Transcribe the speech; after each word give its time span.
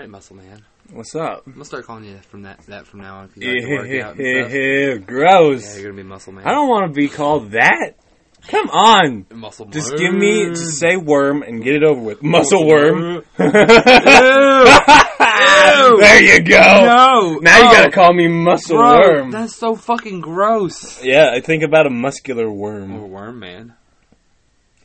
right, 0.00 0.08
muscle 0.10 0.36
man. 0.36 0.62
What's 0.92 1.14
up? 1.14 1.42
I'm 1.46 1.52
gonna 1.52 1.64
start 1.64 1.84
calling 1.86 2.04
you 2.04 2.18
from 2.30 2.42
that 2.42 2.60
that 2.66 2.86
from 2.86 3.00
now 3.00 3.18
on. 3.18 3.28
'cause 3.28 3.36
you 3.36 3.52
like 3.52 3.62
to 3.62 3.70
work 3.76 4.02
out 4.02 4.16
and 4.18 4.46
stuff. 4.46 4.52
Ew, 4.54 4.98
gross. 5.00 5.62
Yeah, 5.76 5.82
you're 5.82 5.90
gonna 5.92 6.02
be 6.02 6.08
muscle 6.08 6.32
man. 6.32 6.46
I 6.46 6.50
don't 6.52 6.68
want 6.68 6.86
to 6.92 6.92
be 6.98 7.08
called 7.08 7.50
that. 7.52 7.92
Come 8.48 8.70
on. 8.70 9.26
muscle. 9.34 9.66
Just 9.66 9.90
man. 9.90 9.98
give 10.00 10.14
me, 10.14 10.46
just 10.48 10.78
say 10.78 10.96
worm 10.96 11.42
and 11.42 11.62
get 11.62 11.74
it 11.74 11.82
over 11.84 12.00
with. 12.00 12.22
Muscle 12.22 12.66
worm. 12.66 13.22
there 13.36 13.52
you 16.22 16.40
go. 16.42 16.56
No. 16.58 17.38
Now 17.42 17.58
you 17.58 17.68
Oh, 17.68 17.72
gotta 17.72 17.90
call 17.90 18.14
me 18.14 18.28
muscle 18.28 18.78
bro, 18.78 18.98
worm. 18.98 19.30
That's 19.30 19.54
so 19.54 19.76
fucking 19.76 20.22
gross. 20.22 21.04
Yeah, 21.04 21.30
I 21.34 21.40
think 21.40 21.62
about 21.62 21.86
a 21.86 21.90
muscular 21.90 22.50
worm. 22.50 22.94
Or 22.96 23.06
worm. 23.06 23.40
worm 23.40 23.74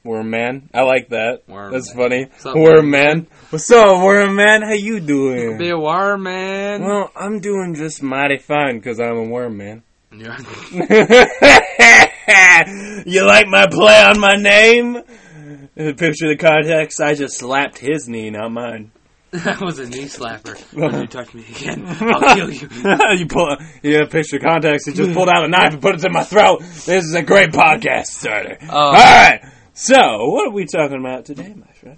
man. 0.05 0.13
Worm 0.13 0.29
man. 0.29 0.69
I 0.73 0.83
like 0.83 1.09
that. 1.09 1.43
That's 1.47 1.95
man. 1.95 2.03
funny. 2.03 2.25
What's 2.25 2.45
up, 2.45 2.55
worm 2.55 2.63
worm 2.63 2.89
man. 2.89 3.27
What's 3.49 3.71
up, 3.71 4.03
worm 4.03 4.35
man? 4.35 4.61
How 4.61 4.73
you 4.73 4.99
doing? 4.99 5.57
Be 5.57 5.69
a 5.69 5.77
worm 5.77 6.23
man. 6.23 6.83
Well, 6.83 7.11
I'm 7.15 7.39
doing 7.39 7.75
just 7.75 8.01
mighty 8.01 8.37
fine 8.37 8.77
because 8.77 8.99
I'm 8.99 9.17
a 9.17 9.23
worm 9.23 9.57
man. 9.57 9.83
Yeah. 10.17 10.37
you 13.05 13.27
like 13.27 13.47
my 13.47 13.67
play 13.67 14.01
on 14.01 14.17
my 14.17 14.35
name? 14.37 14.95
Uh, 14.95 15.91
picture 15.97 16.29
the 16.29 16.37
context. 16.39 17.01
I 17.01 17.15
just 17.15 17.37
slapped 17.37 17.79
his 17.79 18.07
knee, 18.07 18.29
not 18.29 18.49
mine. 18.49 18.91
that 19.31 19.59
was 19.59 19.79
a 19.79 19.89
knee 19.89 20.05
slapper. 20.05 20.57
When 20.73 21.01
you 21.01 21.07
touch 21.07 21.33
me 21.33 21.43
again, 21.49 21.83
I'll 21.85 22.33
kill 22.33 22.49
you. 22.49 22.69
you 23.17 23.27
pull, 23.27 23.57
yeah. 23.83 24.05
Picture 24.05 24.39
context. 24.39 24.87
He 24.87 24.93
just 24.93 25.13
pulled 25.13 25.27
out 25.27 25.43
a 25.43 25.49
knife 25.49 25.73
and 25.73 25.81
put 25.81 25.95
it 25.95 26.05
in 26.05 26.13
my 26.13 26.23
throat. 26.23 26.61
This 26.61 27.03
is 27.03 27.13
a 27.13 27.23
great 27.23 27.49
podcast 27.49 28.05
starter. 28.05 28.57
Oh. 28.69 28.71
All 28.73 28.93
right. 28.93 29.41
So, 29.77 30.29
what 30.29 30.47
are 30.47 30.51
we 30.51 30.63
talking 30.65 30.97
about 30.99 31.25
today, 31.25 31.53
my 31.53 31.67
friend? 31.73 31.97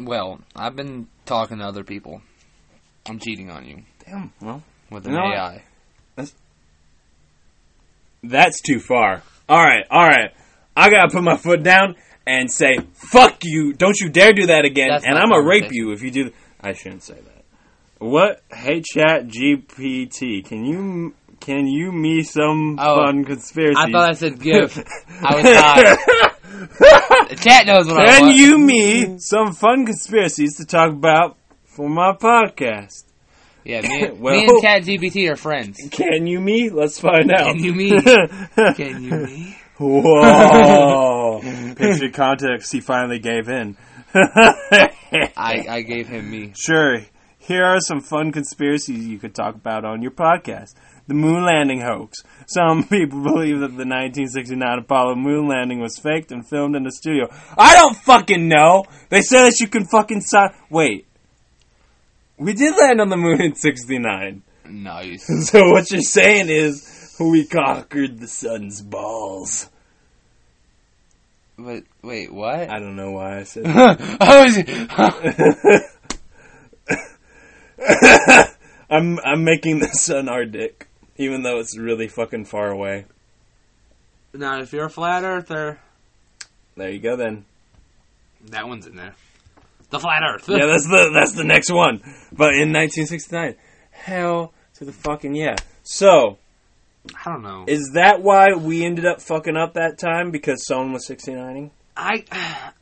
Well, 0.00 0.40
I've 0.56 0.74
been 0.74 1.06
talking 1.26 1.58
to 1.58 1.64
other 1.64 1.84
people. 1.84 2.22
I'm 3.08 3.20
cheating 3.20 3.50
on 3.50 3.64
you 3.66 3.82
Damn. 4.04 4.32
Well, 4.42 4.62
with 4.90 5.04
You 5.06 5.12
an 5.12 5.16
know 5.16 5.24
what? 5.26 5.36
AI. 5.36 5.62
that's 8.24 8.60
too 8.60 8.80
far. 8.80 9.22
All 9.48 9.62
right. 9.62 9.84
All 9.90 10.04
right. 10.06 10.32
I 10.76 10.90
gotta 10.90 11.08
put 11.12 11.22
my 11.22 11.36
foot 11.36 11.62
down 11.62 11.94
and 12.26 12.50
say, 12.50 12.78
"Fuck 12.94 13.44
you! 13.44 13.72
Don't 13.74 13.98
you 14.00 14.08
dare 14.08 14.32
do 14.32 14.46
that 14.46 14.64
again!" 14.64 14.88
That's 14.88 15.04
and 15.04 15.16
I'm 15.16 15.28
gonna 15.30 15.46
rape 15.46 15.70
you 15.70 15.92
if 15.92 16.02
you 16.02 16.10
do. 16.10 16.32
I 16.60 16.72
shouldn't 16.72 17.04
say 17.04 17.14
that. 17.14 17.44
What? 17.98 18.42
Hey, 18.52 18.82
Chat 18.84 19.28
GPT, 19.28 20.44
can 20.44 20.64
you 20.64 21.14
can 21.40 21.66
you 21.68 21.92
me 21.92 22.22
some 22.24 22.76
Oh, 22.80 23.04
fun 23.04 23.24
conspiracy? 23.24 23.78
I 23.78 23.90
thought 23.92 24.08
I 24.10 24.12
said 24.14 24.40
give. 24.40 24.76
I 25.22 25.34
was 25.36 25.44
high. 25.44 26.24
The 27.28 27.38
chat 27.40 27.66
knows 27.66 27.86
what 27.86 27.98
I 28.00 28.06
Can 28.06 28.22
want. 28.26 28.36
you 28.36 28.58
me 28.58 29.18
some 29.18 29.52
fun 29.52 29.84
conspiracies 29.86 30.56
to 30.56 30.64
talk 30.66 30.90
about 30.92 31.36
for 31.64 31.88
my 31.88 32.12
podcast? 32.12 33.04
Yeah, 33.64 33.82
me, 33.82 34.02
and- 34.06 34.20
Well- 34.20 34.34
me 34.34 34.44
and 34.46 34.62
Chat 34.62 34.82
GPT 34.84 35.30
are 35.30 35.36
friends. 35.36 35.78
Can 35.90 36.26
you 36.26 36.40
me? 36.40 36.70
Let's 36.70 36.98
find 36.98 37.30
out. 37.30 37.48
Can 37.54 37.62
you 37.64 37.72
me? 37.74 38.00
Can 38.74 39.02
you 39.02 39.10
me? 39.10 39.56
Whoa! 39.78 41.40
Picture 41.76 42.10
context. 42.10 42.72
He 42.72 42.80
finally 42.80 43.18
gave 43.18 43.48
in. 43.48 43.76
I, 44.14 45.64
I 45.68 45.82
gave 45.82 46.08
him 46.08 46.30
me. 46.30 46.52
Sure. 46.56 47.00
Here 47.38 47.64
are 47.64 47.80
some 47.80 48.00
fun 48.00 48.32
conspiracies 48.32 49.06
you 49.06 49.18
could 49.18 49.34
talk 49.34 49.54
about 49.54 49.84
on 49.84 50.02
your 50.02 50.10
podcast. 50.10 50.74
The 51.08 51.14
moon 51.14 51.44
landing 51.44 51.80
hoax. 51.80 52.18
Some 52.46 52.84
people 52.88 53.22
believe 53.22 53.60
that 53.60 53.68
the 53.76 53.84
1969 53.88 54.78
Apollo 54.78 55.16
moon 55.16 55.48
landing 55.48 55.80
was 55.80 55.98
faked 55.98 56.30
and 56.30 56.46
filmed 56.46 56.76
in 56.76 56.86
a 56.86 56.90
studio. 56.90 57.26
I 57.56 57.74
don't 57.74 57.96
fucking 57.96 58.46
know. 58.46 58.84
They 59.08 59.22
said 59.22 59.46
that 59.46 59.58
you 59.58 59.68
can 59.68 59.86
fucking 59.86 60.20
si- 60.20 60.54
wait. 60.70 61.06
We 62.38 62.52
did 62.52 62.76
land 62.76 63.00
on 63.00 63.08
the 63.08 63.16
moon 63.16 63.40
in 63.42 63.54
69. 63.56 64.42
Nice. 64.70 65.26
So 65.50 65.70
what 65.70 65.90
you're 65.90 66.02
saying 66.02 66.50
is 66.50 67.16
we 67.18 67.46
conquered 67.46 68.20
the 68.20 68.28
sun's 68.28 68.82
balls. 68.82 69.70
But 71.58 71.84
wait, 72.02 72.32
what? 72.32 72.70
I 72.70 72.78
don't 72.78 72.94
know 72.96 73.10
why 73.12 73.38
I 73.38 73.42
said 73.42 73.64
I 73.66 74.44
was. 74.44 74.58
I'm 78.90 79.18
I'm 79.24 79.44
making 79.44 79.80
the 79.80 79.88
sun 79.88 80.28
our 80.28 80.44
dick, 80.44 80.87
even 81.18 81.42
though 81.42 81.58
it's 81.58 81.76
really 81.76 82.08
fucking 82.08 82.46
far 82.46 82.70
away. 82.70 83.04
now, 84.32 84.60
if 84.60 84.72
you're 84.72 84.86
a 84.86 84.90
flat 84.90 85.24
earther, 85.24 85.78
There 86.76 86.90
you 86.90 87.00
go 87.00 87.16
then. 87.16 87.44
that 88.46 88.66
one's 88.68 88.86
in 88.86 88.96
there. 88.96 89.14
The 89.90 89.98
flat 89.98 90.22
Earth. 90.22 90.44
Yeah, 90.48 90.66
that's 90.66 90.84
the 90.86 91.10
that's 91.14 91.32
the 91.32 91.44
next 91.44 91.72
one. 91.72 92.00
But 92.30 92.52
in 92.54 92.72
1969, 92.74 93.54
hell 93.90 94.52
to 94.74 94.84
the 94.84 94.92
fucking 94.92 95.34
yeah. 95.34 95.56
So 95.82 96.36
I 97.24 97.32
don't 97.32 97.42
know. 97.42 97.64
is 97.66 97.92
that 97.94 98.20
why 98.22 98.48
we 98.54 98.84
ended 98.84 99.06
up 99.06 99.22
fucking 99.22 99.56
up 99.56 99.74
that 99.74 99.98
time 99.98 100.30
because 100.30 100.66
someone 100.66 100.92
was 100.92 101.08
69ing? 101.08 101.70
I 101.96 102.24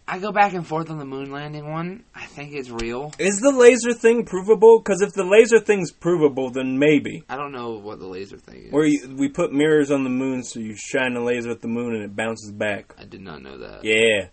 I 0.09 0.21
go 0.21 0.31
back 0.31 0.53
and 0.53 0.65
forth 0.65 0.89
on 0.91 0.99
the 0.99 1.05
moon 1.05 1.33
landing 1.33 1.69
one. 1.69 2.05
I 2.15 2.27
think 2.27 2.53
it's 2.53 2.71
real. 2.71 3.13
Is 3.19 3.41
the 3.41 3.51
laser 3.51 3.93
thing 3.93 4.25
provable? 4.25 4.79
Because 4.79 5.03
if 5.03 5.13
the 5.13 5.25
laser 5.25 5.59
thing's 5.59 5.91
provable, 5.91 6.51
then 6.51 6.79
maybe. 6.79 7.25
I 7.29 7.37
don't 7.37 7.51
know 7.51 7.73
what 7.73 7.99
the 7.99 8.07
laser 8.07 8.37
thing 8.37 8.67
is. 8.67 8.73
Where 8.73 8.87
you, 8.87 9.15
we 9.17 9.29
put 9.29 9.53
mirrors 9.53 9.91
on 9.91 10.05
the 10.05 10.11
moon, 10.11 10.45
so 10.45 10.61
you 10.61 10.77
shine 10.77 11.17
a 11.17 11.25
laser 11.25 11.51
at 11.51 11.61
the 11.61 11.69
moon 11.69 11.95
and 11.95 12.05
it 12.05 12.15
bounces 12.15 12.53
back. 12.53 12.95
I 12.97 13.05
did 13.05 13.21
not 13.21 13.43
know 13.43 13.59
that. 13.59 13.85
Yeah. 13.85 14.29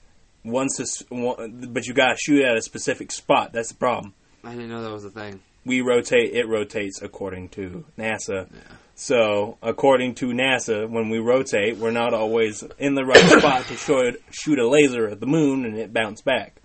Once, 0.45 0.79
a 0.79 0.83
s 0.83 1.03
one, 1.09 1.69
but 1.71 1.87
you 1.87 1.93
gotta 1.93 2.17
shoot 2.17 2.43
at 2.43 2.55
a 2.55 2.61
specific 2.61 3.11
spot. 3.11 3.53
That's 3.53 3.69
the 3.69 3.75
problem. 3.75 4.13
I 4.43 4.51
didn't 4.51 4.69
know 4.69 4.83
that 4.83 4.91
was 4.91 5.05
a 5.05 5.09
thing. 5.09 5.39
We 5.65 5.79
rotate; 5.81 6.33
it 6.33 6.47
rotates 6.47 7.01
according 7.01 7.49
to 7.49 7.85
NASA. 7.97 8.47
Yeah. 8.53 8.59
So, 8.95 9.57
according 9.63 10.15
to 10.15 10.27
NASA, 10.27 10.87
when 10.87 11.09
we 11.09 11.17
rotate, 11.17 11.77
we're 11.77 11.91
not 11.91 12.13
always 12.13 12.63
in 12.77 12.93
the 12.95 13.03
right 13.03 13.17
spot 13.39 13.65
to 13.65 13.75
shoot 13.75 14.21
shoot 14.31 14.59
a 14.59 14.67
laser 14.67 15.07
at 15.09 15.19
the 15.19 15.25
moon 15.25 15.65
and 15.65 15.77
it 15.77 15.91
bounce 15.91 16.21
back. 16.21 16.55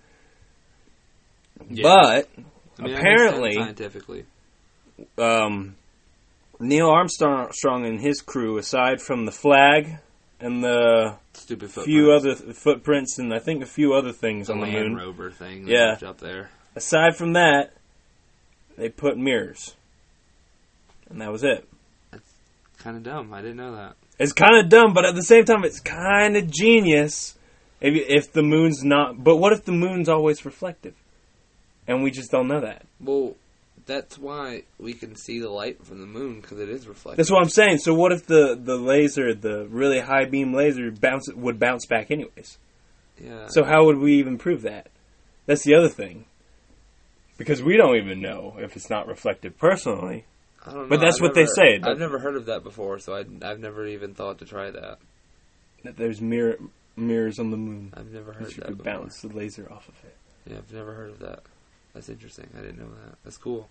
Yeah. 1.69 1.83
But 1.83 2.29
I 2.37 2.41
mean, 2.41 2.45
that 2.77 2.83
makes 2.83 2.93
sense 2.93 2.99
apparently, 2.99 3.53
scientifically, 3.53 4.25
um, 5.17 5.75
Neil 6.59 6.89
Armstrong 6.89 7.85
and 7.85 7.99
his 7.99 8.21
crew, 8.21 8.57
aside 8.57 9.01
from 9.01 9.25
the 9.25 9.31
flag 9.31 9.97
and 10.39 10.63
the 10.63 11.15
stupid 11.33 11.69
footprints. 11.71 11.87
few 11.87 12.11
other 12.13 12.35
th- 12.35 12.55
footprints 12.55 13.17
and 13.17 13.33
I 13.33 13.39
think 13.39 13.61
a 13.63 13.65
few 13.65 13.93
other 13.93 14.11
things 14.11 14.47
the 14.47 14.53
on 14.53 14.59
the 14.61 14.67
moon. 14.67 14.95
Rover 14.95 15.31
thing. 15.31 15.65
that 15.65 16.01
Yeah. 16.01 16.07
up 16.07 16.19
there. 16.19 16.49
Aside 16.75 17.15
from 17.17 17.33
that, 17.33 17.73
they 18.77 18.87
put 18.89 19.17
mirrors, 19.17 19.75
and 21.09 21.19
that 21.21 21.31
was 21.31 21.43
it. 21.43 21.67
Kind 22.79 22.97
of 22.97 23.03
dumb. 23.03 23.33
I 23.33 23.41
didn't 23.41 23.57
know 23.57 23.75
that. 23.75 23.95
It's 24.17 24.33
kind 24.33 24.57
of 24.57 24.69
dumb, 24.69 24.93
but 24.93 25.05
at 25.05 25.15
the 25.15 25.23
same 25.23 25.45
time, 25.45 25.63
it's 25.63 25.79
kind 25.79 26.35
of 26.35 26.49
genius. 26.49 27.35
If 27.81 27.93
if 28.09 28.33
the 28.33 28.43
moon's 28.43 28.83
not, 28.83 29.23
but 29.23 29.37
what 29.37 29.53
if 29.53 29.63
the 29.63 29.71
moon's 29.71 30.09
always 30.09 30.43
reflective, 30.43 30.95
and 31.87 32.03
we 32.03 32.11
just 32.11 32.31
don't 32.31 32.47
know 32.47 32.59
that? 32.61 32.85
Well, 32.99 33.35
that's 33.85 34.17
why 34.17 34.63
we 34.77 34.93
can 34.93 35.15
see 35.15 35.39
the 35.39 35.49
light 35.49 35.85
from 35.85 35.99
the 35.99 36.05
moon 36.05 36.41
because 36.41 36.59
it 36.59 36.69
is 36.69 36.87
reflective. 36.87 37.17
That's 37.17 37.31
what 37.31 37.41
I'm 37.41 37.49
saying. 37.49 37.79
So 37.79 37.93
what 37.93 38.11
if 38.11 38.25
the 38.25 38.59
the 38.61 38.77
laser, 38.77 39.33
the 39.33 39.67
really 39.69 39.99
high 39.99 40.25
beam 40.25 40.53
laser, 40.53 40.91
bounce 40.91 41.31
would 41.33 41.59
bounce 41.59 41.85
back 41.85 42.11
anyways? 42.11 42.57
Yeah. 43.21 43.47
So 43.47 43.63
how 43.63 43.85
would 43.85 43.97
we 43.97 44.15
even 44.19 44.37
prove 44.37 44.61
that? 44.63 44.87
That's 45.45 45.63
the 45.63 45.75
other 45.75 45.89
thing. 45.89 46.25
Because 47.37 47.63
we 47.63 47.77
don't 47.77 47.95
even 47.95 48.21
know 48.21 48.55
if 48.59 48.75
it's 48.75 48.89
not 48.89 49.07
reflective 49.07 49.57
personally. 49.57 50.25
I 50.69 50.73
don't 50.73 50.83
know. 50.83 50.89
but 50.89 50.99
that's 51.01 51.17
I've 51.17 51.21
what 51.21 51.33
they 51.33 51.41
never- 51.43 51.53
say, 51.53 51.79
I've 51.83 51.99
never 51.99 52.19
heard 52.19 52.35
of 52.35 52.45
that 52.45 52.63
before, 52.63 52.99
so 52.99 53.15
I, 53.15 53.25
I've 53.41 53.59
never 53.59 53.85
even 53.87 54.13
thought 54.13 54.39
to 54.39 54.45
try 54.45 54.71
that. 54.71 54.99
That 55.83 55.97
there's 55.97 56.21
mirror 56.21 56.57
mirrors 56.95 57.39
on 57.39 57.51
the 57.51 57.57
moon. 57.57 57.93
I've 57.95 58.11
never 58.11 58.33
heard 58.33 58.45
That 58.47 58.51
you 58.57 58.61
that 58.61 58.67
could 58.67 58.77
before. 58.79 58.93
bounce 58.93 59.21
the 59.21 59.29
laser 59.29 59.71
off 59.71 59.87
of 59.87 59.95
it. 60.03 60.15
Yeah, 60.51 60.57
I've 60.57 60.73
never 60.73 60.93
heard 60.93 61.11
of 61.11 61.19
that. 61.19 61.39
That's 61.93 62.09
interesting. 62.09 62.49
I 62.57 62.61
didn't 62.61 62.79
know 62.79 62.89
that. 63.05 63.15
That's 63.23 63.37
cool. 63.37 63.69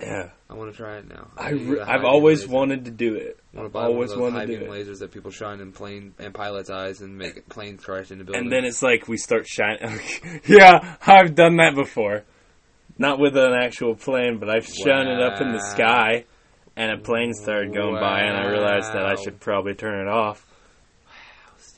Yeah. 0.00 0.30
I 0.48 0.54
want 0.54 0.70
to 0.70 0.76
try 0.76 0.96
it 0.96 1.06
now. 1.08 1.28
I 1.36 1.50
need 1.52 1.58
to 1.58 1.70
re- 1.72 1.78
get 1.80 1.86
a 1.88 1.90
I've 1.92 2.04
always 2.04 2.40
laser. 2.44 2.52
wanted 2.52 2.84
to 2.86 2.90
do 2.90 3.14
it. 3.16 3.38
I 3.52 3.56
want 3.58 3.66
I've 3.66 3.72
to 3.72 3.78
buy 3.78 3.84
always 3.84 4.10
one 4.16 4.28
of 4.28 4.32
those 4.32 4.40
high 4.40 4.46
beam 4.46 4.60
lasers 4.70 5.00
that 5.00 5.12
people 5.12 5.30
shine 5.30 5.60
in 5.60 5.72
plane 5.72 6.14
and 6.18 6.32
pilots' 6.32 6.70
eyes 6.70 7.02
and 7.02 7.18
make 7.18 7.46
planes 7.50 7.84
crash 7.84 8.10
into 8.10 8.24
buildings. 8.24 8.42
And 8.44 8.50
then 8.50 8.64
it's 8.64 8.82
like 8.82 9.06
we 9.06 9.18
start 9.18 9.46
shining. 9.46 10.00
yeah, 10.46 10.96
I've 11.06 11.34
done 11.34 11.56
that 11.58 11.74
before. 11.74 12.24
Not 12.96 13.18
with 13.18 13.36
an 13.36 13.52
actual 13.52 13.94
plane, 13.94 14.38
but 14.38 14.48
I've 14.48 14.66
shone 14.66 15.08
it 15.08 15.20
up 15.22 15.42
in 15.42 15.52
the 15.52 15.60
sky, 15.60 16.24
and 16.76 16.90
a 16.92 16.98
plane 16.98 17.34
started 17.34 17.74
going 17.74 17.94
by, 18.00 18.20
and 18.22 18.36
I 18.36 18.46
realized 18.50 18.92
that 18.92 19.04
I 19.04 19.14
should 19.16 19.40
probably 19.40 19.74
turn 19.74 20.00
it 20.06 20.08
off. 20.10 20.46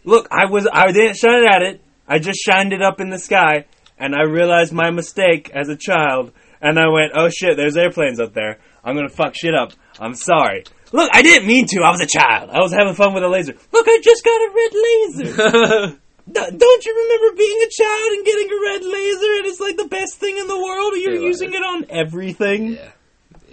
Look, 0.05 0.29
I 0.31 0.47
was 0.47 0.67
I 0.71 0.93
didn't 0.93 1.17
shine 1.17 1.43
it 1.45 1.51
at 1.51 1.63
it. 1.63 1.81
I 2.07 2.19
just 2.19 2.39
shined 2.45 2.73
it 2.73 2.83
up 2.83 3.01
in 3.01 3.11
the 3.11 3.19
sky, 3.19 3.65
and 3.99 4.15
I 4.15 4.23
realized 4.23 4.73
my 4.73 4.91
mistake 4.91 5.51
as 5.55 5.69
a 5.69 5.77
child, 5.77 6.33
and 6.61 6.79
I 6.79 6.89
went, 6.89 7.13
"Oh 7.15 7.29
shit, 7.31 7.57
there's 7.57 7.77
airplanes 7.77 8.21
up 8.21 8.35
there. 8.35 8.59
I'm 8.85 8.95
gonna 8.95 9.09
fuck 9.09 9.35
shit 9.35 9.55
up. 9.55 9.73
I'm 9.99 10.15
sorry." 10.15 10.65
Look, 10.93 11.11
I 11.13 11.23
didn't 11.23 11.49
mean 11.49 11.67
to. 11.69 11.81
I 11.83 11.91
was 11.91 12.01
a 12.03 12.07
child. 12.07 12.51
I 12.51 12.61
was 12.61 12.73
having 12.73 12.95
fun 12.95 13.15
with 13.15 13.25
a 13.25 13.29
laser. 13.29 13.55
Look, 13.73 13.87
I 13.89 13.99
just 14.03 14.25
got 14.25 14.37
a 14.37 14.51
red 14.55 14.73
laser. 14.85 15.99
D- 16.27 16.57
Don't 16.57 16.85
you 16.87 16.95
remember 16.95 17.37
being 17.37 17.63
a 17.67 17.71
child 17.71 18.13
and 18.13 18.25
getting 18.25 18.49
a 18.49 18.61
red 18.63 18.83
laser 18.85 19.33
and 19.39 19.47
it's 19.47 19.61
like 19.61 19.77
the 19.77 19.89
best 19.89 20.15
thing 20.17 20.39
in 20.39 20.47
the 20.47 20.57
world? 20.57 20.93
You're 20.97 21.21
using 21.21 21.53
it 21.53 21.63
on 21.63 21.85
everything. 21.91 22.75
Yeah. 22.75 22.91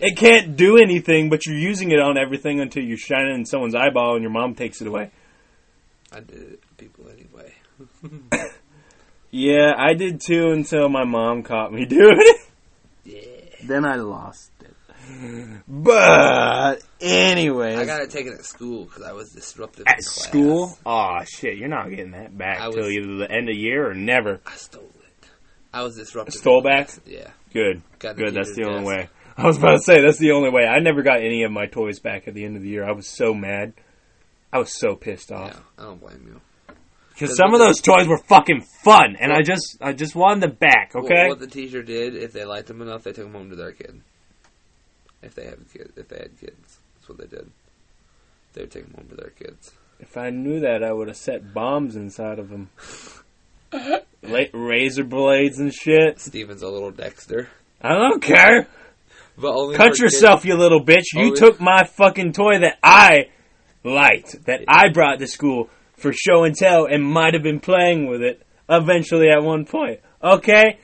It 0.04 0.18
can't 0.18 0.56
do 0.58 0.78
anything, 0.78 1.30
but 1.30 1.46
you're 1.46 1.56
using 1.56 1.92
it 1.92 2.00
on 2.00 2.18
everything 2.18 2.60
until 2.60 2.84
you 2.84 2.98
shine 2.98 3.28
it 3.28 3.36
in 3.36 3.46
someone's 3.46 3.76
eyeball 3.76 4.14
and 4.16 4.24
your 4.24 4.32
mom 4.32 4.56
takes 4.56 4.82
it 4.82 4.88
away. 4.88 5.12
I 6.12 6.20
did 6.22 6.38
it 6.54 6.62
to 6.62 6.68
people 6.78 7.06
anyway. 7.10 7.54
Yeah, 9.34 9.72
I 9.78 9.94
did 9.94 10.20
too 10.20 10.50
until 10.52 10.90
my 10.90 11.06
mom 11.06 11.44
caught 11.44 11.72
me 11.72 11.86
doing 12.00 12.18
it. 12.20 12.42
Yeah. 13.06 13.66
Then 13.66 13.86
I 13.86 13.96
lost 13.96 14.52
it. 14.60 14.76
But 15.70 16.82
anyway, 17.00 17.76
I 17.78 17.86
got 17.86 18.02
it 18.02 18.12
taken 18.12 18.34
at 18.34 18.44
school 18.44 18.84
because 18.86 19.04
I 19.04 19.14
was 19.14 19.30
disruptive 19.32 19.86
at 19.88 20.00
in 20.00 20.04
class. 20.04 20.28
school. 20.28 20.78
Aw, 20.86 21.24
shit! 21.24 21.58
You're 21.58 21.70
not 21.70 21.90
getting 21.90 22.12
that 22.12 22.38
back 22.38 22.60
I 22.60 22.70
till 22.72 22.84
was- 22.84 22.92
either 22.92 23.16
the 23.20 23.32
end 23.32 23.50
of 23.50 23.56
year 23.56 23.90
or 23.90 23.94
never. 23.94 24.42
I 24.46 24.56
stole 24.56 24.84
it. 24.84 25.28
I 25.74 25.84
was 25.84 25.96
disruptive. 25.96 26.34
Stole 26.36 26.62
back? 26.62 26.88
class. 26.88 27.00
Yeah. 27.06 27.30
Good, 27.54 27.82
Got 28.00 28.18
good. 28.18 28.34
That's 28.34 28.50
the 28.50 28.56
teacher's 28.64 28.76
only 28.76 28.86
way. 28.88 29.10
I 29.38 29.46
was 29.48 29.58
about 29.58 29.72
to 29.78 29.80
say 29.82 30.02
that's 30.02 30.18
the 30.20 30.32
only 30.32 30.50
way. 30.50 30.64
I 30.66 30.80
never 30.80 31.02
got 31.02 31.20
any 31.22 31.44
of 31.44 31.52
my 31.52 31.66
toys 31.66 32.00
back 32.00 32.28
at 32.28 32.34
the 32.34 32.44
end 32.46 32.56
of 32.58 32.62
the 32.64 32.70
year. 32.70 32.84
I 32.88 32.92
was 32.92 33.08
so 33.08 33.34
mad. 33.34 33.74
I 34.54 34.60
was 34.60 34.78
so 34.78 34.96
pissed 34.96 35.32
off. 35.32 35.54
Yeah, 35.54 35.60
I 35.84 35.88
don't 35.88 36.00
blame 36.02 36.24
you. 36.28 36.42
Because 37.14 37.38
some 37.38 37.54
of 37.54 37.60
those 37.60 37.80
toys 37.82 38.08
were 38.08 38.18
fucking 38.18 38.62
fun, 38.84 39.16
and 39.20 39.32
I 39.32 39.42
just 39.44 39.78
I 39.82 39.94
just 39.94 40.16
wanted 40.16 40.42
them 40.42 40.58
back. 40.60 40.92
Well, 40.94 41.06
Okay, 41.06 41.28
what 41.28 41.40
the 41.40 41.48
teacher 41.48 41.84
did, 41.84 42.16
if 42.16 42.34
they 42.34 42.46
liked 42.46 42.68
them 42.68 42.82
enough, 42.82 43.04
they 43.04 43.12
took 43.14 43.26
them 43.26 43.34
home 43.34 43.50
to 43.52 43.56
their 43.56 43.72
kid. 43.72 44.02
If 45.22 45.36
they 45.36 45.46
have 45.46 45.60
kid, 45.72 45.94
if 45.96 46.08
they 46.08 46.18
had 46.18 46.40
kids, 46.40 46.80
that's 46.96 47.08
what 47.10 47.20
they 47.20 47.28
did. 47.28 47.52
They 48.54 48.62
would 48.62 48.72
take 48.72 48.86
them 48.86 48.96
home 48.96 49.08
to 49.10 49.16
their 49.16 49.30
kids. 49.30 49.72
if 50.00 50.18
I 50.18 50.32
knew 50.32 50.62
that, 50.62 50.84
I 50.84 50.92
would 50.92 51.08
have 51.10 51.18
set 51.18 51.54
bombs 51.54 51.96
inside 51.96 52.40
of 52.40 52.50
them, 52.50 52.70
La- 54.24 54.46
razor 54.54 55.04
blades 55.04 55.60
and 55.60 55.72
shit. 55.74 56.20
Steven's 56.20 56.64
a 56.64 56.68
little 56.70 56.92
Dexter, 56.92 57.50
I 57.82 57.94
don't 57.94 58.22
care. 58.22 58.68
But 59.42 59.54
only 59.54 59.76
Cut 59.76 59.98
yourself, 60.00 60.46
you 60.46 60.56
little 60.56 60.84
bitch. 60.84 61.06
You 61.14 61.36
took 61.36 61.60
my 61.60 61.84
fucking 61.84 62.34
toy 62.34 62.60
that 62.60 62.78
I 62.84 63.30
liked, 63.84 64.46
that 64.46 64.62
I 64.68 64.90
brought 64.90 65.20
to 65.20 65.28
school 65.28 65.70
for 65.98 66.14
show 66.14 66.44
and 66.44 66.56
tell, 66.56 66.86
and 66.86 67.04
might 67.04 67.34
have 67.34 67.44
been 67.44 67.60
playing 67.60 68.08
with 68.08 68.22
it 68.22 68.46
eventually 68.70 69.30
at 69.30 69.44
one 69.44 69.66
point. 69.66 70.00
Okay, 70.24 70.78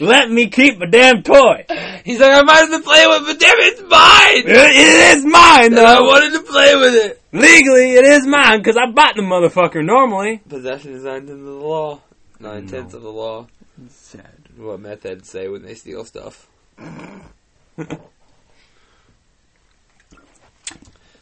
let 0.00 0.30
me 0.30 0.48
keep 0.48 0.78
my 0.78 0.86
damn 0.86 1.22
toy. 1.22 1.64
He's 2.04 2.20
like, 2.20 2.32
I 2.32 2.42
might 2.42 2.60
have 2.60 2.70
been 2.70 2.82
playing 2.82 3.08
with, 3.10 3.22
it, 3.22 3.26
but 3.26 3.38
damn, 3.40 3.56
it's 3.58 3.80
mine. 3.82 4.38
It- 4.38 4.76
it 4.76 5.16
is 5.18 5.24
mine 5.24 5.66
And 5.66 5.78
I 5.78 6.00
wanted 6.00 6.32
to 6.32 6.40
play 6.50 6.74
with 6.76 6.94
it. 6.94 7.20
Legally, 7.32 7.92
it 7.92 8.04
is 8.04 8.26
mine 8.26 8.58
because 8.60 8.76
I 8.78 8.90
bought 8.90 9.14
the 9.16 9.22
motherfucker 9.22 9.84
normally. 9.84 10.40
Possession 10.48 10.94
is 10.94 11.04
nine 11.04 11.26
tenths 11.26 11.32
of 11.32 11.44
the 11.44 11.50
law. 11.50 12.00
Nine 12.40 12.66
tenths 12.66 12.94
of 12.94 13.02
the 13.02 13.12
law. 13.12 13.46
Sad. 13.90 14.24
What 14.56 14.80
meth 14.80 15.02
heads 15.02 15.28
say 15.28 15.48
when 15.48 15.62
they 15.62 15.74
steal 15.74 16.04
stuff. 16.04 16.48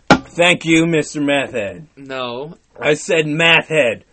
Thank 0.09 0.65
you, 0.65 0.85
Mr. 0.85 1.25
Math 1.25 1.53
Head. 1.53 1.87
No, 1.97 2.57
I 2.79 2.95
said 2.95 3.27
math 3.27 3.69
head. 3.69 4.05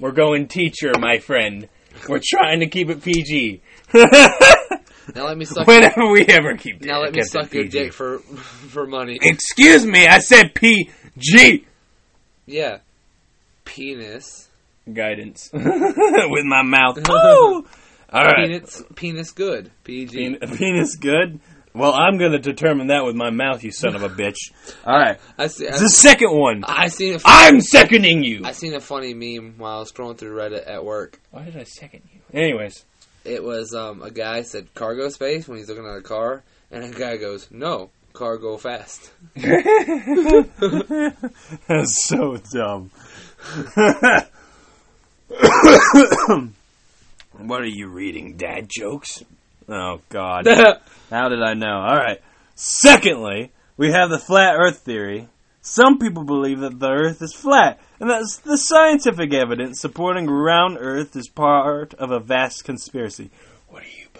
We're 0.00 0.12
going 0.12 0.48
teacher, 0.48 0.92
my 0.98 1.18
friend. 1.18 1.68
We're 2.08 2.20
trying 2.24 2.60
to 2.60 2.66
keep 2.68 2.88
it 2.90 3.02
PG. 3.02 3.60
now 3.94 4.06
let 5.14 5.36
me 5.36 5.44
suck. 5.44 5.66
Whenever 5.66 6.08
we 6.10 6.24
ever 6.26 6.56
keep 6.56 6.82
now 6.82 7.00
let 7.00 7.12
me 7.12 7.16
kept 7.20 7.26
it 7.28 7.30
suck 7.30 7.54
your 7.54 7.64
PG. 7.64 7.78
dick 7.78 7.92
for 7.92 8.18
for 8.18 8.86
money. 8.86 9.18
Excuse 9.22 9.84
me, 9.86 10.06
I 10.06 10.18
said 10.18 10.54
PG. 10.54 11.64
Yeah, 12.46 12.78
penis. 13.64 14.48
Guidance. 14.92 15.50
With 15.52 16.44
my 16.44 16.62
mouth. 16.62 16.98
Oh! 17.08 17.66
Alright. 18.10 18.46
Penis, 18.48 18.82
penis 18.94 19.30
good. 19.32 19.70
PG. 19.84 20.38
Pen- 20.38 20.56
penis 20.56 20.96
good? 20.96 21.40
Well, 21.74 21.92
I'm 21.92 22.18
going 22.18 22.32
to 22.32 22.38
determine 22.38 22.88
that 22.88 23.04
with 23.04 23.14
my 23.14 23.30
mouth, 23.30 23.62
you 23.62 23.70
son 23.70 23.94
of 23.94 24.02
a 24.02 24.08
bitch. 24.08 24.36
Alright. 24.86 25.18
I 25.36 25.46
see. 25.48 25.68
I, 25.68 25.72
The 25.72 25.88
second 25.88 26.32
one. 26.36 26.64
I 26.64 26.88
seen 26.88 27.14
a, 27.14 27.18
I'm 27.24 27.60
seconding 27.60 28.24
you. 28.24 28.42
I 28.44 28.52
seen 28.52 28.74
a 28.74 28.80
funny 28.80 29.14
meme 29.14 29.54
while 29.58 29.76
I 29.76 29.78
was 29.80 29.92
scrolling 29.92 30.16
through 30.18 30.36
Reddit 30.36 30.68
at 30.68 30.84
work. 30.84 31.20
Why 31.30 31.44
did 31.44 31.56
I 31.56 31.64
second 31.64 32.02
you? 32.12 32.20
Anyways. 32.32 32.84
It 33.24 33.44
was 33.44 33.74
um, 33.74 34.02
a 34.02 34.10
guy 34.10 34.42
said 34.42 34.72
cargo 34.74 35.08
space 35.10 35.46
when 35.46 35.58
he's 35.58 35.68
looking 35.68 35.84
at 35.84 35.96
a 35.98 36.02
car, 36.02 36.42
and 36.70 36.82
a 36.82 36.90
guy 36.90 37.18
goes, 37.18 37.50
"No, 37.50 37.90
cargo 38.14 38.56
fast." 38.56 39.10
That's 41.66 42.06
so 42.06 42.38
dumb. 42.52 42.90
what 47.36 47.60
are 47.60 47.66
you 47.66 47.88
reading, 47.88 48.36
dad 48.36 48.68
jokes? 48.68 49.22
Oh, 49.68 50.00
God. 50.08 50.46
How 51.10 51.28
did 51.28 51.42
I 51.42 51.54
know? 51.54 51.78
Alright. 51.80 52.22
Secondly, 52.54 53.52
we 53.76 53.92
have 53.92 54.10
the 54.10 54.18
flat 54.18 54.56
earth 54.56 54.78
theory. 54.78 55.28
Some 55.60 55.98
people 55.98 56.24
believe 56.24 56.60
that 56.60 56.78
the 56.78 56.90
earth 56.90 57.20
is 57.20 57.34
flat, 57.34 57.78
and 58.00 58.08
that 58.08 58.24
the 58.44 58.56
scientific 58.56 59.34
evidence 59.34 59.80
supporting 59.80 60.26
round 60.26 60.78
earth 60.80 61.14
is 61.14 61.28
part 61.28 61.92
of 61.94 62.10
a 62.10 62.20
vast 62.20 62.64
conspiracy. 62.64 63.30
What 63.68 63.82
do 63.82 63.88
you 63.90 64.06
believe? 64.12 64.18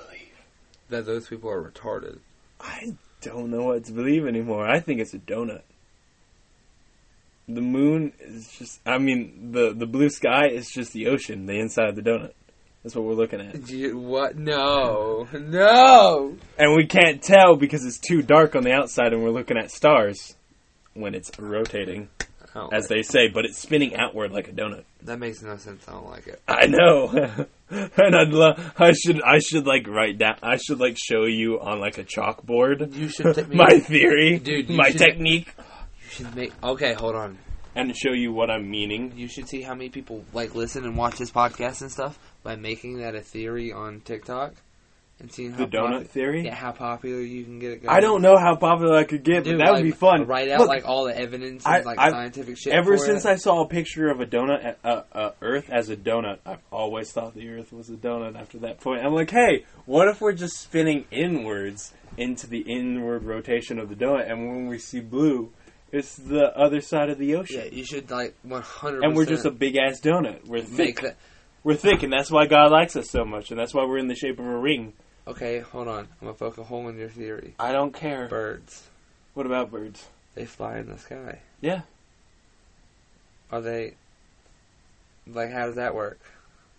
that 0.88 1.06
those 1.06 1.28
people 1.28 1.50
are 1.50 1.62
retarded. 1.62 2.18
I 2.60 2.94
don't 3.20 3.50
know 3.50 3.64
what 3.64 3.84
to 3.84 3.92
believe 3.92 4.26
anymore. 4.26 4.68
I 4.68 4.80
think 4.80 5.00
it's 5.00 5.14
a 5.14 5.18
donut. 5.18 5.62
The 7.48 7.60
moon 7.60 8.12
is 8.20 8.50
just 8.58 8.80
I 8.84 8.98
mean 8.98 9.52
the 9.52 9.72
the 9.72 9.86
blue 9.86 10.10
sky 10.10 10.48
is 10.48 10.70
just 10.70 10.92
the 10.92 11.06
ocean, 11.06 11.46
the 11.46 11.58
inside 11.58 11.88
of 11.88 11.96
the 11.96 12.02
donut. 12.02 12.32
That's 12.82 12.94
what 12.94 13.04
we're 13.04 13.14
looking 13.14 13.40
at. 13.40 13.68
You- 13.68 13.98
what? 13.98 14.36
No, 14.36 15.28
no. 15.32 16.36
And 16.58 16.74
we 16.76 16.86
can't 16.86 17.22
tell 17.22 17.56
because 17.56 17.84
it's 17.84 17.98
too 17.98 18.22
dark 18.22 18.54
on 18.54 18.62
the 18.62 18.72
outside 18.72 19.12
and 19.12 19.22
we're 19.22 19.30
looking 19.30 19.56
at 19.58 19.70
stars 19.70 20.36
when 20.94 21.14
it's 21.14 21.30
rotating, 21.38 22.08
I 22.54 22.68
as 22.72 22.84
like 22.84 22.88
they 22.88 23.02
say, 23.02 23.28
but 23.28 23.44
it's 23.44 23.58
spinning 23.58 23.94
outward 23.96 24.32
like 24.32 24.48
a 24.48 24.52
donut. 24.52 24.84
that 25.02 25.18
makes 25.18 25.42
no 25.42 25.56
sense. 25.56 25.84
I 25.88 25.92
don't 25.92 26.08
like 26.08 26.26
it. 26.28 26.40
I 26.48 26.66
know. 26.66 27.46
and 27.70 28.16
I'd 28.16 28.28
love 28.32 28.72
I 28.78 28.92
should 28.92 29.20
I 29.22 29.38
should 29.40 29.66
like 29.66 29.86
write 29.86 30.16
down 30.18 30.36
I 30.42 30.56
should 30.56 30.80
like 30.80 30.96
show 30.98 31.24
you 31.24 31.60
on 31.60 31.80
like 31.80 31.98
a 31.98 32.04
chalkboard 32.04 32.94
You 32.94 33.08
should 33.08 33.34
take 33.34 33.48
me. 33.50 33.56
my 33.56 33.78
theory, 33.80 34.38
Dude, 34.38 34.70
my 34.70 34.90
should- 34.90 34.98
technique. 34.98 35.54
You 36.04 36.10
should 36.10 36.34
make. 36.34 36.52
Okay, 36.64 36.94
hold 36.94 37.14
on. 37.16 37.38
and 37.74 37.94
show 37.96 38.12
you 38.12 38.32
what 38.32 38.50
I'm 38.50 38.68
meaning. 38.70 39.12
You 39.16 39.28
should 39.28 39.48
see 39.48 39.60
how 39.62 39.74
many 39.74 39.90
people 39.90 40.24
like 40.32 40.54
listen 40.54 40.84
and 40.84 40.96
watch 40.96 41.18
this 41.18 41.30
podcast 41.30 41.82
and 41.82 41.92
stuff 41.92 42.18
by 42.42 42.56
making 42.56 42.98
that 42.98 43.14
a 43.14 43.20
theory 43.20 43.72
on 43.72 44.00
TikTok 44.00 44.54
and 45.20 45.32
seeing 45.32 45.50
how 45.50 45.58
The 45.58 45.66
donut 45.66 46.02
popu- 46.02 46.06
theory. 46.08 46.44
yeah, 46.44 46.54
how 46.54 46.70
popular 46.70 47.20
you 47.20 47.42
can 47.42 47.58
get 47.58 47.72
it. 47.72 47.82
Going. 47.82 47.88
I 47.94 47.98
don't 48.00 48.22
know 48.22 48.36
how 48.38 48.54
popular 48.54 48.96
I 48.96 49.02
could 49.02 49.24
get, 49.24 49.42
Dude, 49.42 49.58
but 49.58 49.64
that 49.64 49.72
like, 49.72 49.82
would 49.82 49.90
be 49.90 49.96
fun. 49.96 50.26
Write 50.26 50.48
out 50.48 50.60
Look, 50.60 50.68
like 50.68 50.84
all 50.86 51.06
the 51.06 51.18
evidence 51.18 51.66
I- 51.66 51.78
and 51.78 51.86
like 51.86 51.98
I've- 51.98 52.12
scientific 52.12 52.56
shit. 52.56 52.72
ever 52.72 52.96
since 52.96 53.24
it. 53.24 53.28
I 53.30 53.34
saw 53.34 53.62
a 53.62 53.68
picture 53.68 54.08
of 54.10 54.20
a 54.20 54.26
donut, 54.26 54.76
uh, 54.84 55.02
uh, 55.12 55.30
Earth 55.42 55.68
as 55.70 55.88
a 55.90 55.96
donut, 55.96 56.38
I've 56.46 56.62
always 56.70 57.10
thought 57.10 57.34
the 57.34 57.48
Earth 57.50 57.72
was 57.72 57.90
a 57.90 57.94
donut. 57.96 58.36
After 58.38 58.58
that 58.60 58.80
point, 58.80 59.04
I'm 59.04 59.12
like, 59.12 59.30
hey, 59.30 59.64
what 59.86 60.06
if 60.06 60.20
we're 60.20 60.32
just 60.32 60.56
spinning 60.60 61.04
inwards 61.10 61.92
into 62.16 62.46
the 62.46 62.60
inward 62.60 63.24
rotation 63.24 63.80
of 63.80 63.88
the 63.88 63.96
donut, 63.96 64.30
and 64.30 64.46
when 64.48 64.68
we 64.68 64.78
see 64.78 65.00
blue, 65.00 65.52
it's 65.90 66.14
the 66.14 66.56
other 66.56 66.80
side 66.80 67.10
of 67.10 67.18
the 67.18 67.34
ocean, 67.34 67.62
yeah, 67.64 67.70
you 67.76 67.84
should 67.84 68.08
like 68.10 68.34
one 68.44 68.62
hundred. 68.62 69.02
and 69.02 69.16
we're 69.16 69.24
just 69.26 69.46
a 69.46 69.50
big 69.50 69.76
ass 69.76 70.00
donut. 70.00 70.46
We're 70.46 70.60
thick. 70.62 71.00
that. 71.00 71.16
We're 71.68 71.76
thick, 71.76 72.02
and 72.02 72.10
that's 72.10 72.30
why 72.30 72.46
God 72.46 72.72
likes 72.72 72.96
us 72.96 73.10
so 73.10 73.26
much, 73.26 73.50
and 73.50 73.60
that's 73.60 73.74
why 73.74 73.84
we're 73.84 73.98
in 73.98 74.08
the 74.08 74.14
shape 74.14 74.38
of 74.38 74.46
a 74.46 74.56
ring. 74.56 74.94
Okay, 75.26 75.58
hold 75.58 75.86
on. 75.86 76.08
I'm 76.22 76.28
gonna 76.28 76.32
poke 76.32 76.56
a 76.56 76.64
hole 76.64 76.88
in 76.88 76.96
your 76.96 77.10
theory. 77.10 77.56
I 77.58 77.72
don't 77.72 77.92
care. 77.92 78.26
Birds, 78.26 78.88
What 79.34 79.44
about 79.44 79.70
birds? 79.70 80.08
they 80.34 80.46
fly 80.46 80.78
in 80.78 80.88
the 80.88 80.96
sky. 80.96 81.40
Yeah. 81.60 81.82
Are 83.52 83.60
they? 83.60 83.96
Like, 85.26 85.52
how 85.52 85.66
does 85.66 85.74
that 85.74 85.94
work? 85.94 86.18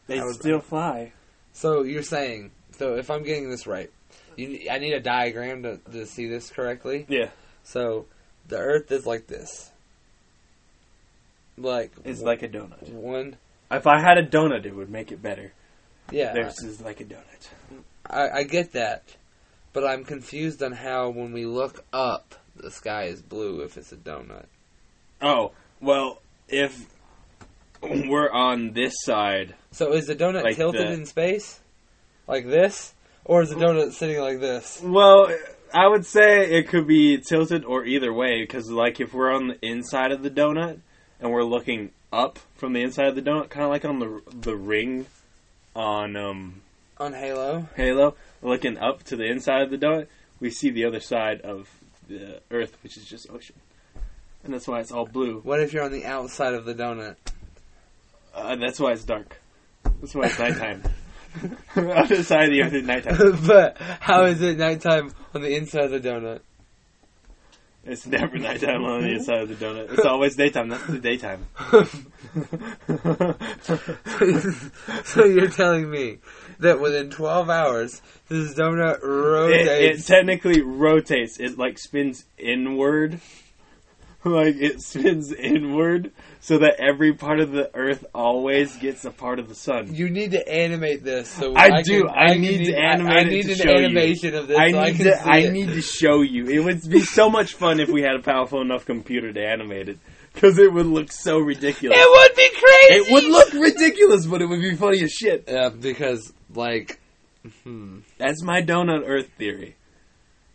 They 0.08 0.17
How 0.17 0.31
still 0.31 0.60
fly. 0.60 1.12
So 1.53 1.84
you're 1.84 2.01
saying, 2.01 2.50
so 2.72 2.96
if 2.96 3.12
I'm 3.12 3.22
getting 3.22 3.51
this 3.51 3.67
right, 3.67 3.91
you, 4.38 4.69
I 4.72 4.79
need 4.79 4.93
a 4.93 5.00
diagram 5.00 5.62
to, 5.62 5.77
to 5.91 6.08
see 6.08 6.25
this 6.27 6.50
correctly. 6.50 7.05
Yeah. 7.08 7.29
So 7.62 8.08
the 8.48 8.58
Earth 8.58 8.91
is 8.91 9.05
like 9.05 9.27
this, 9.27 9.69
like 11.60 11.91
It's 12.03 12.24
like 12.24 12.41
a 12.41 12.50
donut. 12.50 12.89
one. 12.89 13.38
If 13.71 13.85
I 13.88 13.99
had 13.99 14.17
a 14.17 14.25
donut, 14.25 14.65
it 14.65 14.75
would 14.75 14.89
make 14.89 15.11
it 15.11 15.21
better. 15.21 15.53
Yeah, 16.11 16.33
Theirs 16.33 16.59
is 16.63 16.81
like 16.81 17.01
a 17.01 17.05
donut. 17.05 17.49
I, 18.09 18.39
I 18.39 18.43
get 18.43 18.71
that, 18.73 19.03
but 19.73 19.85
I'm 19.85 20.03
confused 20.03 20.63
on 20.63 20.71
how 20.71 21.09
when 21.09 21.31
we 21.31 21.45
look 21.45 21.85
up, 21.93 22.35
the 22.55 22.71
sky 22.71 23.03
is 23.03 23.21
blue 23.21 23.61
if 23.61 23.77
it's 23.77 23.91
a 23.91 23.95
donut. 23.97 24.45
Oh, 25.21 25.51
well, 25.79 26.21
if 26.47 26.88
we're 27.81 28.31
on 28.31 28.73
this 28.73 28.93
side, 29.03 29.53
So 29.71 29.93
is 29.93 30.07
the 30.07 30.15
donut 30.15 30.43
Like 30.43 30.55
tilted 30.55 30.81
that. 30.88 30.91
in 30.93 31.05
space, 31.05 31.59
like 32.27 32.47
this, 32.47 32.93
or 33.25 33.43
is 33.43 33.49
the 33.49 33.55
donut 33.55 33.91
sitting 33.91 34.19
like 34.19 34.39
this? 34.39 34.81
well, 34.83 35.29
I 35.71 35.88
would 35.88 36.05
say 36.07 36.49
it 36.57 36.69
could 36.69 36.88
be 36.88 37.19
tilted 37.19 37.63
or 37.63 37.85
either 37.85 38.11
way, 38.11 38.41
because, 38.41 38.71
like, 38.71 38.99
if 38.99 39.13
we're 39.13 39.31
on 39.31 39.49
the 39.49 39.57
inside 39.63 40.11
of 40.11 40.23
the 40.23 40.31
donut 40.31 40.79
and 41.19 41.31
we're 41.31 41.43
looking 41.43 41.91
up 42.11 42.39
from 42.55 42.73
the 42.73 42.81
inside 42.81 43.07
of 43.07 43.15
the 43.15 43.21
donut, 43.21 43.49
kind 43.49 43.63
of 43.63 43.69
like 43.69 43.85
on 43.85 43.99
the 43.99 44.21
the 44.33 44.55
ring 44.55 45.05
on 45.75 46.15
um 46.15 46.61
On 46.97 47.13
Halo. 47.13 47.67
Halo, 47.75 48.15
looking 48.41 48.77
up 48.77 49.03
to 49.03 49.15
the 49.15 49.25
inside 49.25 49.61
of 49.61 49.71
the 49.71 49.77
donut, 49.77 50.07
we 50.39 50.49
see 50.49 50.69
the 50.69 50.85
other 50.85 50.99
side 50.99 51.41
of 51.41 51.69
the 52.07 52.41
Earth, 52.51 52.77
which 52.83 52.97
is 52.97 53.05
just 53.05 53.29
ocean, 53.29 53.55
and 54.43 54.53
that's 54.53 54.67
why 54.67 54.79
it's 54.79 54.91
all 54.91 55.05
blue. 55.05 55.39
What 55.41 55.59
if 55.59 55.73
you're 55.73 55.83
on 55.83 55.91
the 55.91 56.05
outside 56.05 56.53
of 56.53 56.65
the 56.65 56.73
donut? 56.73 57.15
Uh, 58.33 58.55
that's 58.55 58.79
why 58.79 58.91
it's 58.91 59.03
dark. 59.03 59.39
That's 59.83 60.15
why 60.15 60.25
it's 60.25 60.39
nighttime. 60.39 60.83
Other 61.75 62.23
side 62.23 62.45
of 62.45 62.51
the 62.51 62.63
Earth 62.63 62.73
is 62.73 62.85
nighttime. 62.85 63.39
but 63.47 63.77
how 63.99 64.25
is 64.25 64.41
it 64.41 64.57
nighttime 64.57 65.13
on 65.33 65.41
the 65.41 65.55
inside 65.55 65.91
of 65.91 65.91
the 65.91 66.09
donut? 66.09 66.41
It's 67.83 68.05
never 68.05 68.38
nighttime 68.38 68.83
on 68.83 69.01
the 69.01 69.09
inside 69.09 69.41
of 69.41 69.50
the 69.50 69.55
donut. 69.55 69.91
It's 69.93 70.05
always 70.05 70.36
daytime. 70.36 70.69
That's 70.69 70.86
the 70.86 71.00
daytime. 71.00 71.48
so 75.05 75.25
you're 75.25 75.50
telling 75.50 75.89
me 75.89 76.19
that 76.59 76.79
within 76.79 77.09
12 77.09 77.50
hours, 77.50 78.01
this 78.27 78.53
donut 78.53 79.00
it, 79.51 79.67
it 79.67 80.05
technically 80.05 80.62
rotates. 80.62 81.39
It 81.39 81.57
like 81.57 81.79
spins 81.79 82.25
inward. 82.38 83.19
Like 84.29 84.55
it 84.55 84.81
spins 84.81 85.31
inward 85.33 86.12
so 86.41 86.59
that 86.59 86.75
every 86.79 87.13
part 87.13 87.39
of 87.39 87.51
the 87.51 87.69
earth 87.75 88.05
always 88.13 88.75
gets 88.77 89.05
a 89.05 89.12
part 89.12 89.39
of 89.39 89.50
the 89.50 89.55
sun. 89.55 89.93
you 89.93 90.09
need 90.09 90.31
to 90.31 90.48
animate 90.48 91.03
this. 91.03 91.29
So 91.29 91.53
I 91.55 91.81
do. 91.81 92.05
Can, 92.05 92.09
I 92.09 92.33
can 92.33 92.41
need 92.41 92.65
to 92.65 92.75
animate 92.77 93.13
I, 93.13 93.17
I 93.17 93.21
it 93.21 93.27
need 93.27 93.45
to 93.45 93.51
an 93.51 93.57
show 93.57 93.77
you. 93.77 94.39
of 94.39 94.48
this. 94.48 94.57
I 94.57 94.71
so 94.71 94.79
I 94.79 94.86
need 94.91 94.95
can 94.98 95.05
to 95.05 95.21
I 95.27 95.38
it. 95.39 95.51
need 95.51 95.67
to 95.69 95.81
show 95.81 96.21
you. 96.21 96.48
It 96.48 96.63
would 96.63 96.89
be 96.89 97.01
so 97.01 97.29
much 97.29 97.53
fun 97.53 97.79
if 97.79 97.89
we 97.89 98.01
had 98.01 98.15
a 98.15 98.21
powerful 98.21 98.62
enough 98.62 98.86
computer 98.86 99.31
to 99.33 99.41
animate 99.45 99.89
it 99.89 100.00
because 100.33 100.57
it 100.57 100.71
would 100.71 100.86
look 100.86 101.12
so 101.12 101.38
ridiculous. 101.39 101.98
It 102.00 102.09
would 102.09 102.36
be 102.36 102.50
crazy. 102.50 103.01
It 103.01 103.12
would 103.12 103.24
look 103.25 103.53
ridiculous, 103.53 104.25
but 104.25 104.41
it 104.41 104.45
would 104.45 104.62
be 104.62 104.75
funny 104.75 105.03
as 105.03 105.12
shit. 105.12 105.45
Yeah, 105.48 105.69
because 105.69 106.31
like, 106.53 107.00
hmm. 107.63 108.00
That's 108.17 108.43
my 108.43 108.62
donut 108.62 109.03
Earth 109.05 109.29
theory. 109.38 109.75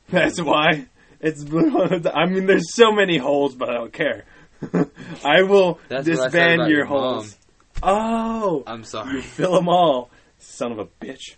That's 0.08 0.40
why 0.40 0.86
it's. 1.24 1.42
I 2.14 2.26
mean, 2.26 2.46
there's 2.46 2.74
so 2.74 2.92
many 2.92 3.18
holes, 3.18 3.54
but 3.54 3.70
I 3.70 3.74
don't 3.74 3.92
care. 3.92 4.24
I 5.24 5.42
will 5.42 5.80
That's 5.88 6.08
what 6.08 6.18
I 6.18 6.24
disband 6.24 6.60
your, 6.62 6.70
your 6.70 6.84
holes. 6.86 7.36
Oh, 7.82 8.62
I'm 8.66 8.80
you 8.80 8.84
sorry. 8.84 9.22
fill 9.22 9.54
them 9.54 9.68
all, 9.68 10.10
son 10.38 10.72
of 10.72 10.78
a 10.78 10.86
bitch. 10.86 11.34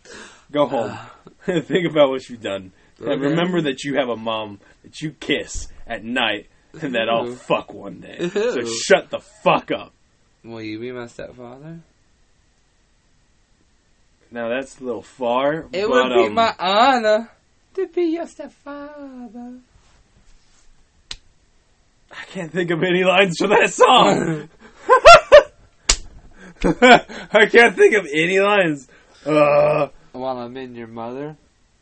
Go 0.50 0.66
home. 0.69 0.99
Think 1.45 1.88
about 1.88 2.11
what 2.11 2.28
you've 2.28 2.43
done. 2.43 2.73
And 2.99 3.21
remember 3.21 3.62
that 3.62 3.85
you 3.85 3.97
have 3.97 4.09
a 4.09 4.16
mom 4.16 4.59
that 4.83 5.00
you 5.02 5.12
kiss 5.12 5.69
at 5.87 6.02
night 6.02 6.49
and 6.81 6.95
that 6.95 7.09
I'll 7.09 7.33
fuck 7.35 7.73
one 7.73 8.00
day. 8.00 8.28
So 8.31 8.64
shut 8.64 9.11
the 9.11 9.21
fuck 9.21 9.71
up. 9.71 9.93
Will 10.43 10.62
you 10.62 10.78
be 10.78 10.93
my 10.93 11.07
stepfather? 11.07 11.81
Now 14.31 14.49
that's 14.49 14.81
a 14.81 14.85
little 14.85 15.02
far. 15.02 15.66
It 15.73 15.87
but, 15.87 15.88
would 15.88 16.14
be 16.14 16.26
um, 16.26 16.35
my 16.35 16.55
honor 16.59 17.31
to 17.75 17.87
be 17.88 18.02
your 18.05 18.26
stepfather. 18.26 19.59
I 22.18 22.25
can't 22.26 22.52
think 22.52 22.70
of 22.70 22.82
any 22.82 23.04
lines 23.04 23.37
for 23.38 23.49
that 23.49 23.73
song. 23.73 24.49
I 27.32 27.46
can't 27.46 27.76
think 27.76 27.94
of 27.94 28.06
any 28.12 28.40
lines. 28.40 28.88
Uh, 29.25 29.88
While 30.12 30.38
I'm 30.38 30.56
in 30.56 30.75
your 30.75 30.87
mother, 30.87 31.37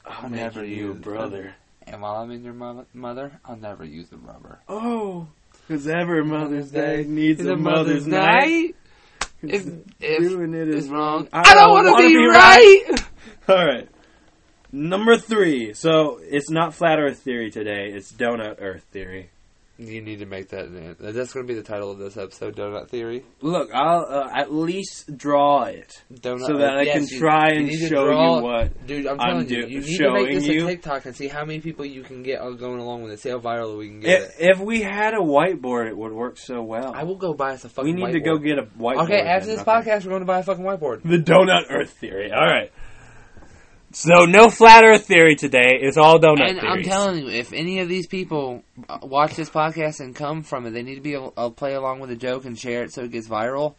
I'll 0.04 0.28
never 0.28 0.60
never 0.60 0.64
you, 0.64 0.88
use 0.88 0.98
brother. 0.98 1.54
and 1.86 2.02
while 2.02 2.16
I'm 2.16 2.30
in 2.30 2.42
your 2.44 2.54
mo- 2.54 2.86
mother, 2.92 3.32
I'll 3.44 3.56
never 3.56 3.84
use 3.84 4.08
the 4.08 4.16
rubber. 4.16 4.60
Oh, 4.68 5.28
because 5.66 5.86
every 5.86 6.24
Mother's 6.24 6.70
Day 6.70 7.04
needs 7.06 7.44
a 7.44 7.56
Mother's, 7.56 8.06
Night. 8.06 8.40
night. 8.40 8.76
If, 9.42 9.66
if 10.00 10.20
Doing 10.30 10.54
it's 10.54 10.86
wrong, 10.88 11.28
I 11.32 11.40
I 11.40 11.54
don't 11.54 11.56
don't 11.56 11.70
want 11.72 11.86
to 11.86 11.92
wanna 11.92 12.06
be, 12.08 12.14
be 12.14 12.26
right. 12.26 12.84
All 13.48 13.66
right. 13.66 13.88
Number 14.72 15.16
three. 15.18 15.74
So 15.74 16.18
it's 16.22 16.50
not 16.50 16.74
flat 16.74 16.98
Earth 16.98 17.18
theory 17.18 17.50
today. 17.50 17.90
It's 17.94 18.10
donut 18.12 18.56
Earth 18.60 18.84
theory. 18.90 19.30
You 19.76 20.00
need 20.02 20.20
to 20.20 20.26
make 20.26 20.50
that. 20.50 20.66
an- 20.66 20.96
That's 21.00 21.32
going 21.32 21.46
to 21.46 21.52
be 21.52 21.58
the 21.58 21.66
title 21.66 21.90
of 21.90 21.98
this 21.98 22.16
episode: 22.16 22.54
Donut 22.54 22.88
Theory. 22.90 23.24
Look, 23.40 23.70
I'll 23.74 24.06
uh, 24.08 24.30
at 24.32 24.52
least 24.52 25.16
draw 25.16 25.64
it 25.64 26.00
Donut. 26.12 26.46
so 26.46 26.58
that 26.58 26.76
I 26.78 26.82
yes, 26.82 26.94
can 26.94 27.08
you- 27.08 27.18
try 27.18 27.50
you 27.52 27.58
and 27.58 27.68
to 27.70 27.88
show 27.88 28.04
draw- 28.06 28.36
you 28.38 28.42
what. 28.44 28.86
Dude, 28.86 29.06
I'm 29.08 29.20
I'm 29.20 29.28
telling 29.30 29.48
you, 29.48 29.66
do- 29.66 29.72
you 29.72 29.80
need 29.80 29.98
to 29.98 30.12
make 30.12 30.28
this 30.30 30.46
you. 30.46 30.64
a 30.64 30.70
TikTok 30.70 31.06
and 31.06 31.16
see 31.16 31.26
how 31.26 31.44
many 31.44 31.58
people 31.60 31.84
you 31.84 32.02
can 32.04 32.22
get 32.22 32.38
going 32.40 32.78
along 32.78 33.02
with 33.02 33.12
it. 33.14 33.18
See 33.18 33.30
how 33.30 33.40
viral 33.40 33.76
we 33.76 33.88
can 33.88 33.98
get 33.98 34.22
If, 34.22 34.28
it. 34.28 34.34
if 34.38 34.58
we 34.60 34.80
had 34.82 35.14
a 35.14 35.18
whiteboard, 35.18 35.88
it 35.88 35.96
would 35.96 36.12
work 36.12 36.38
so 36.38 36.62
well. 36.62 36.92
I 36.94 37.02
will 37.02 37.16
go 37.16 37.34
buy 37.34 37.54
us 37.54 37.64
a 37.64 37.68
fucking. 37.68 37.96
we 37.96 38.00
need 38.00 38.12
to 38.12 38.20
go 38.20 38.38
get 38.38 38.58
a 38.58 38.62
whiteboard. 38.78 39.04
Okay, 39.06 39.22
after 39.22 39.46
this 39.46 39.64
podcast, 39.64 40.04
we're 40.04 40.10
going 40.10 40.20
to 40.20 40.26
buy 40.26 40.38
a 40.38 40.42
fucking 40.44 40.64
whiteboard. 40.64 41.02
The 41.02 41.18
donut 41.18 41.64
Earth 41.70 41.90
theory. 41.90 42.30
All 42.30 42.46
right. 42.46 42.70
So 43.94 44.24
no 44.24 44.50
flat 44.50 44.82
Earth 44.84 45.06
theory 45.06 45.36
today. 45.36 45.78
It's 45.80 45.96
all 45.96 46.18
donut 46.18 46.50
and 46.50 46.60
I'm 46.60 46.82
telling 46.82 47.22
you, 47.24 47.28
if 47.30 47.52
any 47.52 47.78
of 47.78 47.88
these 47.88 48.06
people 48.08 48.64
uh, 48.88 48.98
watch 49.02 49.36
this 49.36 49.48
podcast 49.48 50.00
and 50.00 50.14
come 50.16 50.42
from 50.42 50.66
it, 50.66 50.70
they 50.70 50.82
need 50.82 50.96
to 50.96 51.00
be 51.00 51.14
able 51.14 51.30
to 51.30 51.50
play 51.50 51.74
along 51.74 52.00
with 52.00 52.10
the 52.10 52.16
joke 52.16 52.44
and 52.44 52.58
share 52.58 52.82
it 52.82 52.92
so 52.92 53.02
it 53.04 53.12
gets 53.12 53.28
viral. 53.28 53.74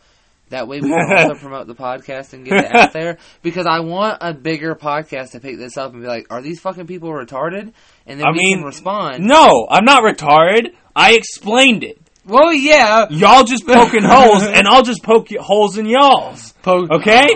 That 0.49 0.67
way 0.67 0.79
we 0.79 0.89
can 0.89 1.17
also 1.17 1.35
promote 1.39 1.67
the 1.67 1.75
podcast 1.75 2.31
and 2.33 2.45
get 2.45 2.65
it 2.65 2.73
out 2.75 2.93
there. 2.93 3.17
Because 3.41 3.65
I 3.65 3.79
want 3.81 4.19
a 4.21 4.33
bigger 4.33 4.73
podcast 4.75 5.31
to 5.31 5.39
pick 5.39 5.57
this 5.57 5.75
up 5.75 5.91
and 5.91 6.01
be 6.01 6.07
like, 6.07 6.27
are 6.29 6.41
these 6.41 6.59
fucking 6.61 6.87
people 6.87 7.09
retarded? 7.09 7.73
And 8.05 8.19
then 8.19 8.25
I 8.27 8.31
we 8.31 8.37
mean, 8.37 8.57
can 8.59 8.65
respond. 8.65 9.25
No, 9.25 9.67
I'm 9.69 9.83
not 9.85 10.03
retarded. 10.03 10.75
I 10.95 11.15
explained 11.15 11.83
it. 11.83 11.99
Well, 12.25 12.53
yeah. 12.53 13.07
Y'all 13.09 13.43
just 13.43 13.67
poking 13.67 14.03
holes, 14.05 14.43
and 14.43 14.67
I'll 14.67 14.83
just 14.83 15.03
poke 15.03 15.27
holes 15.39 15.77
in 15.77 15.87
y'all's. 15.87 16.53
Po- 16.63 16.87
Okay? 16.89 17.27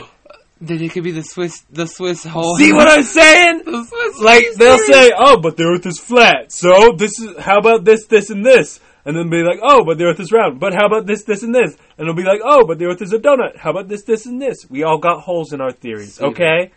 Then 0.61 0.83
it 0.83 0.91
could 0.91 1.03
be 1.03 1.11
the 1.11 1.23
Swiss, 1.23 1.61
the 1.71 1.87
Swiss 1.87 2.23
hole. 2.25 2.57
See 2.57 2.73
what 2.73 2.89
I'm 2.89 3.03
saying? 3.03 3.63
the 3.65 3.85
Swiss 3.85 4.19
Like 4.19 4.45
they'll 4.57 4.77
say, 4.77 5.11
"Oh, 5.17 5.39
but 5.39 5.55
the 5.55 5.63
Earth 5.63 5.85
is 5.85 5.99
flat." 5.99 6.51
So 6.51 6.93
this 6.97 7.17
is 7.19 7.37
how 7.37 7.57
about 7.57 7.85
this, 7.85 8.05
this, 8.07 8.29
and 8.29 8.45
this, 8.45 8.81
and 9.05 9.15
then 9.15 9.29
be 9.29 9.41
like, 9.43 9.59
"Oh, 9.63 9.85
but 9.85 9.97
the 9.97 10.05
Earth 10.05 10.19
is 10.19 10.33
round." 10.33 10.59
But 10.59 10.73
how 10.73 10.85
about 10.85 11.05
this, 11.05 11.23
this, 11.23 11.43
and 11.43 11.55
this? 11.55 11.77
And 11.97 12.07
it'll 12.07 12.13
be 12.13 12.23
like, 12.23 12.41
"Oh, 12.43 12.65
but 12.65 12.77
the 12.77 12.85
Earth 12.85 13.01
is 13.01 13.13
a 13.13 13.19
donut." 13.19 13.55
How 13.55 13.69
about 13.71 13.87
this, 13.87 14.03
this, 14.03 14.25
and 14.25 14.41
this? 14.41 14.65
We 14.69 14.83
all 14.83 14.97
got 14.97 15.21
holes 15.21 15.53
in 15.53 15.61
our 15.61 15.71
theories. 15.71 16.15
See 16.15 16.25
Okay? 16.25 16.71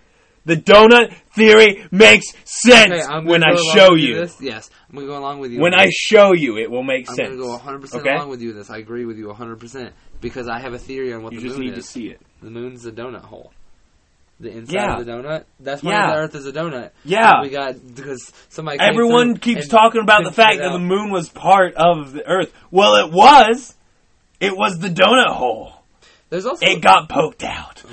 The 0.45 0.57
donut 0.57 1.15
theory 1.35 1.87
makes 1.93 2.27
sense 2.45 2.93
Okay, 2.93 3.03
I'm 3.03 3.25
when 3.27 3.45
I 3.45 3.55
show 3.55 3.95
you. 3.95 4.15
This. 4.17 4.41
Yes, 4.41 4.71
I'm 4.89 4.97
gonna 4.97 5.07
go 5.07 5.19
along 5.19 5.39
with 5.39 5.53
you. 5.53 5.61
When 5.61 5.75
I 5.75 5.89
show 5.91 6.33
you, 6.33 6.59
it 6.59 6.71
will 6.71 6.83
make 6.83 7.07
sense. 7.07 7.21
I'm 7.21 7.37
gonna 7.37 7.43
go 7.43 7.51
100 7.51 7.81
percent 7.81 8.07
along 8.07 8.29
with 8.29 8.43
you 8.43 8.51
in 8.51 8.57
this. 8.57 8.71
I 8.71 8.79
agree 8.79 9.05
with 9.05 9.19
you 9.19 9.29
100 9.29 9.61
percent 9.61 9.93
because 10.21 10.49
I 10.49 10.59
have 10.59 10.73
a 10.73 10.79
theory 10.79 11.13
on 11.13 11.23
what 11.23 11.33
You 11.33 11.41
the 11.41 11.47
moon 11.47 11.53
is. 11.53 11.59
You 11.59 11.65
just 11.65 11.77
need 11.77 11.83
to 11.83 11.87
see 11.87 12.07
it. 12.13 12.21
The 12.43 12.51
moon's 12.51 12.87
a 12.87 12.93
donut 12.93 13.23
hole. 13.23 13.53
The 14.43 14.51
inside 14.51 14.75
Yeah. 14.75 14.99
of 14.99 15.07
the 15.07 15.13
donut. 15.13 15.45
That's 15.61 15.83
why 15.83 15.93
Yeah. 15.93 16.11
the 16.11 16.17
Earth 16.17 16.35
is 16.35 16.47
a 16.47 16.53
donut. 16.53 16.91
Yeah. 17.05 17.41
we 17.43 17.49
got 17.51 17.77
because 17.95 18.33
somebody. 18.49 18.81
Everyone 18.81 19.37
keeps 19.39 19.69
talking 19.69 20.03
about 20.03 20.25
the 20.25 20.33
fact 20.33 20.59
that 20.59 20.73
the 20.73 20.79
moon 20.81 21.11
was 21.11 21.29
part 21.29 21.75
of 21.77 22.13
the 22.13 22.27
Earth. 22.27 22.53
Well, 22.71 22.97
it 22.97 23.13
was. 23.13 23.75
It 24.41 24.57
was 24.57 24.79
the 24.81 24.89
donut 24.89 25.29
hole. 25.33 25.75
There's 26.31 26.47
also 26.47 26.67
It 26.67 26.81
got 26.81 27.09
poked 27.09 27.45
out. 27.45 27.83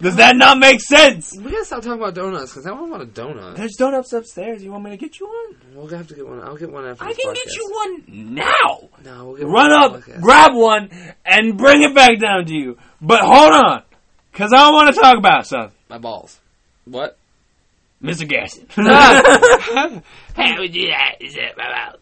Does 0.00 0.16
that 0.16 0.36
not 0.36 0.58
make 0.58 0.80
sense? 0.80 1.36
We 1.36 1.50
gotta 1.50 1.64
stop 1.64 1.82
talking 1.82 2.00
about 2.00 2.14
donuts 2.14 2.52
because 2.52 2.64
I 2.66 2.70
don't 2.70 2.88
want 2.90 3.02
a 3.02 3.06
donut. 3.06 3.56
There's 3.56 3.74
donuts 3.76 4.12
upstairs. 4.12 4.62
You 4.62 4.70
want 4.70 4.84
me 4.84 4.90
to 4.90 4.96
get 4.96 5.18
you 5.20 5.26
one? 5.26 5.56
We'll 5.74 5.88
have 5.88 6.06
to 6.08 6.14
get 6.14 6.26
one. 6.26 6.40
I'll 6.40 6.56
get 6.56 6.70
one 6.70 6.86
after. 6.86 7.04
I 7.04 7.12
can 7.12 7.30
podcast. 7.30 7.34
get 7.34 7.54
you 7.56 7.70
one 7.74 8.04
now. 8.34 8.88
No, 9.04 9.24
we'll 9.26 9.36
get 9.36 9.46
Run 9.46 9.72
up, 9.72 9.92
podcast. 10.00 10.20
grab 10.22 10.54
one, 10.54 10.90
and 11.26 11.58
bring 11.58 11.82
it 11.82 11.94
back 11.94 12.18
down 12.20 12.46
to 12.46 12.54
you. 12.54 12.78
But 13.02 13.20
hold 13.22 13.52
on, 13.52 13.82
because 14.32 14.52
I 14.52 14.70
want 14.70 14.94
to 14.94 15.00
talk 15.00 15.16
about 15.16 15.46
something. 15.46 15.72
my 15.88 15.98
balls. 15.98 16.40
What? 16.84 17.16
Mr. 18.02 18.26
Gaston. 18.26 18.66
How 20.34 20.58
would 20.58 20.74
you 20.74 20.88
that? 20.88 21.16
Is 21.20 21.34
that 21.34 21.56
my 21.56 21.68
mouth? 21.68 21.96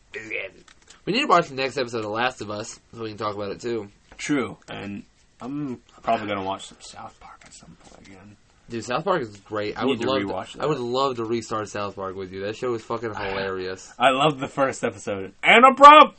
We 1.04 1.12
need 1.12 1.22
to 1.22 1.26
watch 1.26 1.48
the 1.48 1.54
next 1.54 1.76
episode 1.76 1.98
of 1.98 2.04
The 2.04 2.10
Last 2.10 2.40
of 2.40 2.50
Us 2.50 2.78
so 2.94 3.02
we 3.02 3.08
can 3.08 3.18
talk 3.18 3.34
about 3.34 3.50
it 3.50 3.60
too. 3.60 3.88
True, 4.16 4.58
and 4.68 5.04
I'm 5.40 5.80
probably 6.02 6.26
going 6.26 6.38
to 6.38 6.44
watch 6.44 6.66
some 6.66 6.78
South 6.80 7.18
Park 7.20 7.40
at 7.44 7.54
some 7.54 7.76
point 7.82 8.06
again. 8.06 8.36
Dude, 8.68 8.84
South 8.84 9.04
Park 9.04 9.22
is 9.22 9.34
great. 9.38 9.78
I 9.78 9.86
would 9.86 10.04
love. 10.04 10.20
To, 10.20 10.58
that. 10.58 10.62
I 10.62 10.66
would 10.66 10.78
love 10.78 11.16
to 11.16 11.24
restart 11.24 11.68
South 11.68 11.96
Park 11.96 12.16
with 12.16 12.32
you. 12.32 12.40
That 12.42 12.56
show 12.56 12.74
is 12.74 12.82
fucking 12.82 13.14
hilarious. 13.14 13.92
I 13.98 14.10
love 14.10 14.38
the 14.38 14.48
first 14.48 14.84
episode. 14.84 15.32
And 15.42 15.64
a 15.64 15.74
prop! 15.74 16.16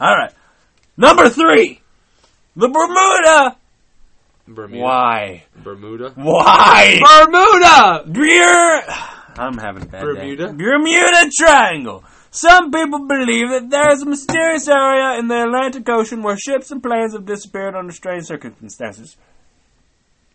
Alright. 0.00 0.32
Number 0.96 1.28
three! 1.28 1.80
The 2.56 2.68
Bermuda! 2.68 3.56
Bermuda. 4.54 4.82
Why? 4.82 5.44
Bermuda. 5.62 6.12
Why? 6.16 7.00
Bermuda. 7.00 8.10
Beer. 8.12 8.82
I'm 9.38 9.56
having 9.58 9.82
a 9.82 9.86
bad 9.86 10.02
Bermuda? 10.02 10.46
day. 10.48 10.52
Bermuda 10.52 11.30
Triangle. 11.38 12.04
Some 12.32 12.70
people 12.70 13.06
believe 13.08 13.48
that 13.50 13.68
there 13.70 13.90
is 13.92 14.02
a 14.02 14.06
mysterious 14.06 14.68
area 14.68 15.18
in 15.18 15.28
the 15.28 15.42
Atlantic 15.44 15.88
Ocean 15.88 16.22
where 16.22 16.36
ships 16.36 16.70
and 16.70 16.82
planes 16.82 17.12
have 17.14 17.26
disappeared 17.26 17.74
under 17.74 17.92
strange 17.92 18.26
circumstances. 18.26 19.16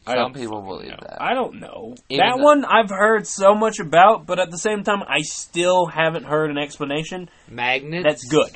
I 0.07 0.12
Some 0.13 0.17
don't 0.17 0.36
people 0.36 0.62
believe 0.62 0.91
that. 1.00 1.22
I 1.22 1.34
don't 1.34 1.60
know. 1.60 1.95
Even 2.10 2.25
that 2.25 2.38
though- 2.38 2.43
one 2.43 2.65
I've 2.65 2.89
heard 2.89 3.25
so 3.25 3.55
much 3.55 3.79
about, 3.79 4.25
but 4.27 4.39
at 4.39 4.51
the 4.51 4.57
same 4.57 4.84
time, 4.84 5.01
I 5.07 5.22
still 5.22 5.88
haven't 5.88 6.25
heard 6.25 6.51
an 6.51 6.57
explanation. 6.57 7.29
Magnets. 7.50 8.03
That's 8.03 8.25
good. 8.27 8.51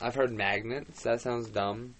I've 0.00 0.14
heard 0.14 0.32
magnets. 0.32 1.02
That 1.02 1.20
sounds 1.20 1.48
dumb. 1.48 1.94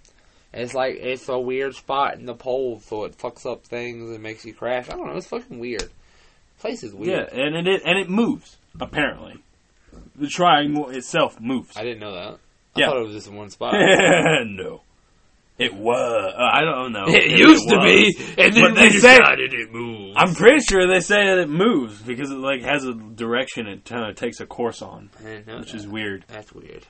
It's 0.53 0.73
like 0.75 0.97
it's 0.97 1.29
a 1.29 1.39
weird 1.39 1.75
spot 1.75 2.15
in 2.15 2.27
the 2.27 2.35
pole, 2.35 2.81
so 2.81 3.05
it 3.05 3.17
fucks 3.19 3.45
up 3.51 3.65
things 3.65 4.11
and 4.11 4.23
makes 4.23 4.45
you 4.45 4.55
crash. 4.55 4.89
I 4.89 4.93
don't 4.97 5.07
know. 5.07 5.17
It's 5.17 5.27
fucking 5.27 5.59
weird. 5.59 5.91
Place 6.61 6.83
is 6.83 6.95
weird. 6.95 7.29
Yeah, 7.33 7.41
and 7.45 7.69
it 7.69 7.83
and 7.85 7.99
it 7.99 8.09
moves 8.09 8.57
apparently. 8.81 9.37
The 10.17 10.27
triangle 10.29 10.89
itself 10.91 11.41
moves. 11.41 11.77
I 11.77 11.83
didn't 11.83 12.01
know 12.01 12.13
that. 12.15 12.39
I 12.77 12.81
Yeah. 12.81 12.87
thought 12.89 12.97
it 12.99 13.05
was 13.05 13.13
just 13.15 13.29
in 13.29 13.37
one 13.37 13.51
spot. 13.51 13.75
no, 14.47 14.81
it 15.59 15.75
was. 15.75 16.35
Uh, 16.35 16.41
I 16.41 16.63
don't 16.63 16.93
know. 16.93 17.05
It 17.09 17.39
used 17.39 17.69
to 17.69 17.77
was. 17.77 17.85
be, 17.85 18.15
and 18.43 18.55
then 18.55 18.63
But 18.63 18.75
they 18.75 18.89
they 18.89 18.95
decided 18.95 19.53
it 19.55 19.73
moved. 19.73 20.17
I'm 20.17 20.35
pretty 20.35 20.61
sure 20.69 20.87
they 20.93 21.01
say 21.01 21.27
that 21.27 21.39
it 21.39 21.49
moves 21.49 22.01
because 22.03 22.31
it 22.31 22.39
like 22.39 22.63
has 22.63 22.85
a 22.85 22.95
direction 22.95 23.67
it 23.67 23.85
kind 23.85 24.09
of 24.09 24.17
takes 24.17 24.41
a 24.41 24.47
course 24.47 24.81
on, 24.83 25.11
I 25.21 25.23
didn't 25.23 25.47
know 25.47 25.59
which 25.59 25.73
that. 25.73 25.79
is 25.79 25.87
weird. 25.87 26.25
That's 26.29 26.53
weird. 26.53 26.87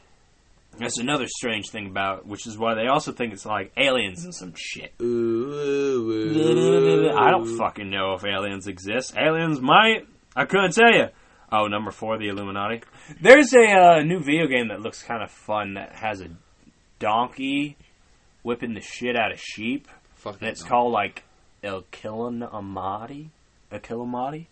That's 0.78 0.98
another 0.98 1.26
strange 1.26 1.70
thing 1.70 1.86
about, 1.86 2.20
it, 2.20 2.26
which 2.26 2.46
is 2.46 2.56
why 2.56 2.74
they 2.74 2.86
also 2.86 3.12
think 3.12 3.32
it's 3.32 3.46
like 3.46 3.72
aliens 3.76 4.24
and 4.24 4.34
some 4.34 4.54
shit. 4.56 4.92
Ooh, 5.00 5.04
ooh, 5.52 6.10
ooh. 6.12 7.16
I 7.16 7.30
don't 7.30 7.56
fucking 7.56 7.90
know 7.90 8.14
if 8.14 8.24
aliens 8.24 8.66
exist. 8.66 9.14
Aliens 9.16 9.60
might. 9.60 10.06
I 10.36 10.44
couldn't 10.44 10.72
tell 10.72 10.92
you. 10.92 11.08
Oh, 11.50 11.66
number 11.66 11.90
four, 11.90 12.18
the 12.18 12.28
Illuminati. 12.28 12.82
There's 13.20 13.54
a 13.54 13.66
uh, 13.66 14.02
new 14.02 14.20
video 14.20 14.46
game 14.46 14.68
that 14.68 14.80
looks 14.80 15.02
kind 15.02 15.22
of 15.22 15.30
fun 15.30 15.74
that 15.74 15.96
has 15.96 16.20
a 16.20 16.28
donkey 16.98 17.76
whipping 18.42 18.74
the 18.74 18.80
shit 18.80 19.16
out 19.16 19.32
of 19.32 19.40
sheep. 19.40 19.88
Fuck 20.14 20.40
And 20.40 20.50
it's 20.50 20.62
no. 20.64 20.68
called 20.68 20.92
like 20.92 21.24
El 21.62 21.82
Killamati. 21.90 23.30
El 23.72 23.78
Killamati. 23.80 24.46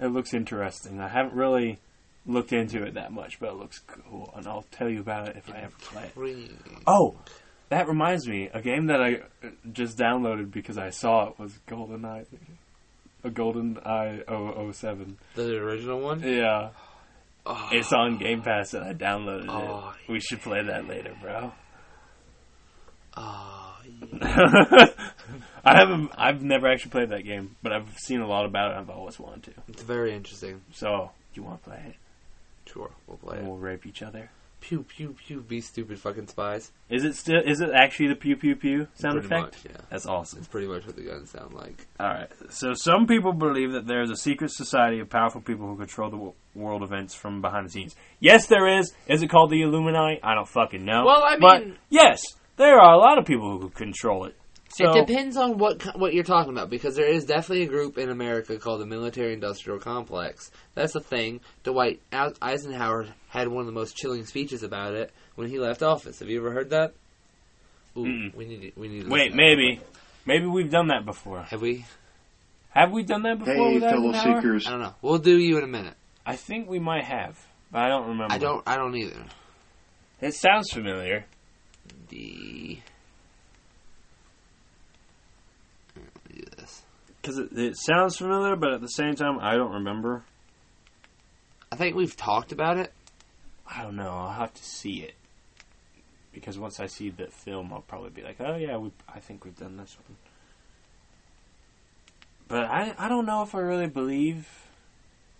It 0.00 0.06
looks 0.06 0.32
interesting. 0.32 1.00
I 1.00 1.08
haven't 1.08 1.34
really 1.34 1.78
looked 2.26 2.52
into 2.52 2.82
it 2.84 2.94
that 2.94 3.12
much, 3.12 3.38
but 3.40 3.50
it 3.50 3.56
looks 3.56 3.80
cool, 3.80 4.32
and 4.36 4.46
I'll 4.46 4.64
tell 4.70 4.88
you 4.88 5.00
about 5.00 5.28
it 5.28 5.36
if 5.36 5.50
I 5.50 5.58
ever 5.58 5.74
play 5.80 6.10
it. 6.16 6.50
Oh, 6.86 7.16
that 7.68 7.88
reminds 7.88 8.28
me, 8.28 8.48
a 8.52 8.60
game 8.60 8.86
that 8.86 9.02
I 9.02 9.14
uh, 9.44 9.50
just 9.72 9.96
downloaded 9.98 10.50
because 10.52 10.78
I 10.78 10.90
saw 10.90 11.28
it 11.30 11.38
was 11.38 11.52
GoldenEye, 11.66 12.26
a 13.24 13.30
Golden 13.30 13.78
Eye 13.78 14.22
007. 14.28 15.16
The 15.34 15.56
original 15.58 16.00
one? 16.00 16.20
Yeah, 16.22 16.70
Oh, 17.44 17.68
it's 17.72 17.92
on 17.92 18.18
Game 18.18 18.42
Pass, 18.42 18.72
and 18.74 18.84
I 18.84 18.92
downloaded 18.94 19.46
Oh, 19.48 19.58
it. 19.58 19.68
Ah, 19.72 19.96
we 20.08 20.20
should 20.20 20.40
play 20.42 20.62
that 20.62 20.86
later, 20.86 21.12
bro. 21.20 21.52
oh, 23.16 23.76
yeah. 24.12 24.86
I 25.64 25.76
haven't. 25.76 26.10
I've 26.16 26.42
never 26.42 26.68
actually 26.68 26.90
played 26.92 27.10
that 27.10 27.22
game, 27.24 27.56
but 27.62 27.72
I've 27.72 27.88
seen 27.98 28.20
a 28.20 28.26
lot 28.28 28.46
about 28.46 28.72
it. 28.72 28.76
I've 28.78 28.90
always 28.90 29.18
wanted 29.18 29.42
to. 29.44 29.52
It's 29.68 29.82
very 29.82 30.14
interesting. 30.14 30.60
So, 30.72 31.10
you 31.34 31.42
want 31.42 31.62
to 31.64 31.68
play 31.70 31.82
it? 31.88 31.94
Sure, 32.66 32.90
we'll 33.06 33.18
play 33.18 33.38
it. 33.38 33.44
we'll 33.44 33.56
rape 33.56 33.86
each 33.86 34.02
other. 34.02 34.30
Pew, 34.60 34.84
pew, 34.84 35.16
pew, 35.26 35.40
be 35.40 35.60
stupid 35.60 35.98
fucking 35.98 36.28
spies. 36.28 36.70
Is 36.88 37.02
it 37.04 37.16
still? 37.16 37.40
Is 37.44 37.60
it 37.60 37.70
actually 37.74 38.06
the 38.10 38.14
pew 38.14 38.36
pew 38.36 38.54
pew 38.54 38.86
sound 38.94 39.14
Pretty 39.14 39.26
effect? 39.26 39.64
much, 39.64 39.72
yeah. 39.72 39.80
That's 39.90 40.06
awesome. 40.06 40.38
It's 40.38 40.46
pretty 40.46 40.68
much 40.68 40.86
what 40.86 40.94
the 40.94 41.02
guns 41.02 41.30
sound 41.30 41.52
like. 41.52 41.84
All 41.98 42.06
right. 42.06 42.30
So 42.50 42.72
some 42.74 43.08
people 43.08 43.32
believe 43.32 43.72
that 43.72 43.88
there 43.88 44.02
is 44.02 44.10
a 44.10 44.16
secret 44.16 44.52
society 44.52 45.00
of 45.00 45.10
powerful 45.10 45.40
people 45.40 45.66
who 45.66 45.76
control 45.76 46.10
the 46.10 46.16
w- 46.16 46.34
world 46.54 46.84
events 46.84 47.12
from 47.12 47.40
behind 47.40 47.66
the 47.66 47.70
scenes. 47.70 47.96
Yes, 48.20 48.46
there 48.46 48.78
is. 48.78 48.92
Is 49.08 49.20
it 49.22 49.28
called 49.30 49.50
the 49.50 49.62
Illuminati? 49.62 50.20
I 50.22 50.36
don't 50.36 50.48
fucking 50.48 50.84
know. 50.84 51.06
Well, 51.06 51.24
I 51.24 51.38
but 51.40 51.64
mean- 51.66 51.78
yes, 51.90 52.22
there 52.56 52.78
are 52.78 52.94
a 52.94 52.98
lot 52.98 53.18
of 53.18 53.24
people 53.26 53.58
who 53.58 53.68
control 53.68 54.26
it. 54.26 54.36
So 54.74 54.90
it 54.90 55.06
depends 55.06 55.36
on 55.36 55.58
what 55.58 55.82
what 55.98 56.14
you're 56.14 56.24
talking 56.24 56.52
about 56.52 56.70
because 56.70 56.96
there 56.96 57.08
is 57.08 57.26
definitely 57.26 57.64
a 57.64 57.68
group 57.68 57.98
in 57.98 58.08
America 58.08 58.58
called 58.58 58.80
the 58.80 58.86
Military 58.86 59.34
Industrial 59.34 59.78
Complex. 59.78 60.50
That's 60.74 60.94
a 60.94 61.00
thing. 61.00 61.40
Dwight 61.62 62.00
Eisenhower 62.12 63.08
had 63.28 63.48
one 63.48 63.60
of 63.60 63.66
the 63.66 63.72
most 63.72 63.96
chilling 63.96 64.24
speeches 64.24 64.62
about 64.62 64.94
it 64.94 65.12
when 65.34 65.48
he 65.48 65.58
left 65.58 65.82
office. 65.82 66.20
Have 66.20 66.28
you 66.28 66.38
ever 66.38 66.52
heard 66.52 66.70
that? 66.70 66.94
Ooh, 67.96 68.04
Mm-mm. 68.04 68.34
we 68.34 68.46
need 68.46 68.60
to, 68.62 68.80
we 68.80 68.88
need 68.88 69.04
to 69.04 69.10
wait, 69.10 69.32
listen 69.32 69.32
to 69.32 69.36
that. 69.36 69.36
maybe, 69.36 69.80
maybe 70.24 70.46
we've 70.46 70.70
done 70.70 70.88
that 70.88 71.04
before. 71.04 71.42
Have 71.42 71.60
we? 71.60 71.84
Have 72.70 72.90
we 72.90 73.02
done 73.02 73.24
that 73.24 73.38
before? 73.38 73.54
Hey, 73.54 73.80
fellow 73.80 74.12
seekers. 74.12 74.66
I 74.66 74.70
don't 74.70 74.80
know. 74.80 74.94
We'll 75.02 75.18
do 75.18 75.36
you 75.36 75.58
in 75.58 75.64
a 75.64 75.68
minute. 75.68 75.94
I 76.24 76.36
think 76.36 76.70
we 76.70 76.78
might 76.78 77.04
have, 77.04 77.38
but 77.70 77.82
I 77.82 77.88
don't 77.88 78.08
remember. 78.08 78.32
I 78.32 78.38
don't. 78.38 78.66
I 78.66 78.76
don't 78.76 78.96
either. 78.96 79.24
It 80.22 80.34
sounds 80.34 80.70
familiar. 80.70 81.26
The. 82.08 82.78
Let 85.96 86.04
me 86.34 86.42
do 86.42 86.44
this. 86.56 86.82
Because 87.22 87.38
it, 87.38 87.56
it 87.56 87.76
sounds 87.76 88.16
familiar, 88.16 88.56
but 88.56 88.72
at 88.72 88.80
the 88.80 88.88
same 88.88 89.14
time, 89.14 89.38
I 89.40 89.54
don't 89.54 89.72
remember. 89.74 90.24
I 91.70 91.76
think 91.76 91.94
we've 91.94 92.16
talked 92.16 92.50
about 92.52 92.76
it. 92.78 92.92
I 93.66 93.82
don't 93.82 93.96
know. 93.96 94.10
I'll 94.10 94.32
have 94.32 94.52
to 94.52 94.64
see 94.64 95.02
it. 95.02 95.14
Because 96.34 96.58
once 96.58 96.80
I 96.80 96.86
see 96.86 97.10
the 97.10 97.28
film, 97.28 97.72
I'll 97.72 97.82
probably 97.82 98.10
be 98.10 98.22
like, 98.22 98.36
oh 98.40 98.56
yeah, 98.56 98.76
we, 98.76 98.90
I 99.08 99.20
think 99.20 99.44
we've 99.44 99.56
done 99.56 99.76
this 99.76 99.96
one. 100.08 100.16
But 102.48 102.64
I, 102.64 102.94
I 102.98 103.08
don't 103.08 103.24
know 103.24 103.42
if 103.42 103.54
I 103.54 103.60
really 103.60 103.86
believe 103.86 104.48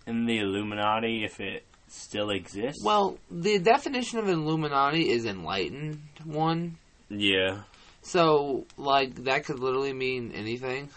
in 0.07 0.25
the 0.25 0.39
Illuminati 0.39 1.23
if 1.23 1.39
it 1.39 1.63
still 1.87 2.29
exists. 2.31 2.83
Well, 2.83 3.17
the 3.29 3.59
definition 3.59 4.19
of 4.19 4.27
Illuminati 4.27 5.09
is 5.09 5.25
enlightened 5.25 6.01
one. 6.23 6.77
yeah, 7.09 7.61
So, 8.01 8.65
like, 8.77 9.25
that 9.25 9.45
could 9.45 9.59
literally 9.59 9.93
mean 9.93 10.31
anything. 10.33 10.89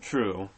True. 0.00 0.48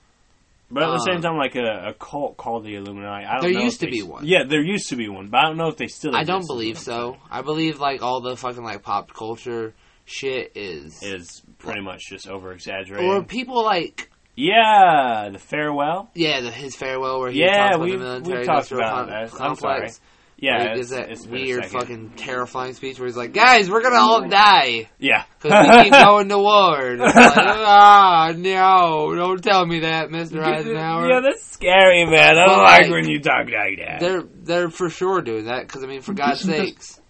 But 0.70 0.83
at 0.83 0.90
the 0.92 0.98
same 0.98 1.16
Um, 1.16 1.22
time, 1.22 1.37
like 1.38 1.57
a, 1.57 1.88
a 1.88 1.94
cult 1.94 2.37
called 2.37 2.64
the 2.64 2.74
Illuminati, 2.74 3.24
I 3.24 3.35
don't 3.35 3.42
There 3.42 3.53
know. 3.53 3.61
used 3.64 3.81
to 3.81 3.87
they 3.87 3.90
be 3.92 4.01
s- 4.01 4.05
one. 4.05 4.27
Yeah, 4.27 4.44
there 4.44 4.61
used 4.62 4.90
to 4.90 4.96
be 4.96 5.09
one, 5.09 5.29
but 5.29 5.38
I 5.38 5.42
don't 5.44 5.57
know 5.57 5.68
if 5.68 5.79
they 5.79 5.87
still. 5.87 6.14
I 6.14 6.24
don't 6.24 6.46
believe 6.46 6.79
so. 6.79 7.16
I 7.31 7.40
believe, 7.40 7.81
like, 7.81 8.03
all 8.03 8.20
the 8.20 8.37
fucking, 8.37 8.62
like, 8.62 8.83
pop 8.83 9.14
culture 9.14 9.72
shit 10.05 10.53
is. 10.57 11.03
Is 11.03 11.42
pretty 11.59 11.81
much 11.81 12.03
just 12.11 12.29
over 12.29 12.53
exaggerated. 12.53 13.09
or 13.09 13.22
people, 13.24 13.64
like, 13.64 14.11
yeah, 14.37 15.31
the 15.33 15.38
farewell. 15.38 16.11
yeah, 16.14 16.42
the, 16.42 16.51
his 16.51 16.77
farewell 16.77 17.20
where 17.20 17.31
he 17.31 17.40
Yeah, 17.40 17.57
talks 17.57 17.74
about 17.77 17.85
we've- 17.85 17.96
the 17.96 18.05
military 18.05 18.38
we've 18.38 18.46
talked 18.46 18.70
industrial 18.70 18.83
about 18.83 18.94
com- 18.96 19.09
that. 19.09 19.22
I'm 19.22 19.29
complex. 19.38 20.01
Sorry. 20.40 20.53
Yeah, 20.53 20.59
where 20.64 20.74
he 20.74 20.81
it's- 20.81 20.90
that 20.90 21.11
it's 21.11 21.27
a 21.27 21.29
weird, 21.29 21.66
fucking 21.66 22.11
terrifying 22.16 22.74
speech 22.74 22.98
where 22.98 23.07
he's 23.09 23.16
like, 23.16 23.33
guys, 23.33 23.68
we're 23.68 23.83
gonna 23.83 23.96
all 23.98 24.29
die. 24.29 24.88
Yeah. 24.98 25.24
Because 25.40 25.66
we 25.77 25.83
keep 25.85 25.92
going 26.05 26.29
to 26.29 26.38
war. 26.38 26.79
And 26.81 27.01
like, 27.01 27.14
ah, 27.16 28.33
no, 28.37 29.14
don't 29.14 29.42
tell 29.42 29.66
me 29.66 29.81
that, 29.81 30.11
Mr. 30.11 30.40
Eisenhower. 30.44 31.09
Yeah, 31.11 31.20
that's 31.20 31.44
scary, 31.44 32.05
man. 32.07 32.38
I 32.38 32.46
don't 32.46 32.59
like, 32.62 32.83
like, 32.83 32.90
when 32.90 33.09
you 33.09 33.20
talk 33.20 33.46
like 33.46 33.79
that. 33.85 33.98
They're 34.01 34.22
they're 34.22 34.70
for 34.70 34.88
sure 34.90 35.20
doing 35.22 35.46
that 35.46 35.66
because 35.66 35.83
I 35.83 35.87
mean, 35.87 36.03
for 36.03 36.14
God's 36.14 36.42
Isn't 36.42 36.55
sakes, 36.55 37.01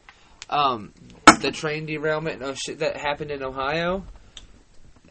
um, 0.50 0.92
the 1.40 1.50
train 1.52 1.86
derailment 1.86 2.42
of 2.42 2.56
shit 2.58 2.78
that 2.78 2.96
happened 2.96 3.30
in 3.30 3.42
Ohio, 3.42 4.04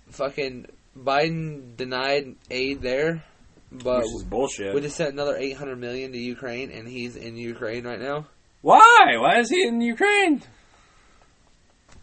fucking 0.10 0.66
Biden 0.98 1.76
denied 1.78 2.36
aid 2.50 2.82
there, 2.82 3.24
but 3.72 3.98
Which 4.00 4.06
is 4.16 4.24
bullshit. 4.24 4.74
we 4.74 4.82
just 4.82 4.96
sent 4.98 5.14
another 5.14 5.36
eight 5.38 5.58
hundred 5.58 5.80
million 5.80 6.12
to 6.14 6.18
Ukraine, 6.18 6.72
and 6.72 6.88
he's 6.88 7.16
in 7.16 7.36
Ukraine 7.38 7.86
right 7.86 8.00
now. 8.00 8.28
Why? 8.62 9.16
Why 9.20 9.40
is 9.40 9.50
he 9.50 9.68
in 9.68 9.82
Ukraine? 9.82 10.42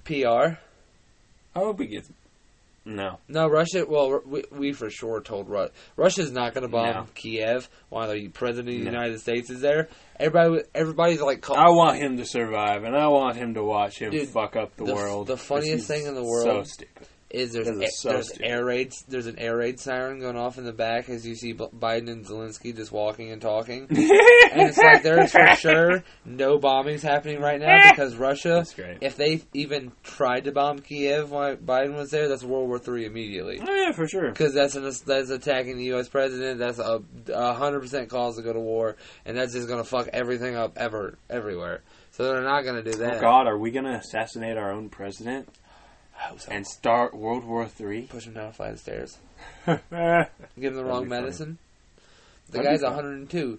PR. 0.05 0.59
I 1.57 1.59
hope 1.61 1.81
he 1.81 1.87
gets. 1.87 2.11
No. 2.87 3.19
No, 3.29 3.47
Russia. 3.49 3.87
Well, 3.89 4.21
we, 4.27 4.45
we 4.53 4.73
for 4.73 4.91
sure 4.91 5.23
told 5.23 5.49
Ru- 5.49 5.69
Russia's 5.97 6.31
not 6.31 6.53
going 6.53 6.63
to 6.63 6.69
bomb 6.69 6.95
No. 6.95 7.07
Kiev 7.15 7.71
while 7.89 8.13
the 8.13 8.29
president 8.29 8.69
of 8.75 8.85
the 8.85 8.85
No. 8.91 8.91
United 8.99 9.21
States 9.21 9.49
is 9.49 9.63
there. 9.63 9.89
Everybody, 10.21 10.65
everybody's 10.75 11.23
like, 11.23 11.41
call- 11.41 11.57
I 11.57 11.71
want 11.71 11.97
him 11.97 12.19
to 12.19 12.27
survive, 12.27 12.85
and 12.85 12.95
I 12.95 13.07
want 13.09 13.37
him 13.37 13.55
to 13.55 13.65
watch 13.65 13.99
him 13.99 14.11
Dude, 14.11 14.29
fuck 14.29 14.55
up 14.57 14.77
the, 14.77 14.85
the 14.85 14.95
world. 14.95 15.29
the 15.29 15.39
funniest 15.39 15.89
thing 15.89 16.05
in 16.07 16.15
the 16.15 16.23
world. 16.25 16.67
So 16.67 16.73
stupid. 16.75 17.09
Is 17.35 17.53
there's 17.53 17.69
a- 17.69 17.87
so 17.89 18.11
there's 18.11 18.29
stupid. 18.29 18.47
air 18.47 18.65
raids 18.65 19.05
there's 19.09 19.27
an 19.27 19.39
air 19.39 19.57
raid 19.57 19.81
siren 19.81 20.21
going 20.21 20.37
off 20.37 20.59
in 20.59 20.65
the 20.65 20.73
back 20.73 21.09
as 21.09 21.27
you 21.27 21.35
see 21.35 21.53
B- 21.53 21.67
Biden 21.77 22.11
and 22.11 22.25
Zelensky 22.25 22.75
just 22.75 22.93
walking 22.93 23.31
and 23.31 23.43
talking, 23.43 23.87
and 23.91 23.99
it's 23.99 24.79
like 24.79 25.03
there's 25.03 25.33
for 25.33 25.55
sure 25.57 26.05
no 26.25 26.59
bombings 26.59 27.03
happening 27.03 27.41
right 27.41 27.61
now 27.61 27.91
because 27.91 28.17
Russia, 28.17 28.65
if 29.01 29.17
they 29.17 29.43
even 29.53 29.93
tried 30.03 30.45
to 30.45 30.53
bomb 30.53 30.79
Kiev 30.79 31.31
while 31.31 31.57
Biden 31.57 31.95
was 31.95 32.11
there, 32.11 32.29
that's 32.29 32.45
World 32.45 32.69
War 32.69 32.79
Three 32.79 33.07
immediately. 33.07 33.61
Oh 33.61 33.75
yeah, 33.75 33.93
for 33.93 34.07
sure. 34.07 34.31
Because 34.31 34.55
that's 34.55 34.77
an, 34.77 34.85
that's 35.07 35.31
attacking 35.31 35.77
the 35.77 35.85
U.S. 35.87 36.09
president. 36.09 36.59
That's 36.59 36.79
a 36.79 37.03
a 37.33 37.55
hundred 37.55 37.81
percent 37.81 38.09
cause 38.09 38.37
to 38.37 38.43
go 38.43 38.53
to 38.53 38.61
war, 38.61 38.97
and 39.25 39.37
that's 39.37 39.53
just 39.53 39.69
gonna 39.69 39.85
fuck 39.85 40.09
everything 40.13 40.57
up 40.57 40.77
ever 40.77 41.19
everywhere. 41.29 41.83
So 42.13 42.25
they're 42.25 42.43
not 42.43 42.63
gonna 42.63 42.83
do 42.83 42.93
oh, 42.95 42.99
that. 42.99 43.17
Oh 43.17 43.21
God, 43.21 43.47
are 43.49 43.59
we 43.59 43.71
gonna 43.71 43.97
assassinate 43.97 44.57
our 44.57 44.71
own 44.71 44.89
president 44.89 45.49
and 46.49 46.67
start 46.67 47.15
World 47.15 47.45
War 47.45 47.67
Three? 47.67 48.03
Push 48.03 48.27
him 48.27 48.35
down 48.35 48.47
a 48.49 48.53
flight 48.53 48.73
of 48.73 48.79
stairs. 48.81 49.19
Give 49.67 49.79
him 49.79 50.75
the 50.77 50.85
wrong 50.85 51.05
be 51.05 51.11
funny. 51.11 51.23
medicine. 51.23 51.59
The 52.51 52.59
That'd 52.59 52.71
guy's 52.73 52.81
funny. 52.81 52.97
102. 52.97 53.59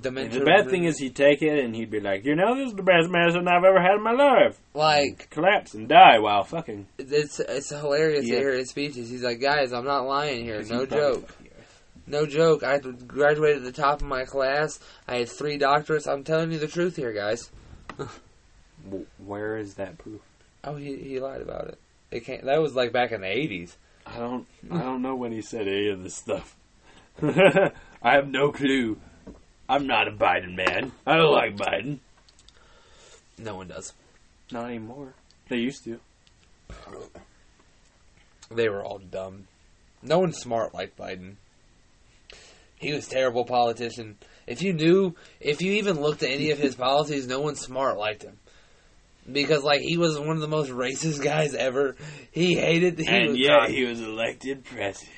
Dementia. 0.00 0.40
the 0.40 0.44
bad 0.44 0.68
thing 0.68 0.84
is 0.84 0.98
he'd 0.98 1.14
take 1.14 1.42
it 1.42 1.64
and 1.64 1.72
he'd 1.74 1.90
be 1.92 2.00
like, 2.00 2.24
you 2.24 2.34
know, 2.34 2.56
this 2.56 2.68
is 2.70 2.74
the 2.74 2.82
best 2.82 3.08
medicine 3.08 3.46
I've 3.46 3.62
ever 3.62 3.80
had 3.80 3.94
in 3.94 4.02
my 4.02 4.12
life. 4.12 4.58
like 4.74 5.30
Collapse 5.30 5.74
and 5.74 5.88
die 5.88 6.18
while 6.18 6.42
fucking. 6.42 6.88
it's 6.98 7.38
it's 7.38 7.70
hilarious 7.70 8.26
Yeah. 8.26 8.34
to 8.34 8.40
hear 8.40 8.52
his 8.54 8.70
speeches. 8.70 9.08
He's 9.08 9.22
like, 9.22 9.40
guys, 9.40 9.72
I'm 9.72 9.84
not 9.84 10.06
lying 10.06 10.44
here. 10.44 10.60
No 10.68 10.86
joke. 10.86 11.28
fuck 11.28 11.36
you. 11.44 11.50
No 12.08 12.26
joke. 12.26 12.64
I 12.64 12.78
graduated 12.78 13.58
at 13.58 13.62
the 13.74 13.80
top 13.80 14.00
of 14.02 14.08
my 14.08 14.24
class. 14.24 14.80
I 15.06 15.18
had 15.18 15.28
three 15.28 15.56
doctorates. 15.56 16.08
I'm 16.08 16.24
telling 16.24 16.50
you 16.50 16.58
the 16.58 16.66
truth 16.68 16.96
here, 16.96 17.12
guys. 17.12 17.48
W- 18.86 19.06
Where 19.24 19.56
is 19.56 19.74
that 19.74 19.98
proof? 19.98 20.20
Oh, 20.64 20.76
he 20.76 20.96
he 20.96 21.20
lied 21.20 21.42
about 21.42 21.68
it. 21.68 21.78
It 22.10 22.24
can't. 22.24 22.44
That 22.44 22.60
was 22.60 22.74
like 22.74 22.92
back 22.92 23.12
in 23.12 23.20
the 23.20 23.28
eighties. 23.30 23.76
I 24.06 24.18
don't. 24.18 24.46
I 24.70 24.78
don't 24.78 25.02
know 25.02 25.14
when 25.16 25.32
he 25.32 25.42
said 25.42 25.66
any 25.68 25.88
of 25.88 26.02
this 26.02 26.14
stuff. 26.14 26.56
I 27.22 27.72
have 28.02 28.28
no 28.28 28.52
clue. 28.52 28.98
I'm 29.68 29.86
not 29.86 30.06
a 30.08 30.12
Biden 30.12 30.54
man. 30.54 30.92
I 31.06 31.16
don't 31.16 31.32
like 31.32 31.56
Biden. 31.56 31.98
No 33.38 33.56
one 33.56 33.68
does. 33.68 33.92
Not 34.52 34.66
anymore. 34.66 35.14
They 35.48 35.56
used 35.56 35.84
to. 35.84 35.98
They 38.50 38.68
were 38.68 38.84
all 38.84 38.98
dumb. 38.98 39.48
No 40.02 40.20
one's 40.20 40.38
smart 40.38 40.72
like 40.72 40.96
Biden. 40.96 41.34
He 42.76 42.92
was 42.92 43.06
a 43.08 43.10
terrible 43.10 43.44
politician. 43.44 44.18
If 44.46 44.62
you 44.62 44.72
knew, 44.72 45.14
if 45.40 45.60
you 45.60 45.72
even 45.72 46.00
looked 46.00 46.22
at 46.22 46.30
any 46.30 46.50
of 46.50 46.58
his 46.58 46.76
policies, 46.76 47.26
no 47.26 47.40
one 47.40 47.56
smart 47.56 47.96
liked 47.98 48.22
him. 48.22 48.38
Because 49.30 49.62
like 49.64 49.80
he 49.80 49.96
was 49.96 50.18
one 50.18 50.30
of 50.36 50.40
the 50.40 50.48
most 50.48 50.70
racist 50.70 51.22
guys 51.22 51.54
ever. 51.54 51.96
He 52.30 52.54
hated. 52.54 52.98
He 52.98 53.06
and 53.06 53.28
was, 53.30 53.38
yeah, 53.38 53.60
God. 53.60 53.70
he 53.70 53.84
was 53.84 54.00
elected 54.00 54.64
president. 54.64 55.10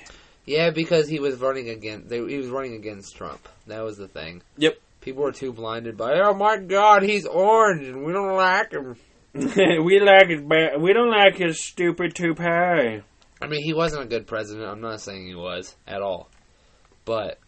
yeah, 0.46 0.70
because 0.70 1.08
he 1.08 1.20
was 1.20 1.36
running 1.36 1.68
against. 1.68 2.08
They, 2.08 2.16
he 2.26 2.38
was 2.38 2.48
running 2.48 2.74
against 2.74 3.16
Trump. 3.16 3.46
That 3.66 3.82
was 3.84 3.96
the 3.98 4.08
thing. 4.08 4.42
Yep. 4.56 4.78
People 5.00 5.22
were 5.22 5.32
too 5.32 5.52
blinded 5.52 5.96
by, 5.96 6.14
oh 6.20 6.34
my 6.34 6.56
God, 6.56 7.02
he's 7.02 7.24
orange 7.26 7.86
and 7.86 8.04
we 8.04 8.12
don't 8.12 8.34
like 8.34 8.72
him. 8.72 8.96
we 9.34 10.00
like 10.00 10.28
his. 10.28 10.40
Ba- 10.42 10.78
we 10.78 10.92
don't 10.92 11.10
like 11.10 11.36
his 11.36 11.62
stupid 11.62 12.14
toupee. 12.14 13.02
I 13.40 13.46
mean, 13.46 13.62
he 13.62 13.72
wasn't 13.74 14.02
a 14.02 14.06
good 14.06 14.26
president. 14.26 14.66
I'm 14.68 14.80
not 14.80 15.00
saying 15.00 15.26
he 15.26 15.34
was 15.34 15.76
at 15.86 16.02
all, 16.02 16.28
but 17.04 17.38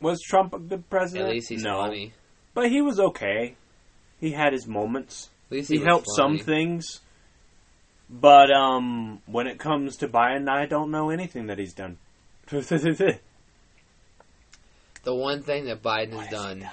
Was 0.00 0.20
Trump 0.22 0.54
a 0.54 0.58
good 0.58 0.88
president? 0.90 1.28
at 1.28 1.34
least 1.34 1.48
he's 1.50 1.62
no, 1.62 1.78
funny. 1.82 2.12
but 2.54 2.68
he 2.70 2.82
was 2.82 2.98
okay. 2.98 3.54
He 4.20 4.32
had 4.32 4.52
his 4.52 4.66
moments. 4.66 5.30
He, 5.50 5.58
was 5.58 5.68
helped 5.68 6.06
funny. 6.16 6.38
some 6.38 6.44
things, 6.44 7.00
but 8.10 8.50
um, 8.50 9.20
when 9.26 9.46
it 9.46 9.58
comes 9.58 9.96
to 9.98 10.08
Biden, 10.08 10.48
I 10.48 10.66
don't 10.66 10.90
know 10.90 11.10
anything 11.10 11.46
that 11.46 11.58
he's 11.58 11.74
done. 11.74 11.98
The 15.06 15.14
one 15.14 15.42
thing 15.42 15.66
that 15.66 15.84
Biden 15.84 16.14
What 16.14 16.24
has 16.24 16.30
has 16.30 16.30
done 16.30 16.60
done? 16.60 16.70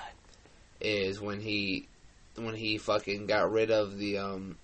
is 0.81 1.21
when 1.21 1.39
he 1.39 1.87
when 2.35 2.55
he 2.55 2.79
fucking 2.79 3.27
got 3.27 3.51
rid 3.51 3.69
of 3.69 3.99
the 3.99 4.17
um 4.17 4.57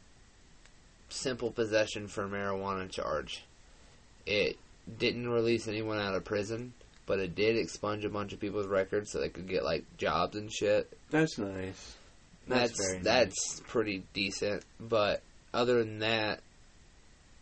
simple 1.09 1.51
possession 1.51 2.07
for 2.07 2.27
marijuana 2.27 2.89
charge. 2.89 3.43
It 4.25 4.57
didn't 4.97 5.29
release 5.29 5.67
anyone 5.67 5.99
out 5.99 6.15
of 6.15 6.25
prison, 6.25 6.73
but 7.05 7.19
it 7.19 7.35
did 7.35 7.57
expunge 7.57 8.05
a 8.05 8.09
bunch 8.09 8.33
of 8.33 8.39
people's 8.39 8.65
records 8.65 9.11
so 9.11 9.19
they 9.19 9.29
could 9.29 9.47
get 9.47 9.63
like 9.63 9.85
jobs 9.97 10.35
and 10.35 10.51
shit. 10.51 10.91
That's 11.11 11.37
nice. 11.37 11.95
That's 12.49 12.71
That's 12.71 12.91
very 12.91 13.03
that's, 13.03 13.61
pretty 13.67 14.03
decent, 14.13 14.63
but 14.79 15.21
other 15.53 15.79
than 15.83 15.99
that, 15.99 16.41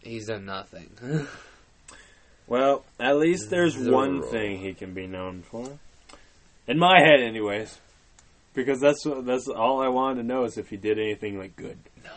he's 0.01 0.27
done 0.27 0.45
nothing. 0.45 0.89
Well, 2.47 2.85
at 2.97 3.17
least 3.17 3.49
there's 3.49 3.77
one 3.77 4.21
thing 4.23 4.59
he 4.59 4.73
can 4.73 4.93
be 4.93 5.05
known 5.05 5.43
for. 5.43 5.67
In 6.65 6.79
my 6.79 6.99
head, 6.99 7.19
anyways. 7.19 7.77
Because 8.53 8.79
that's 8.79 9.05
that's 9.23 9.49
all 9.49 9.81
I 9.81 9.89
wanted 9.89 10.21
to 10.21 10.27
know 10.27 10.45
is 10.45 10.57
if 10.57 10.69
he 10.69 10.77
did 10.77 10.97
anything 10.97 11.37
like 11.37 11.55
good. 11.57 11.77
No. 12.03 12.11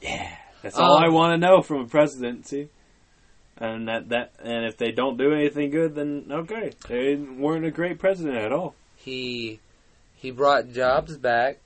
Yeah, 0.00 0.36
that's 0.62 0.78
all 0.78 0.98
Um, 0.98 1.04
I 1.04 1.08
want 1.08 1.32
to 1.32 1.46
know 1.46 1.62
from 1.62 1.80
a 1.80 1.86
presidency. 1.86 2.68
And 3.56 3.88
that 3.88 4.08
that 4.10 4.32
and 4.42 4.64
if 4.64 4.78
they 4.78 4.92
don't 4.92 5.18
do 5.18 5.34
anything 5.34 5.70
good, 5.70 5.94
then 5.94 6.26
okay, 6.30 6.70
they 6.88 7.16
weren't 7.16 7.66
a 7.66 7.70
great 7.70 7.98
president 7.98 8.36
at 8.36 8.52
all. 8.52 8.74
he 8.96 9.58
he 10.14 10.30
brought 10.30 10.70
jobs 10.70 11.18
back 11.18 11.58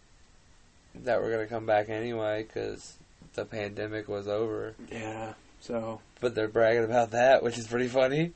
that 1.02 1.20
were 1.20 1.30
going 1.30 1.46
to 1.46 1.52
come 1.52 1.66
back 1.66 1.88
anyway 1.88 2.42
because 2.44 2.96
the 3.34 3.44
pandemic 3.44 4.08
was 4.08 4.28
over. 4.28 4.74
Yeah. 4.90 5.34
So 5.60 6.00
But 6.20 6.34
they're 6.34 6.48
bragging 6.48 6.84
about 6.84 7.12
that, 7.12 7.42
which 7.42 7.58
is 7.58 7.66
pretty 7.66 7.88
funny. 7.88 8.32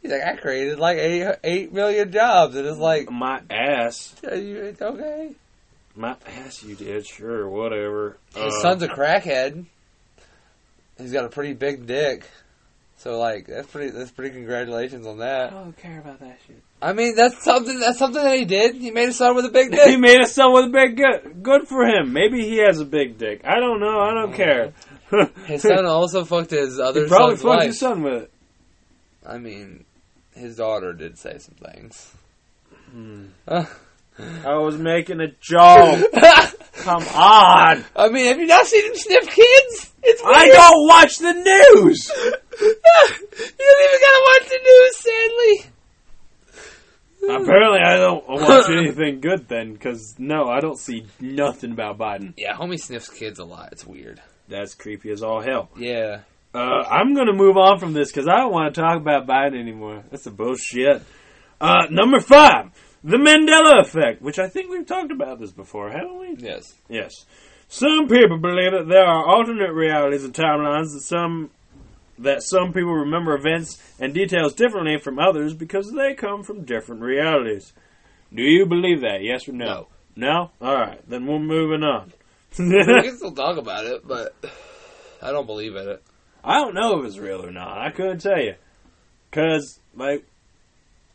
He's 0.00 0.12
like, 0.12 0.22
I 0.22 0.36
created 0.36 0.78
like 0.78 0.98
eight, 0.98 1.36
eight 1.42 1.72
million 1.72 2.12
jobs, 2.12 2.54
and 2.54 2.66
it's 2.66 2.78
like, 2.78 3.10
my 3.10 3.40
ass, 3.50 4.14
are 4.24 4.36
you 4.36 4.58
it's 4.62 4.80
okay? 4.80 5.32
my 5.96 6.14
ass, 6.26 6.62
you 6.62 6.76
did 6.76 7.04
sure, 7.04 7.48
whatever. 7.48 8.16
His 8.32 8.54
Uh, 8.54 8.60
son's 8.62 8.82
a 8.84 8.88
crackhead. 8.88 9.64
He's 10.98 11.12
got 11.12 11.24
a 11.24 11.28
pretty 11.28 11.52
big 11.54 11.86
dick, 11.86 12.24
so 12.96 13.18
like 13.18 13.46
that's 13.46 13.66
pretty. 13.68 13.90
That's 13.90 14.10
pretty. 14.12 14.34
Congratulations 14.34 15.06
on 15.06 15.18
that. 15.18 15.48
I 15.52 15.56
don't 15.64 15.76
care 15.76 15.98
about 16.00 16.20
that 16.20 16.38
shit. 16.46 16.62
I 16.80 16.92
mean, 16.92 17.16
that's 17.16 17.42
something. 17.42 17.80
That's 17.80 17.98
something 17.98 18.22
that 18.22 18.36
he 18.36 18.44
did. 18.44 18.76
He 18.76 18.90
made 18.90 19.08
a 19.08 19.12
son 19.12 19.34
with 19.34 19.44
a 19.44 19.50
big 19.50 19.72
dick. 19.72 19.88
he 19.88 19.96
made 19.96 20.20
a 20.20 20.26
son 20.26 20.52
with 20.52 20.66
a 20.66 20.68
big 20.68 20.96
good. 20.96 21.42
Good 21.42 21.66
for 21.66 21.84
him. 21.84 22.12
Maybe 22.12 22.42
he 22.42 22.58
has 22.58 22.78
a 22.78 22.84
big 22.84 23.18
dick. 23.18 23.40
I 23.44 23.58
don't 23.58 23.80
know. 23.80 23.98
I 23.98 24.14
don't 24.14 24.32
mm. 24.32 24.36
care. 24.36 24.72
His 25.46 25.62
son 25.62 25.86
also 25.86 26.24
fucked 26.24 26.50
his 26.50 26.78
other 26.78 27.04
he 27.04 27.08
probably 27.08 27.36
son's 27.36 27.42
fucked 27.42 27.56
wife. 27.58 27.66
his 27.66 27.80
son 27.80 28.02
with 28.02 28.22
it. 28.24 28.32
I 29.26 29.38
mean, 29.38 29.84
his 30.34 30.56
daughter 30.56 30.92
did 30.92 31.18
say 31.18 31.38
some 31.38 31.54
things. 31.54 32.12
Hmm. 32.90 33.26
Uh. 33.46 33.64
I 34.44 34.56
was 34.56 34.76
making 34.76 35.20
a 35.20 35.28
joke. 35.40 36.12
Come 36.74 37.02
on. 37.14 37.84
I 37.96 38.08
mean, 38.10 38.26
have 38.26 38.38
you 38.38 38.46
not 38.46 38.66
seen 38.66 38.84
him 38.84 38.96
sniff 38.96 39.30
kids? 39.30 39.92
It's 40.02 40.22
weird. 40.22 40.36
I 40.36 40.48
don't 40.48 40.86
watch 40.88 41.18
the 41.18 41.32
news. 41.32 42.10
you 42.16 42.74
don't 42.78 43.84
even 43.84 44.00
gotta 44.00 44.22
watch 44.26 44.48
the 44.48 44.60
news, 44.62 44.96
sadly. 44.96 45.72
Apparently, 47.22 47.80
I 47.80 47.96
don't 47.96 48.28
watch 48.28 48.70
anything 48.70 49.20
good 49.20 49.48
then, 49.48 49.72
because 49.72 50.14
no, 50.18 50.48
I 50.48 50.60
don't 50.60 50.78
see 50.78 51.06
nothing 51.20 51.72
about 51.72 51.98
Biden. 51.98 52.34
Yeah, 52.36 52.54
homie 52.54 52.78
sniffs 52.78 53.08
kids 53.08 53.38
a 53.38 53.44
lot. 53.44 53.70
It's 53.72 53.84
weird. 53.84 54.20
That's 54.48 54.74
creepy 54.74 55.10
as 55.10 55.22
all 55.22 55.40
hell. 55.40 55.68
Yeah. 55.76 56.20
Uh, 56.54 56.84
I'm 56.90 57.14
gonna 57.14 57.34
move 57.34 57.56
on 57.56 57.78
from 57.78 57.92
this 57.92 58.10
because 58.10 58.26
I 58.26 58.38
don't 58.38 58.52
want 58.52 58.74
to 58.74 58.80
talk 58.80 58.96
about 58.96 59.26
Biden 59.26 59.60
anymore. 59.60 60.04
That's 60.10 60.26
a 60.26 60.30
bullshit. 60.30 61.02
Uh, 61.60 61.86
number 61.90 62.20
five, 62.20 62.70
the 63.04 63.16
Mandela 63.16 63.80
effect, 63.80 64.22
which 64.22 64.38
I 64.38 64.48
think 64.48 64.70
we've 64.70 64.86
talked 64.86 65.12
about 65.12 65.38
this 65.40 65.52
before, 65.52 65.90
haven't 65.90 66.18
we? 66.18 66.36
Yes. 66.38 66.74
Yes. 66.88 67.12
Some 67.68 68.08
people 68.08 68.38
believe 68.38 68.72
that 68.72 68.88
there 68.88 69.04
are 69.04 69.26
alternate 69.26 69.72
realities 69.72 70.24
and 70.24 70.32
timelines 70.32 70.94
that 70.94 71.02
some 71.02 71.50
that 72.18 72.42
some 72.42 72.72
people 72.72 72.92
remember 72.92 73.34
events 73.34 73.80
and 73.98 74.12
details 74.12 74.54
differently 74.54 74.98
from 74.98 75.18
others 75.18 75.54
because 75.54 75.92
they 75.92 76.14
come 76.14 76.42
from 76.42 76.64
different 76.64 77.02
realities. 77.02 77.72
Do 78.34 78.42
you 78.42 78.66
believe 78.66 79.00
that? 79.02 79.22
Yes 79.22 79.48
or 79.48 79.52
no? 79.52 79.88
No? 80.16 80.50
All 80.60 80.74
right, 80.74 81.00
then 81.08 81.26
we're 81.26 81.38
moving 81.38 81.82
on. 81.82 82.12
we 82.58 82.84
can 82.84 83.16
still 83.16 83.32
talk 83.32 83.56
about 83.56 83.86
it, 83.86 84.06
but 84.06 84.34
I 85.22 85.30
don't 85.30 85.46
believe 85.46 85.76
in 85.76 85.88
it. 85.88 86.02
I 86.42 86.58
don't 86.58 86.74
know 86.74 86.98
if 86.98 87.06
it's 87.06 87.18
real 87.18 87.44
or 87.44 87.52
not. 87.52 87.78
I 87.78 87.90
couldn't 87.90 88.20
tell 88.20 88.40
you. 88.40 88.54
Because, 89.30 89.80
like, 89.94 90.26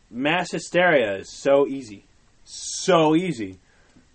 mass 0.09 0.51
hysteria 0.51 1.17
is 1.17 1.29
so 1.29 1.67
easy. 1.67 2.05
So 2.43 3.15
easy. 3.15 3.59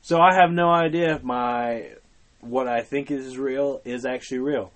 So 0.00 0.20
I 0.20 0.34
have 0.34 0.50
no 0.50 0.70
idea 0.70 1.16
if 1.16 1.22
my, 1.22 1.90
what 2.40 2.68
I 2.68 2.82
think 2.82 3.10
is 3.10 3.36
real 3.36 3.80
is 3.84 4.06
actually 4.06 4.38
real. 4.38 4.70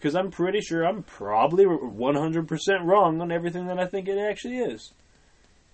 Because 0.00 0.16
I'm 0.16 0.30
pretty 0.30 0.62
sure 0.62 0.82
I'm 0.82 1.02
probably 1.02 1.66
100% 1.66 2.48
wrong 2.84 3.20
on 3.20 3.30
everything 3.30 3.66
that 3.66 3.78
I 3.78 3.84
think 3.84 4.08
it 4.08 4.16
actually 4.16 4.56
is. 4.56 4.94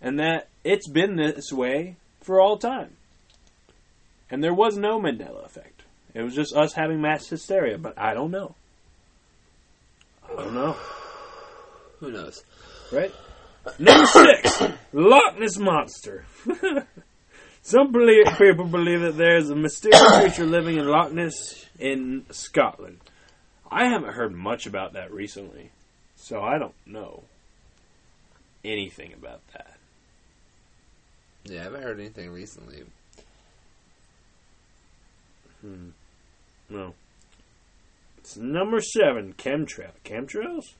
And 0.02 0.18
that 0.18 0.48
it's 0.64 0.88
been 0.88 1.14
this 1.14 1.52
way 1.52 1.94
for 2.22 2.40
all 2.40 2.58
time. 2.58 2.96
And 4.28 4.42
there 4.42 4.52
was 4.52 4.76
no 4.76 5.00
Mandela 5.00 5.46
effect. 5.46 5.84
It 6.12 6.22
was 6.22 6.34
just 6.34 6.56
us 6.56 6.72
having 6.72 7.00
mass 7.00 7.28
hysteria, 7.28 7.78
but 7.78 7.96
I 7.96 8.14
don't 8.14 8.32
know. 8.32 8.56
I 10.28 10.34
don't 10.34 10.54
know. 10.54 10.72
Who 12.00 12.10
knows? 12.10 12.42
Right? 12.90 13.12
Number 13.78 14.06
six, 14.06 14.60
Loch 14.92 15.38
Ness 15.38 15.56
Monster. 15.56 16.24
Some 17.62 17.92
belie- 17.92 18.24
people 18.38 18.64
believe 18.66 19.02
that 19.02 19.16
there's 19.16 19.50
a 19.50 19.56
mysterious 19.56 20.02
creature 20.18 20.46
living 20.46 20.78
in 20.78 20.86
Loch 20.86 21.12
Ness 21.12 21.64
in 21.78 22.26
Scotland. 22.30 22.98
I 23.70 23.86
haven't 23.86 24.12
heard 24.12 24.34
much 24.34 24.66
about 24.66 24.92
that 24.94 25.12
recently, 25.12 25.70
so 26.16 26.42
I 26.42 26.58
don't 26.58 26.74
know 26.86 27.24
anything 28.64 29.12
about 29.12 29.40
that. 29.52 29.76
Yeah, 31.44 31.60
I 31.60 31.64
haven't 31.64 31.82
heard 31.82 32.00
anything 32.00 32.30
recently. 32.30 32.84
Hmm. 35.60 35.90
No. 36.68 36.94
It's 38.18 38.36
number 38.36 38.80
seven, 38.80 39.34
chemtrail. 39.34 39.92
Chemtrails? 40.04 40.74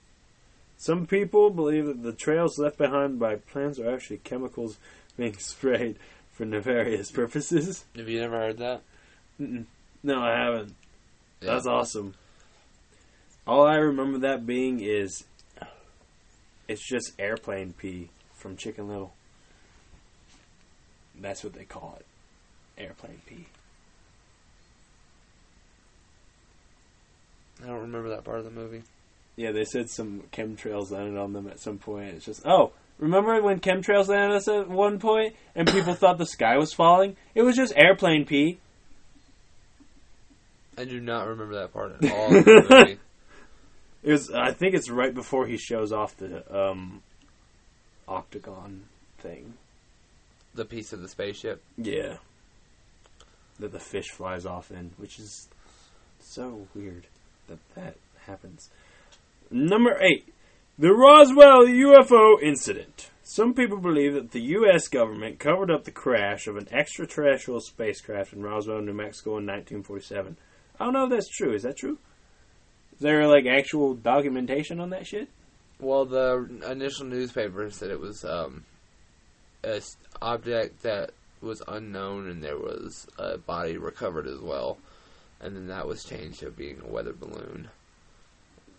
Some 0.77 1.07
people 1.07 1.51
believe 1.51 1.87
that 1.87 2.03
the 2.03 2.12
trails 2.12 2.59
left 2.59 2.77
behind 2.77 3.18
by 3.18 3.37
plants 3.37 3.79
are 3.79 3.94
actually 3.94 4.18
chemicals 4.18 4.79
being 5.16 5.35
sprayed 5.38 5.96
for 6.33 6.44
nefarious 6.44 7.11
purposes. 7.11 7.85
Have 7.96 8.09
you 8.09 8.20
never 8.20 8.37
heard 8.37 8.59
that? 8.59 8.83
Mm-mm. 9.40 9.64
No, 10.03 10.20
I 10.20 10.37
haven't. 10.37 10.75
Yeah. 11.40 11.53
That's 11.53 11.66
awesome. 11.66 12.14
All 13.47 13.67
I 13.67 13.77
remember 13.77 14.19
that 14.19 14.45
being 14.45 14.81
is 14.81 15.25
it's 16.69 16.87
just 16.87 17.13
airplane 17.19 17.73
pee 17.73 18.11
from 18.35 18.57
Chicken 18.57 18.89
Little. 18.89 19.13
That's 21.21 21.45
what 21.45 21.53
they 21.53 21.65
call 21.65 21.99
it. 22.01 22.07
Airplane 22.83 23.21
pee. 23.27 23.47
I 27.63 27.69
don't 27.69 27.83
remember 27.83 28.11
that 28.11 28.25
part 28.25 28.39
of 28.39 28.45
the 28.45 28.51
movie. 28.51 28.83
Yeah, 29.37 29.53
they 29.53 29.65
said 29.65 29.89
some 29.91 30.25
chemtrails 30.33 30.91
landed 30.91 31.19
on 31.19 31.33
them 31.33 31.47
at 31.49 31.61
some 31.61 31.79
point. 31.79 32.15
It's 32.15 32.25
just, 32.25 32.47
oh, 32.47 32.73
remember 32.99 33.41
when 33.41 33.61
chemtrails 33.61 34.09
landed 34.09 34.31
on 34.31 34.37
us 34.37 34.49
at 34.49 34.69
one 34.69 34.99
point 34.99 35.35
and 35.55 35.71
people 35.71 35.95
thought 35.95 36.19
the 36.19 36.27
sky 36.27 36.57
was 36.59 36.73
falling? 36.73 37.17
It 37.35 37.43
was 37.43 37.57
just 37.57 37.73
airplane 37.77 38.27
pee. 38.27 38.59
I 40.77 40.85
do 40.85 41.01
not 41.01 41.29
remember 41.29 41.55
that 41.55 41.73
part 41.73 42.03
at 42.03 42.13
all. 42.13 42.97
of 44.07 44.27
the 44.27 44.33
movie. 44.33 44.38
It 44.38 44.42
was. 44.42 44.51
I 44.51 44.53
think 44.53 44.75
it's 44.75 44.90
right 44.90 45.14
before 45.14 45.47
he 45.47 45.57
shows 45.57 45.92
off 45.92 46.16
the 46.16 46.45
um, 46.55 47.03
octagon 48.09 48.85
thing. 49.19 49.55
The 50.55 50.64
piece 50.64 50.92
of 50.92 51.03
the 51.03 51.09
spaceship. 51.09 51.62
Yeah. 51.77 52.16
That 53.59 53.73
the 53.73 53.81
fish 53.81 54.11
flies 54.11 54.45
off 54.45 54.71
in, 54.71 54.92
which 54.99 55.19
is 55.19 55.49
so 56.21 56.66
weird 56.75 57.07
that 57.49 57.59
that 57.75 57.97
happens. 58.27 58.71
Number 59.51 59.99
eight, 60.03 60.33
the 60.79 60.92
Roswell 60.92 61.66
UFO 61.66 62.42
incident. 62.42 63.11
Some 63.23 63.55
people 63.55 63.79
believe 63.79 64.14
that 64.14 64.31
the 64.31 64.42
U.S. 64.42 64.88
government 64.88 65.38
covered 65.38 65.71
up 65.71 65.85
the 65.85 65.90
crash 65.90 66.47
of 66.47 66.57
an 66.57 66.69
extraterrestrial 66.71 67.61
spacecraft 67.61 68.33
in 68.33 68.42
Roswell, 68.42 68.81
New 68.83 68.92
Mexico 68.92 69.31
in 69.31 69.47
1947. 69.47 70.37
I 70.79 70.85
don't 70.85 70.92
know 70.92 71.05
if 71.05 71.11
that's 71.11 71.29
true. 71.29 71.53
Is 71.55 71.62
that 71.62 71.77
true? 71.77 71.99
Is 72.97 73.01
there 73.03 73.27
like 73.29 73.47
actual 73.47 73.95
documentation 73.95 74.81
on 74.81 74.91
that 74.91 75.07
shit? 75.07 75.29
Well, 75.79 76.07
the 76.07 76.49
initial 76.71 77.05
newspaper 77.07 77.71
said 77.71 77.91
it 77.91 78.01
was 78.01 78.25
um, 78.25 78.65
a 79.63 79.77
s- 79.77 79.97
object 80.23 80.83
that 80.83 81.11
was 81.43 81.63
unknown, 81.69 82.29
and 82.31 82.43
there 82.43 82.57
was 82.59 83.07
a 83.19 83.37
body 83.37 83.77
recovered 83.77 84.27
as 84.27 84.41
well, 84.41 84.79
and 85.41 85.55
then 85.55 85.67
that 85.67 85.87
was 85.87 86.03
changed 86.03 86.41
to 86.41 86.51
being 86.51 86.81
a 86.83 86.91
weather 86.91 87.13
balloon, 87.13 87.69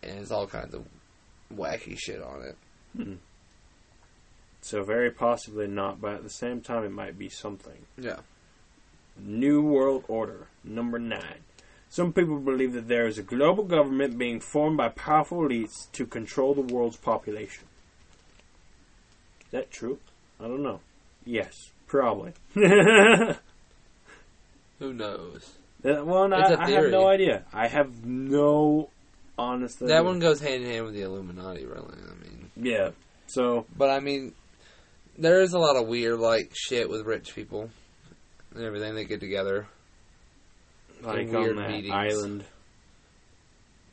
and 0.01 0.17
it's 0.19 0.31
all 0.31 0.47
kinds 0.47 0.73
of 0.73 0.85
wacky 1.53 1.95
shit 1.97 2.21
on 2.21 2.41
it. 2.41 3.17
So 4.61 4.83
very 4.83 5.11
possibly 5.11 5.67
not, 5.67 6.01
but 6.01 6.15
at 6.15 6.23
the 6.23 6.29
same 6.31 6.61
time, 6.61 6.83
it 6.83 6.91
might 6.91 7.17
be 7.19 7.29
something. 7.29 7.85
Yeah, 7.95 8.21
New 9.19 9.61
World 9.61 10.03
Order, 10.07 10.47
number 10.63 10.97
nine. 10.97 11.43
Some 11.89 12.13
people 12.13 12.39
believe 12.39 12.73
that 12.73 12.87
there 12.87 13.07
is 13.07 13.17
a 13.17 13.23
global 13.23 13.63
government 13.63 14.17
being 14.17 14.39
formed 14.39 14.77
by 14.77 14.89
powerful 14.89 15.39
elites 15.39 15.91
to 15.93 16.05
control 16.05 16.53
the 16.53 16.61
world's 16.61 16.97
population. 16.97 17.65
Is 19.45 19.51
that 19.51 19.71
true? 19.71 19.99
I 20.39 20.47
don't 20.47 20.63
know. 20.63 20.81
Yes, 21.25 21.71
probably. 21.87 22.33
who 22.53 23.33
knows? 24.79 25.53
Uh, 25.83 25.93
that 25.93 26.05
one, 26.05 26.33
I, 26.33 26.55
I 26.55 26.69
have 26.71 26.91
no 26.91 27.07
idea. 27.07 27.45
I 27.53 27.67
have 27.67 28.05
no 28.05 28.89
honest. 29.37 29.79
That 29.79 29.85
idea. 29.85 30.03
one 30.03 30.19
goes 30.19 30.41
hand 30.41 30.63
in 30.63 30.69
hand 30.69 30.85
with 30.85 30.93
the 30.95 31.01
Illuminati, 31.01 31.65
really. 31.65 31.93
I 31.93 32.13
mean, 32.23 32.51
Yeah. 32.55 32.89
So 33.27 33.65
but 33.75 33.89
I 33.89 33.99
mean, 33.99 34.33
there 35.17 35.41
is 35.41 35.53
a 35.53 35.59
lot 35.59 35.75
of 35.75 35.87
weird 35.87 36.19
like 36.19 36.51
shit 36.53 36.89
with 36.89 37.05
rich 37.05 37.35
people 37.35 37.69
and 38.53 38.63
everything. 38.63 38.95
They 38.95 39.05
get 39.05 39.19
together. 39.19 39.67
Like 41.03 41.31
weird 41.31 41.49
on 41.51 41.55
that 41.63 41.71
meetings. 41.71 41.93
island, 41.93 42.43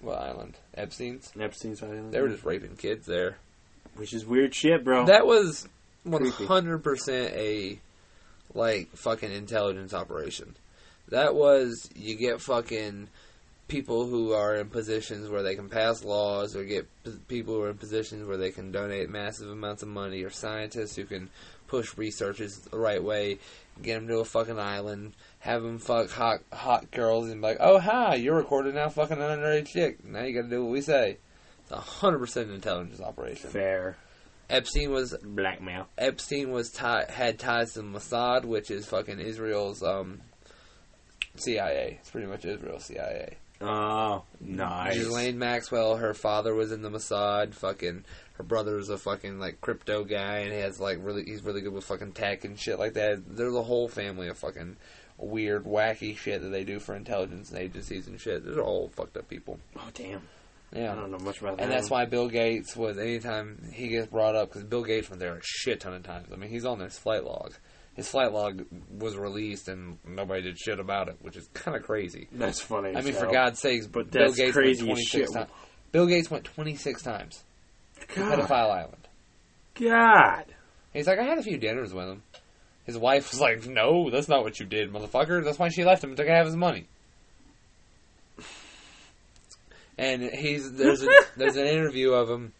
What 0.01 0.19
island? 0.19 0.55
Epstein's. 0.77 1.33
Epstein's 1.38 1.83
island, 1.83 2.12
They 2.12 2.21
were 2.21 2.29
just 2.29 2.45
raping 2.45 2.77
kids 2.77 3.07
there. 3.07 3.37
which 3.97 4.12
is 4.12 4.27
weird 4.27 4.55
shit, 4.55 4.85
bro. 4.85 5.07
That 5.07 5.27
was 5.27 5.69
one 6.03 6.21
Creepy. 6.23 6.47
hundred 6.47 6.79
percent 6.85 7.33
a 7.35 7.79
like 8.55 8.88
fucking 8.97 9.33
intelligence 9.33 9.95
operation. 9.95 10.55
That 11.09 11.35
was 11.35 11.88
you 11.95 12.17
get 12.17 12.40
fucking 12.40 13.09
people 13.69 14.07
who 14.07 14.33
are 14.33 14.57
in 14.57 14.69
positions 14.69 15.29
where 15.31 15.43
they 15.43 15.55
can 15.55 15.69
pass 15.71 16.05
laws, 16.05 16.55
or 16.55 16.64
get 16.64 16.87
p- 17.05 17.12
people 17.29 17.55
who 17.55 17.62
are 17.62 17.71
in 17.71 17.79
positions 17.79 18.27
where 18.29 18.37
they 18.37 18.51
can 18.51 18.71
donate 18.73 19.09
massive 19.09 19.49
amounts 19.49 19.83
of 19.83 19.88
money, 19.88 20.23
or 20.23 20.31
scientists 20.31 20.97
who 20.97 21.05
can 21.05 21.31
push 21.67 21.97
researchers 21.97 22.59
the 22.71 22.79
right 22.79 23.03
way, 23.03 23.38
get 23.83 23.95
them 23.95 24.07
to 24.09 24.19
a 24.19 24.25
fucking 24.25 24.59
island, 24.59 25.12
have 25.45 25.63
them 25.63 25.79
fuck 25.79 26.11
hot 26.11 26.41
hot 26.53 26.91
girls, 26.91 27.29
and 27.29 27.41
be 27.41 27.49
like, 27.49 27.59
oh 27.61 27.79
hi, 27.79 28.15
you're 28.15 28.37
recorded 28.37 28.75
now, 28.75 28.89
fucking 28.89 29.19
an 29.19 29.23
underage 29.23 29.69
chick. 29.69 30.03
Now 30.03 30.23
you 30.23 30.35
got 30.35 30.49
to 30.49 30.49
do 30.49 30.65
what 30.65 30.73
we 30.73 30.81
say. 30.81 31.19
It's 31.63 31.71
a 31.71 31.77
hundred 31.77 32.21
percent 32.21 32.51
intelligence 32.51 33.01
operation. 33.01 33.51
fair 33.51 33.97
Epstein 34.49 34.91
was 34.91 35.15
blackmail. 35.23 35.89
Epstein 35.97 36.51
was 36.51 36.71
tie, 36.71 37.07
had 37.09 37.39
ties 37.39 37.75
to 37.75 37.83
Mossad, 37.83 38.45
which 38.45 38.71
is 38.71 38.87
fucking 38.87 39.21
Israel's 39.21 39.83
um, 39.83 40.21
CIA. 41.37 41.99
It's 42.01 42.11
pretty 42.11 42.27
much 42.27 42.45
Israel's 42.45 42.85
CIA. 42.85 43.37
Oh, 43.61 44.25
nice. 44.41 44.97
Ghislaine 44.97 45.39
Maxwell, 45.39 45.97
her 45.97 46.13
father 46.13 46.55
was 46.55 46.73
in 46.73 46.83
the 46.83 46.91
Mossad. 46.91 47.55
Fucking 47.55 48.05
her 48.35 48.45
brother 48.45 48.79
is 48.79 48.89
a 48.89 48.99
fucking 48.99 49.39
like 49.39 49.61
crypto 49.61 50.05
guy, 50.05 50.39
and 50.39 50.53
he 50.53 50.59
has 50.59 50.81
like 50.81 50.99
really 51.01 51.25
he's 51.25 51.43
really 51.43 51.61
good 51.61 51.73
with 51.73 51.85
fucking 51.85 52.13
tech 52.13 52.45
and 52.45 52.59
shit 52.59 52.79
like 52.79 52.95
that. 52.95 53.23
There's 53.27 53.55
a 53.55 53.63
whole 53.63 53.89
family 53.89 54.29
of 54.29 54.37
fucking 54.37 54.77
weird, 55.18 55.64
wacky 55.64 56.16
shit 56.16 56.42
that 56.42 56.48
they 56.48 56.64
do 56.64 56.79
for 56.81 56.94
intelligence 56.94 57.53
agencies 57.55 58.07
and 58.09 58.20
shit. 58.20 58.44
They're 58.44 58.62
all 58.62 58.88
fucked 58.88 59.16
up 59.16 59.29
people. 59.29 59.59
Oh 59.77 59.88
damn. 59.94 60.22
Yeah. 60.74 60.92
I 60.92 60.96
don't 60.96 61.12
know 61.12 61.18
much 61.18 61.40
about 61.40 61.57
that. 61.59 61.62
And 61.64 61.72
that's 61.72 61.88
why 61.88 62.05
Bill 62.05 62.29
Gates 62.29 62.74
was 62.74 62.98
anytime 62.98 63.70
he 63.72 63.88
gets 63.88 64.09
brought 64.09 64.35
up 64.35 64.48
because 64.48 64.64
Bill 64.64 64.83
Gates 64.83 65.09
went 65.09 65.20
there 65.20 65.37
a 65.37 65.40
shit 65.42 65.81
ton 65.81 65.94
of 65.94 66.03
times. 66.03 66.29
I 66.33 66.37
mean, 66.37 66.50
he's 66.50 66.64
on 66.64 66.81
his 66.81 66.98
flight 66.98 67.24
log. 67.24 67.55
His 67.94 68.09
flight 68.09 68.33
log 68.33 68.64
was 68.98 69.16
released 69.16 69.68
and 69.68 69.98
nobody 70.05 70.42
did 70.42 70.59
shit 70.59 70.81
about 70.81 71.09
it, 71.09 71.16
which 71.22 71.37
is 71.37 71.46
kind 71.55 71.77
of 71.77 71.85
crazy. 71.85 72.27
That's 72.33 72.61
funny. 72.61 72.96
I 72.96 73.03
mean, 73.03 73.14
for. 73.14 73.31
God's 73.31 73.61
sakes, 73.61 73.87
But 73.87 74.11
Bill 74.11 74.24
that's 74.24 74.37
Gates 74.37 74.53
crazy 74.53 74.83
went 74.83 74.96
26 75.09 75.11
shit. 75.11 75.33
times. 75.33 75.50
Bill 75.92 76.07
Gates 76.07 76.29
went 76.29 76.44
26 76.44 77.03
times 77.03 77.44
to 78.00 78.18
God. 78.18 78.40
Pedophile 78.40 78.70
Island. 78.72 79.09
God. 79.74 80.44
He's 80.92 81.07
like, 81.07 81.20
I 81.20 81.24
had 81.24 81.38
a 81.38 81.42
few 81.42 81.57
dinners 81.57 81.94
with 81.94 82.09
him. 82.09 82.22
His 82.87 82.99
wife 82.99 83.31
was 83.31 83.40
like, 83.40 83.66
No, 83.66 84.11
that's 84.11 84.29
not 84.29 84.42
what 84.44 84.61
you 84.61 84.66
did, 84.66 84.92
motherfucker. 84.92 85.42
That's 85.44 85.59
why 85.59 85.68
she 85.68 85.85
left 85.85 86.05
him 86.05 86.11
and 86.11 86.16
took 86.16 86.29
half 86.29 86.47
his 86.47 86.57
money. 86.57 86.87
And 89.97 90.23
he's 90.23 90.73
there's 90.73 91.03
a, 91.03 91.09
there's 91.37 91.57
an 91.57 91.66
interview 91.66 92.12
of 92.12 92.29
him 92.29 92.53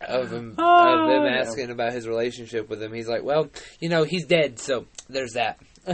of 0.00 0.32
him 0.32 0.50
of 0.52 0.58
Oh, 0.58 1.08
them 1.08 1.24
yeah. 1.24 1.40
asking 1.40 1.70
about 1.70 1.92
his 1.92 2.06
relationship 2.06 2.68
with 2.68 2.82
him. 2.82 2.92
He's 2.92 3.08
like, 3.08 3.24
Well, 3.24 3.50
you 3.80 3.88
know, 3.88 4.04
he's 4.04 4.26
dead, 4.26 4.58
so 4.58 4.86
there's 5.08 5.32
that. 5.32 5.58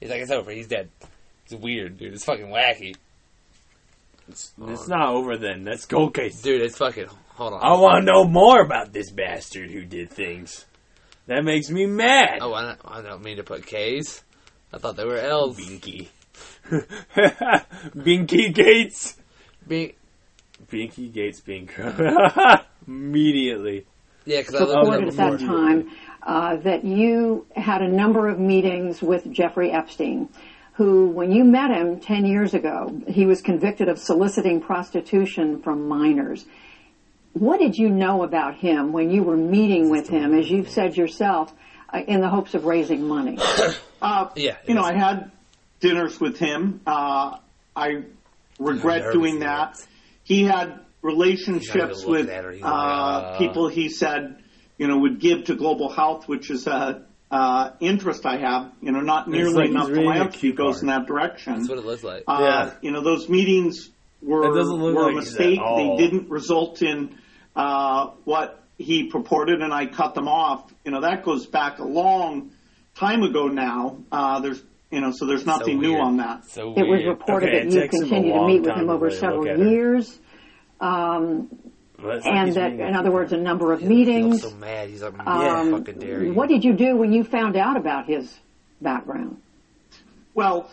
he's 0.00 0.10
like, 0.10 0.20
It's 0.20 0.30
over. 0.32 0.50
He's 0.50 0.66
dead. 0.68 0.88
It's 1.44 1.54
weird, 1.54 1.98
dude. 1.98 2.14
It's 2.14 2.24
fucking 2.24 2.46
wacky, 2.48 2.96
It's, 4.28 4.52
it's 4.62 4.88
not 4.88 5.10
over 5.10 5.36
then. 5.36 5.62
That's 5.64 5.84
cold 5.86 6.14
case. 6.14 6.40
dude. 6.42 6.62
It's 6.62 6.78
fucking. 6.78 7.06
Hold 7.34 7.52
on. 7.54 7.60
I 7.62 7.72
want 7.80 8.04
to 8.06 8.12
know 8.12 8.24
more 8.24 8.60
about 8.62 8.92
this 8.92 9.10
bastard 9.10 9.70
who 9.70 9.84
did 9.84 10.10
things. 10.10 10.64
That 11.26 11.44
makes 11.44 11.70
me 11.70 11.86
mad. 11.86 12.38
Oh, 12.40 12.52
I 12.52 12.62
don't, 12.62 12.80
I 12.84 13.02
don't 13.02 13.22
mean 13.22 13.38
to 13.38 13.44
put 13.44 13.66
K's. 13.66 14.22
I 14.72 14.78
thought 14.78 14.96
they 14.96 15.04
were 15.04 15.16
L's. 15.18 15.58
Binky. 15.58 16.08
Binky 17.96 18.54
Gates. 18.54 19.16
Be- 19.66 19.94
Binky 20.66 21.12
Gates 21.12 21.40
Binko. 21.40 22.64
Immediately. 22.86 23.86
yeah, 24.24 24.40
because 24.40 24.56
I 24.56 24.58
looked 24.64 24.76
reported 24.76 25.08
at 25.08 25.16
that 25.16 25.40
time 25.40 25.90
uh, 26.22 26.56
that 26.56 26.84
you 26.84 27.46
had 27.54 27.82
a 27.82 27.88
number 27.88 28.28
of 28.28 28.38
meetings 28.38 29.00
with 29.02 29.30
Jeffrey 29.30 29.70
Epstein, 29.70 30.28
who, 30.74 31.08
when 31.08 31.30
you 31.30 31.44
met 31.44 31.70
him 31.70 32.00
10 32.00 32.26
years 32.26 32.52
ago, 32.52 33.00
he 33.06 33.26
was 33.26 33.40
convicted 33.40 33.88
of 33.88 33.98
soliciting 33.98 34.60
prostitution 34.60 35.62
from 35.62 35.86
minors. 35.88 36.46
What 37.34 37.58
did 37.58 37.76
you 37.76 37.90
know 37.90 38.22
about 38.22 38.56
him 38.56 38.92
when 38.92 39.10
you 39.10 39.24
were 39.24 39.36
meeting 39.36 39.90
with 39.90 40.08
him, 40.08 40.34
as 40.34 40.48
you've 40.48 40.70
said 40.70 40.96
yourself, 40.96 41.52
uh, 41.92 41.98
in 42.06 42.20
the 42.20 42.28
hopes 42.28 42.54
of 42.54 42.64
raising 42.64 43.06
money? 43.06 43.38
Uh, 44.02 44.28
Yeah, 44.36 44.56
you 44.66 44.74
know, 44.74 44.82
I 44.82 44.92
had 44.92 45.32
dinners 45.80 46.20
with 46.20 46.36
him. 46.38 46.82
Uh, 46.86 47.38
I 47.74 48.02
regret 48.58 49.14
doing 49.14 49.36
he 49.36 49.40
that. 49.40 49.78
He 50.24 50.44
had 50.44 50.80
relationships 51.00 52.00
He's 52.00 52.04
with 52.06 52.28
her. 52.28 52.50
Uh, 52.50 52.52
like, 52.52 52.62
uh. 52.62 53.38
people 53.38 53.68
he 53.68 53.88
said, 53.88 54.42
you 54.76 54.88
know, 54.88 54.98
would 54.98 55.20
give 55.20 55.44
to 55.44 55.54
global 55.54 55.88
health, 55.88 56.28
which 56.28 56.50
is 56.50 56.66
a 56.66 57.06
uh, 57.30 57.70
interest 57.80 58.26
I 58.26 58.36
have. 58.36 58.72
You 58.82 58.92
know, 58.92 59.00
not 59.00 59.26
nearly 59.26 59.54
like 59.54 59.68
enough 59.70 59.88
reading 59.88 60.04
a 60.04 60.12
philanthropy 60.12 60.52
goes 60.52 60.82
in 60.82 60.88
that 60.88 61.06
direction. 61.06 61.54
That's 61.54 61.68
what 61.70 61.78
it 61.78 61.86
looks 61.86 62.04
like. 62.04 62.24
Uh, 62.26 62.38
Yeah. 62.42 62.74
You 62.82 62.90
know, 62.90 63.02
those 63.02 63.30
meetings 63.30 63.88
were, 64.20 64.50
It 64.50 64.54
doesn't 64.54 64.76
look 64.76 64.94
were 64.96 65.04
like 65.04 65.12
a 65.12 65.16
mistake. 65.16 65.60
They 65.76 65.96
didn't 65.96 66.28
result 66.28 66.82
in 66.82 67.18
uh, 67.56 68.10
what 68.24 68.62
he 68.78 69.04
purported, 69.04 69.60
and 69.62 69.72
I 69.72 69.86
cut 69.86 70.14
them 70.14 70.28
off. 70.28 70.72
You 70.84 70.90
know, 70.92 71.00
that 71.02 71.24
goes 71.24 71.46
back 71.46 71.78
a 71.78 71.84
long 71.84 72.50
time 72.96 73.22
ago 73.22 73.46
now. 73.48 73.98
Uh, 74.10 74.40
there's, 74.40 74.62
you 74.90 75.00
know, 75.00 75.12
so 75.12 75.26
there's 75.26 75.46
nothing 75.46 75.80
new 75.80 75.96
on 75.96 76.16
that. 76.18 76.44
so 76.46 76.74
It 76.76 76.82
was 76.86 77.04
reported 77.06 77.48
Okay, 77.50 77.64
that 77.64 77.72
you 77.74 77.80
takes 77.80 77.94
him 77.96 78.04
a 78.04 78.08
continued 78.08 78.34
to 78.34 78.46
meet 78.46 78.62
with 78.62 78.74
him 78.76 78.90
over 78.90 79.10
several 79.10 79.40
look 79.42 79.48
at 79.50 79.58
her. 79.58 79.68
years, 79.68 80.18
um, 80.80 81.48
Well, 82.02 82.16
it's 82.16 82.26
like 82.26 82.34
and 82.34 82.52
that, 82.54 82.70
reading 82.72 82.86
in 82.88 82.96
other 82.96 83.10
words, 83.12 83.32
a 83.32 83.36
number 83.36 83.72
of 83.72 83.80
He 83.80 83.86
meetings. 83.88 84.42
so 84.42 84.50
mad. 84.50 84.88
He's 84.90 85.02
like, 85.02 85.14
Um, 85.26 85.42
yeah, 85.70 85.78
fucking 85.78 85.98
dare 86.00 86.24
you. 86.24 86.32
What 86.34 86.48
did 86.48 86.64
you 86.64 86.72
do 86.74 86.96
when 86.96 87.12
you 87.12 87.24
found 87.24 87.56
out 87.56 87.76
about 87.76 88.06
his 88.06 88.32
background? 88.80 89.40
Well, 90.34 90.68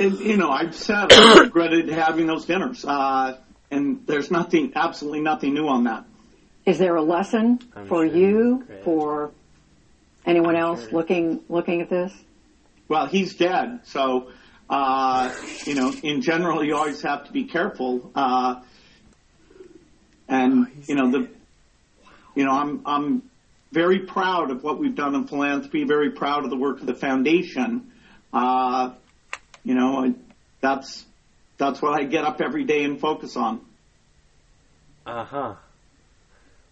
and, 0.00 0.18
you 0.20 0.36
know, 0.36 0.50
I've 0.50 0.74
said 0.76 1.12
I 1.12 1.40
regretted 1.42 1.88
having 1.88 2.26
those 2.26 2.44
dinners, 2.44 2.84
uh, 2.84 3.36
and 3.70 4.06
there's 4.06 4.30
nothing, 4.30 4.72
absolutely 4.74 5.20
nothing 5.20 5.54
new 5.54 5.68
on 5.68 5.84
that. 5.84 6.04
Is 6.64 6.78
there 6.78 6.96
a 6.96 7.02
lesson 7.02 7.60
I'm 7.74 7.86
for 7.86 8.06
sure. 8.06 8.16
you, 8.16 8.64
Great. 8.66 8.84
for 8.84 9.30
anyone 10.26 10.56
else 10.56 10.82
sure. 10.82 10.92
looking 10.92 11.40
looking 11.48 11.80
at 11.80 11.88
this? 11.88 12.12
Well, 12.88 13.06
he's 13.06 13.36
dead, 13.36 13.80
so 13.84 14.30
uh, 14.68 15.34
you 15.64 15.74
know, 15.74 15.92
in 16.02 16.20
general, 16.20 16.62
you 16.62 16.76
always 16.76 17.02
have 17.02 17.24
to 17.24 17.32
be 17.32 17.44
careful. 17.44 18.10
Uh, 18.14 18.60
and 20.28 20.66
you 20.86 20.94
know, 20.94 21.10
the 21.10 21.28
you 22.34 22.44
know, 22.44 22.52
I'm 22.52 22.82
I'm 22.84 23.22
very 23.72 24.00
proud 24.00 24.50
of 24.50 24.62
what 24.62 24.78
we've 24.78 24.94
done 24.94 25.14
in 25.14 25.26
philanthropy. 25.26 25.84
Very 25.84 26.10
proud 26.10 26.44
of 26.44 26.50
the 26.50 26.56
work 26.56 26.80
of 26.80 26.86
the 26.86 26.94
foundation. 26.94 27.92
Uh, 28.32 28.92
you 29.64 29.74
know, 29.74 30.14
that's 30.60 31.04
that's 31.58 31.82
what 31.82 32.00
I 32.00 32.04
get 32.04 32.24
up 32.24 32.40
every 32.40 32.64
day 32.64 32.84
and 32.84 32.98
focus 33.00 33.36
on. 33.36 33.60
Uh 35.06 35.24
huh. 35.24 35.54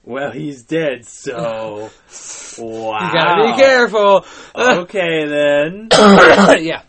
Well, 0.05 0.31
he's 0.31 0.63
dead, 0.63 1.05
so. 1.07 1.91
wow. 2.59 2.99
You 3.07 3.13
gotta 3.13 3.53
be 3.53 3.61
careful. 3.61 4.25
Okay, 4.55 5.27
then. 5.27 5.89
yeah. 6.65 6.83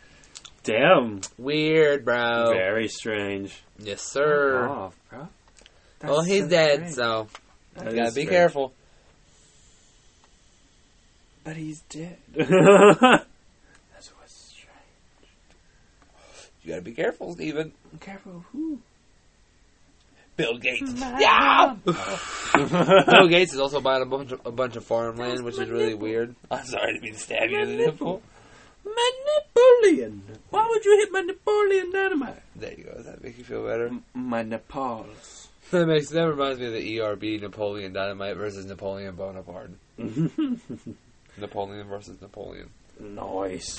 Damn. 0.64 1.22
Weird, 1.38 2.06
bro. 2.06 2.52
Very 2.54 2.90
strange. 2.90 3.58
Yes, 3.80 4.02
sir. 4.02 4.68
Oh, 4.70 4.92
bro. 5.10 5.28
That's 6.00 6.12
well, 6.12 6.22
he's 6.24 6.44
so 6.44 6.50
dead, 6.50 6.76
strange. 6.92 6.94
so 6.94 7.28
That 7.76 7.86
you 7.92 7.98
gotta 7.98 8.06
be 8.08 8.12
strange. 8.12 8.30
careful. 8.30 8.74
But 11.44 11.56
he's 11.56 11.80
dead. 11.90 12.18
That's 12.36 12.50
what's 14.18 14.34
strange. 14.34 14.68
You 16.68 16.74
gotta 16.74 16.82
be 16.84 16.92
careful, 16.92 17.32
Stephen. 17.32 17.72
Careful 18.02 18.44
who? 18.52 18.80
Bill 20.36 20.58
Gates. 20.58 20.92
Yeah. 21.18 21.78
Bill 21.86 23.28
Gates 23.30 23.54
is 23.54 23.60
also 23.62 23.80
buying 23.80 24.02
a 24.04 24.06
bunch 24.06 24.34
of, 24.34 24.46
a 24.46 24.52
bunch 24.52 24.76
of 24.76 24.84
farmland, 24.84 25.46
which 25.46 25.58
is 25.58 25.70
really 25.70 25.94
weird. 25.94 26.36
I'm 26.52 26.66
sorry 26.66 26.96
to 26.96 27.00
be 27.00 27.12
to 27.12 27.18
stab 27.18 27.50
you 27.50 27.62
in 27.62 27.70
the 27.70 27.76
nipple. 27.86 28.22
My 28.84 29.12
Napoleon. 29.38 30.24
Why 30.50 30.68
would 30.68 30.84
you 30.84 30.98
hit 30.98 31.10
my 31.14 31.22
Napoleon 31.22 31.90
dynamite? 31.90 32.44
There 32.58 32.74
you 32.74 32.84
go. 32.84 32.96
Does 32.96 33.06
that 33.06 33.24
make 33.24 33.38
you 33.38 33.46
feel 33.46 33.66
better? 33.66 33.90
My 34.14 34.44
Nepals. 34.44 35.48
That 35.72 35.86
makes 35.86 36.10
that 36.10 36.28
reminds 36.28 36.60
me 36.60 36.66
of 36.66 36.74
the 36.74 37.00
ERB 37.00 37.42
Napoleon 37.42 37.94
Dynamite 37.94 38.36
versus 38.36 38.66
Napoleon 38.66 39.16
Bonaparte. 39.16 39.72
Napoleon 41.38 41.88
versus 41.88 42.22
Napoleon. 42.22 42.70
Nice. 43.00 43.78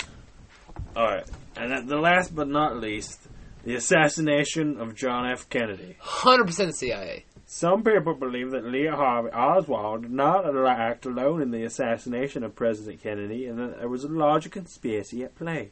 Alright, 0.95 1.27
and 1.55 1.73
at 1.73 1.87
the 1.87 1.97
last 1.97 2.35
but 2.35 2.47
not 2.47 2.77
least, 2.77 3.27
the 3.63 3.75
assassination 3.75 4.79
of 4.79 4.95
John 4.95 5.29
F. 5.29 5.49
Kennedy. 5.49 5.95
Hundred 5.99 6.45
percent 6.47 6.75
CIA. 6.75 7.25
Some 7.45 7.83
people 7.83 8.13
believe 8.13 8.51
that 8.51 8.63
Lee 8.65 8.85
Harvey 8.85 9.29
Oswald 9.31 10.03
did 10.03 10.11
not 10.11 10.45
act 10.67 11.05
alone 11.07 11.41
in 11.41 11.49
the 11.49 11.63
assassination 11.63 12.43
of 12.43 12.55
President 12.55 13.01
Kennedy 13.01 13.47
and 13.47 13.57
that 13.57 13.79
there 13.79 13.89
was 13.89 14.03
a 14.03 14.07
larger 14.07 14.49
conspiracy 14.49 15.23
at 15.23 15.35
play. 15.35 15.71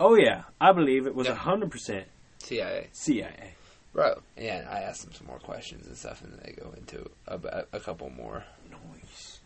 Oh, 0.00 0.16
yeah, 0.16 0.42
I 0.60 0.72
believe 0.72 1.06
it 1.06 1.14
was 1.14 1.28
a 1.28 1.30
Yeah. 1.30 1.36
100% 1.36 2.04
CIA. 2.40 2.88
CIA. 2.92 3.54
Bro. 3.92 4.20
Yeah, 4.36 4.66
I 4.68 4.80
asked 4.80 5.04
them 5.04 5.12
some 5.14 5.28
more 5.28 5.38
questions 5.38 5.86
and 5.86 5.96
stuff, 5.96 6.22
and 6.22 6.32
then 6.32 6.40
they 6.44 6.52
go 6.52 6.72
into 6.76 7.08
a, 7.28 7.64
a 7.72 7.80
couple 7.80 8.10
more. 8.10 8.44
Nice. 8.68 9.38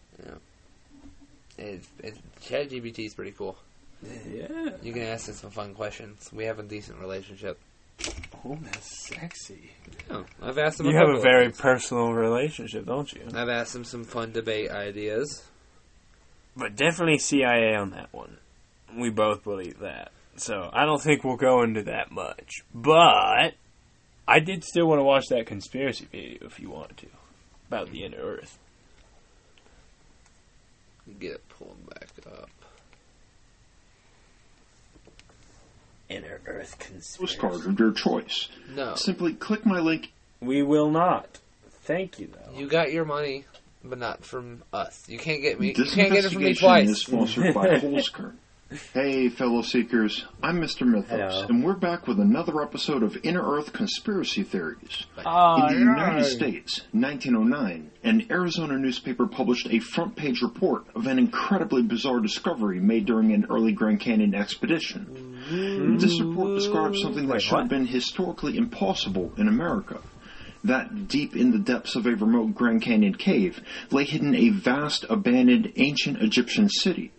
It's, 1.59 1.87
it's, 2.03 2.19
ChatGPT 2.43 3.07
is 3.07 3.15
pretty 3.15 3.33
cool. 3.33 3.57
Yeah. 4.03 4.71
You 4.83 4.93
can 4.93 5.03
ask 5.03 5.29
it 5.29 5.35
some 5.35 5.51
fun 5.51 5.75
questions. 5.75 6.31
We 6.33 6.45
have 6.45 6.59
a 6.59 6.63
decent 6.63 6.99
relationship. 7.01 7.59
Oh, 8.45 8.59
that's 8.63 9.09
sexy. 9.09 9.71
Oh, 10.11 10.25
I've 10.43 10.57
asked 10.57 10.81
him. 10.81 10.87
You 10.87 10.97
a 10.97 10.99
have 10.99 11.19
a 11.19 11.21
very 11.21 11.47
things. 11.47 11.61
personal 11.61 12.13
relationship, 12.13 12.87
don't 12.87 13.13
you? 13.13 13.23
I've 13.35 13.51
asked 13.51 13.75
him 13.75 13.85
some 13.85 14.05
fun 14.05 14.33
debate 14.33 14.71
ideas. 14.71 15.45
But 16.57 16.77
definitely 16.77 17.19
CIA 17.19 17.75
on 17.75 17.91
that 17.91 18.13
one. 18.13 18.39
We 18.97 19.11
both 19.11 19.45
believe 19.45 19.81
that. 19.81 20.13
So 20.37 20.71
I 20.73 20.87
don't 20.87 21.03
think 21.03 21.23
we'll 21.23 21.37
go 21.37 21.63
into 21.63 21.83
that 21.83 22.11
much. 22.11 22.65
But 22.75 23.55
I 24.27 24.41
did 24.41 24.65
still 24.65 24.87
want 24.87 25.01
to 25.01 25.05
watch 25.05 25.27
that 25.29 25.47
conspiracy 25.47 26.09
video 26.11 26.47
if 26.47 26.59
you 26.59 26.71
wanted 26.71 26.97
to. 26.99 27.07
About 27.69 27.91
the 27.91 28.05
inner 28.05 28.19
earth. 28.19 28.59
Get 31.19 31.33
it 31.33 31.49
pulled 31.49 31.87
back 31.91 32.09
up. 32.27 32.51
Inner 36.11 36.41
earth 36.47 36.77
conspiracy. 36.79 37.19
postcard 37.39 37.67
of 37.67 37.79
your 37.79 37.93
choice. 37.93 38.49
No, 38.75 38.95
Simply 38.97 39.33
click 39.33 39.65
my 39.65 39.79
link 39.81 40.13
We 40.41 40.63
will 40.63 40.91
not. 40.91 41.39
Thank 41.85 42.19
you 42.19 42.29
though. 42.33 42.59
you 42.59 42.67
got 42.69 42.93
your 42.93 43.05
money, 43.05 43.45
but 43.85 43.99
not 43.99 44.25
from 44.25 44.63
us. 44.73 45.05
You 45.09 45.19
can't 45.19 45.41
get 45.41 45.59
me. 45.61 45.69
You 45.69 45.75
This 45.75 45.95
can't 45.95 46.13
get 46.13 46.25
it 46.25 46.33
from 46.33 46.43
me 46.43 46.49
investigation 46.51 46.91
is 46.91 47.03
twice. 47.05 47.31
sponsored 47.33 47.55
by 47.55 47.67
Holzkern. 47.81 48.35
Hey, 48.95 49.29
fellow 49.29 49.63
seekers, 49.63 50.25
I'm 50.45 50.61
Mr. 50.61 50.87
Mythos, 50.87 51.09
Hello. 51.11 51.47
and 51.49 51.65
we're 51.65 51.75
back 51.75 52.07
with 52.07 52.21
another 52.21 52.63
episode 52.63 53.03
of 53.03 53.17
Inner 53.25 53.43
Earth 53.43 53.73
Conspiracy 53.73 54.45
Theories. 54.45 55.07
Oh, 55.27 55.67
In 55.67 55.75
the 55.75 55.81
United 55.81 56.25
States, 56.27 56.83
1909, 56.93 57.91
an 58.05 58.27
Arizona 58.31 58.79
newspaper 58.79 59.27
published 59.27 59.67
a 59.73 59.81
front 59.81 60.15
page 60.15 60.41
report 60.41 60.85
of 60.95 61.09
an 61.09 61.19
incredibly 61.19 61.83
bizarre 61.83 62.21
discovery 62.21 62.79
made 62.79 63.07
during 63.07 63.33
an 63.33 63.45
early 63.51 63.73
Grand 63.73 63.99
Canyon 63.99 64.37
expedition. 64.37 65.97
This 65.99 66.21
report 66.21 66.55
describes 66.57 67.03
something 67.03 67.27
that 67.27 67.33
Wait, 67.35 67.43
should 67.43 67.59
have 67.59 67.69
been 67.69 67.87
historically 67.87 68.57
impossible 68.57 69.33
in 69.37 69.49
America. 69.49 70.01
That 70.63 71.09
deep 71.09 71.35
in 71.35 71.51
the 71.51 71.59
depths 71.59 71.97
of 71.97 72.07
a 72.07 72.11
remote 72.15 72.55
Grand 72.55 72.83
Canyon 72.83 73.17
cave 73.17 73.61
lay 73.91 74.05
hidden 74.05 74.37
a 74.37 74.51
vast, 74.51 75.07
abandoned, 75.11 75.73
ancient 75.75 76.23
Egyptian 76.23 76.69
city. 76.69 77.11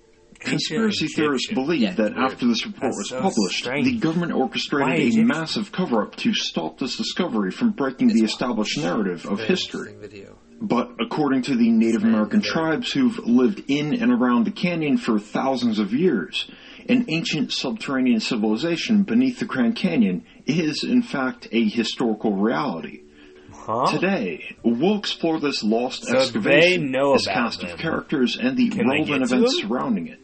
Conspiracy 0.42 1.08
theorists 1.08 1.52
believe 1.54 1.82
Yeah, 1.82 1.94
that 1.94 2.16
weird. 2.16 2.32
after 2.32 2.48
this 2.48 2.66
report 2.66 2.82
That's 2.84 2.98
was 2.98 3.10
so 3.10 3.22
published, 3.22 3.60
strange. 3.60 3.86
the 3.86 3.98
government 3.98 4.32
orchestrated 4.34 5.18
a 5.20 5.24
massive 5.24 5.72
cover-up 5.72 6.16
to 6.18 6.34
stop 6.34 6.80
this 6.80 6.98
discovery 6.98 7.52
from 7.52 7.72
breaking 7.72 8.10
the 8.10 8.24
established 8.24 8.78
narrative 8.78 9.26
of 9.26 9.40
history. 9.40 9.94
Video. 10.00 10.36
But 10.64 10.92
according 11.00 11.44
to 11.44 11.56
the 11.56 11.70
Native 11.72 12.04
American 12.04 12.42
tribes 12.42 12.92
who've 12.92 13.18
lived 13.20 13.64
in 13.68 13.94
and 13.96 14.12
around 14.12 14.46
the 14.46 14.52
canyon 14.52 14.98
for 14.98 15.18
thousands 15.20 15.80
of 15.80 15.92
years, 15.94 16.48
an 16.88 17.06
ancient 17.08 17.52
subterranean 17.52 18.20
civilization 18.20 19.04
beneath 19.04 19.40
the 19.40 19.46
Grand 19.46 19.76
Canyon 19.76 20.24
is, 20.46 20.84
in 20.84 21.02
fact, 21.02 21.48
a 21.52 21.68
historical 21.68 22.34
reality. 22.36 23.02
Huh? 23.54 23.92
Today, 23.92 24.56
we'll 24.64 24.98
explore 24.98 25.40
this 25.40 25.64
lost 25.64 26.06
So 26.06 26.18
excavation, 26.18 26.94
its 26.96 27.28
cast 27.28 27.62
them. 27.62 27.72
of 27.72 27.78
characters, 27.78 28.38
and 28.38 28.58
the 28.58 28.70
Can 28.70 28.88
relevant 28.88 29.24
events 29.24 29.32
them? 29.60 29.68
surrounding 29.70 30.08
it. 30.08 30.20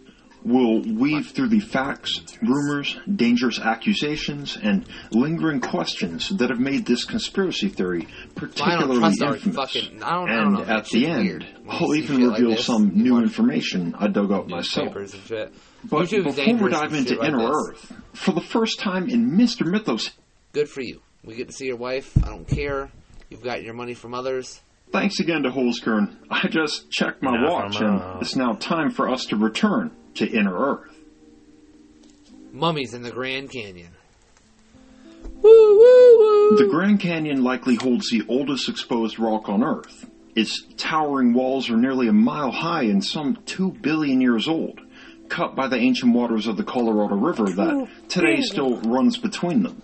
We'll 0.47 0.79
weave 0.81 1.31
through 1.31 1.49
the 1.49 1.59
facts, 1.59 2.21
rumors, 2.41 2.97
dangerous 3.13 3.59
accusations, 3.59 4.57
and 4.61 4.85
lingering 5.11 5.59
questions 5.59 6.29
that 6.37 6.49
have 6.49 6.59
made 6.59 6.85
this 6.85 7.03
conspiracy 7.03 7.67
theory 7.67 8.07
Well, 8.07 8.09
I 8.35 8.39
particularly 8.39 8.99
don't 9.01 9.17
trust 9.19 9.45
infamous. 9.45 9.55
fucking. 9.73 10.03
I 10.03 10.09
don't, 10.13 10.29
I 10.29 10.35
don't 10.37 10.45
and 10.45 10.53
know. 10.67 10.73
at 10.73 10.87
Shit's 10.87 10.91
the 10.91 11.05
end, 11.07 11.23
weird. 11.27 11.43
When 11.65 11.75
I'll 11.75 11.95
even 11.95 12.17
shit 12.19 12.27
like 12.29 12.39
reveal 12.39 12.57
some 12.57 12.91
new 12.95 13.17
information 13.17 13.93
I 13.99 14.07
dug 14.07 14.31
up 14.31 14.47
myself. 14.47 14.95
newspapers 14.95 15.13
and 15.15 15.23
shit. 15.23 15.53
But 15.83 16.07
YouTube's 16.07 16.35
before 16.37 16.53
we 16.63 16.71
dive 16.71 16.93
into 16.93 17.09
shit 17.09 17.19
like 17.19 17.27
Inner 17.27 17.39
this. 17.39 17.49
Earth, 17.69 17.93
for 18.13 18.31
the 18.31 18.41
first 18.41 18.79
time 18.79 19.09
in 19.09 19.31
Mr. 19.31 19.65
Mythos 19.65 20.11
Good 20.53 20.69
for 20.69 20.81
you. 20.81 21.01
We 21.25 21.35
get 21.35 21.47
to 21.47 21.53
see 21.53 21.65
your 21.65 21.75
wife. 21.75 22.17
I 22.23 22.29
don't 22.29 22.47
care. 22.47 22.89
You've 23.29 23.43
got 23.43 23.63
your 23.63 23.73
money 23.73 23.93
from 23.95 24.13
others. 24.13 24.61
Thanks 24.93 25.19
again 25.19 25.43
to 25.43 25.49
Holzkern. 25.49 26.15
I 26.31 26.47
just 26.47 26.89
checked 26.89 27.21
my 27.21 27.35
No, 27.35 27.51
watch, 27.51 27.81
no. 27.81 27.87
and 27.87 28.01
uh, 28.01 28.17
it's 28.21 28.37
now 28.37 28.53
time 28.53 28.91
for 28.91 29.09
us 29.09 29.25
to 29.25 29.35
return 29.35 29.91
to 30.17 30.29
Inner 30.29 30.55
Earth. 30.55 30.95
Mummies 32.51 32.93
in 32.93 33.03
the 33.03 33.11
Grand 33.11 33.51
Canyon. 33.51 33.91
Woo 35.23 35.41
woo 35.43 36.19
woo. 36.19 36.57
The 36.57 36.69
Grand 36.69 36.99
Canyon 36.99 37.43
likely 37.43 37.75
holds 37.75 38.09
the 38.09 38.23
oldest 38.27 38.69
exposed 38.69 39.19
rock 39.19 39.49
on 39.49 39.63
Earth. 39.63 40.09
Its 40.35 40.65
towering 40.77 41.33
walls 41.33 41.69
are 41.69 41.77
nearly 41.77 42.07
a 42.07 42.13
mile 42.13 42.51
high 42.51 42.83
and 42.83 43.03
some 43.03 43.37
two 43.45 43.71
billion 43.71 44.21
years 44.21 44.47
old, 44.47 44.79
cut 45.29 45.55
by 45.55 45.67
the 45.67 45.77
ancient 45.77 46.13
waters 46.13 46.47
of 46.47 46.57
the 46.57 46.63
Colorado 46.63 47.15
River 47.15 47.49
that 47.49 47.87
today 48.09 48.41
still 48.41 48.79
runs 48.81 49.17
between 49.17 49.63
them. 49.63 49.81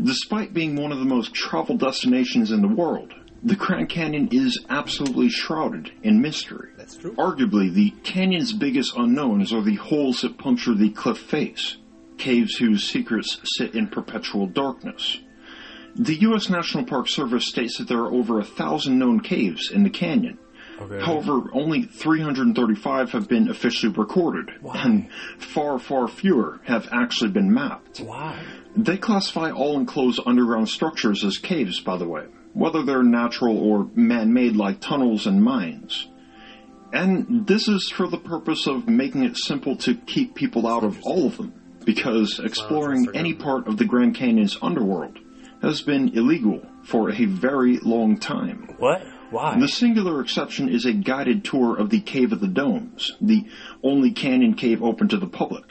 Despite 0.00 0.54
being 0.54 0.76
one 0.76 0.92
of 0.92 0.98
the 0.98 1.04
most 1.04 1.34
traveled 1.34 1.80
destinations 1.80 2.52
in 2.52 2.62
the 2.62 2.68
world, 2.68 3.12
the 3.42 3.56
Grand 3.56 3.88
Canyon 3.88 4.28
is 4.32 4.64
absolutely 4.68 5.28
shrouded 5.28 5.92
in 6.02 6.20
mystery. 6.20 6.70
That's 6.76 6.96
true. 6.96 7.12
Arguably, 7.12 7.72
the 7.72 7.90
canyon's 8.02 8.52
biggest 8.52 8.96
unknowns 8.96 9.52
are 9.52 9.62
the 9.62 9.76
holes 9.76 10.22
that 10.22 10.38
puncture 10.38 10.74
the 10.74 10.90
cliff 10.90 11.18
face, 11.18 11.78
caves 12.18 12.56
whose 12.56 12.84
secrets 12.84 13.40
sit 13.56 13.74
in 13.74 13.88
perpetual 13.88 14.46
darkness. 14.46 15.20
The 15.96 16.16
U.S. 16.16 16.48
National 16.48 16.84
Park 16.84 17.08
Service 17.08 17.46
states 17.46 17.78
that 17.78 17.88
there 17.88 17.98
are 17.98 18.12
over 18.12 18.38
a 18.38 18.44
thousand 18.44 18.98
known 18.98 19.20
caves 19.20 19.70
in 19.70 19.82
the 19.82 19.90
canyon, 19.90 20.38
Okay. 20.80 21.00
However, 21.04 21.50
only 21.52 21.82
335 21.82 23.12
have 23.12 23.28
been 23.28 23.48
officially 23.48 23.92
recorded, 23.92 24.50
and 24.74 25.10
far, 25.38 25.78
far 25.78 26.08
fewer 26.08 26.60
have 26.64 26.88
actually 26.90 27.30
been 27.30 27.52
mapped. 27.52 27.98
Why? 27.98 28.42
They 28.74 28.96
classify 28.96 29.50
all 29.50 29.76
enclosed 29.78 30.20
underground 30.24 30.70
structures 30.70 31.22
as 31.22 31.36
caves, 31.36 31.80
by 31.80 31.98
the 31.98 32.08
way, 32.08 32.24
whether 32.52 32.82
they're 32.82 33.02
natural 33.02 33.58
or 33.58 33.88
man 33.94 34.32
made 34.32 34.56
like 34.56 34.80
tunnels 34.80 35.26
and 35.26 35.42
mines. 35.42 36.08
And 36.92 37.46
this 37.46 37.68
is 37.68 37.90
for 37.90 38.08
the 38.08 38.18
purpose 38.18 38.66
of 38.66 38.88
making 38.88 39.22
it 39.22 39.36
simple 39.36 39.76
to 39.78 39.94
keep 39.94 40.34
people 40.34 40.66
out 40.66 40.82
of 40.82 41.00
all 41.02 41.26
of 41.26 41.36
them, 41.36 41.54
because 41.84 42.40
exploring 42.42 43.08
any 43.14 43.34
part 43.34 43.68
of 43.68 43.76
the 43.76 43.84
Grand 43.84 44.16
Canyon's 44.16 44.58
underworld 44.60 45.18
has 45.62 45.82
been 45.82 46.16
illegal 46.16 46.62
for 46.82 47.10
a 47.10 47.24
very 47.26 47.78
long 47.78 48.18
time. 48.18 48.74
What? 48.78 49.02
Why? 49.30 49.60
The 49.60 49.68
singular 49.68 50.20
exception 50.20 50.68
is 50.68 50.84
a 50.84 50.92
guided 50.92 51.44
tour 51.44 51.78
of 51.78 51.90
the 51.90 52.00
Cave 52.00 52.32
of 52.32 52.40
the 52.40 52.48
Domes, 52.48 53.12
the 53.20 53.44
only 53.84 54.10
canyon 54.10 54.54
cave 54.54 54.82
open 54.82 55.08
to 55.08 55.18
the 55.18 55.28
public. 55.28 55.64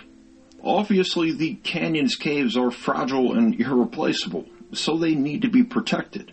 Obviously, 0.63 1.33
the 1.33 1.55
canyon's 1.55 2.15
caves 2.15 2.55
are 2.55 2.71
fragile 2.71 3.33
and 3.33 3.59
irreplaceable, 3.59 4.45
so 4.71 4.97
they 4.97 5.15
need 5.15 5.41
to 5.41 5.49
be 5.49 5.63
protected. 5.63 6.31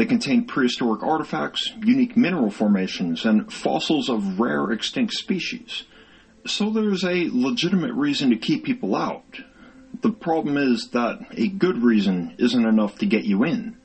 They 0.00 0.06
contain 0.06 0.46
prehistoric 0.46 1.02
artifacts, 1.02 1.74
unique 1.84 2.16
mineral 2.16 2.50
formations, 2.50 3.26
and 3.26 3.52
fossils 3.52 4.08
of 4.08 4.40
rare 4.40 4.72
extinct 4.72 5.12
species. 5.12 5.82
So 6.46 6.70
there's 6.70 7.04
a 7.04 7.28
legitimate 7.30 7.92
reason 7.92 8.30
to 8.30 8.38
keep 8.38 8.64
people 8.64 8.96
out. 8.96 9.42
The 10.00 10.10
problem 10.10 10.56
is 10.56 10.88
that 10.92 11.18
a 11.32 11.48
good 11.48 11.82
reason 11.82 12.34
isn't 12.38 12.64
enough 12.66 12.96
to 13.00 13.04
get 13.04 13.24
you 13.24 13.44
in. 13.44 13.76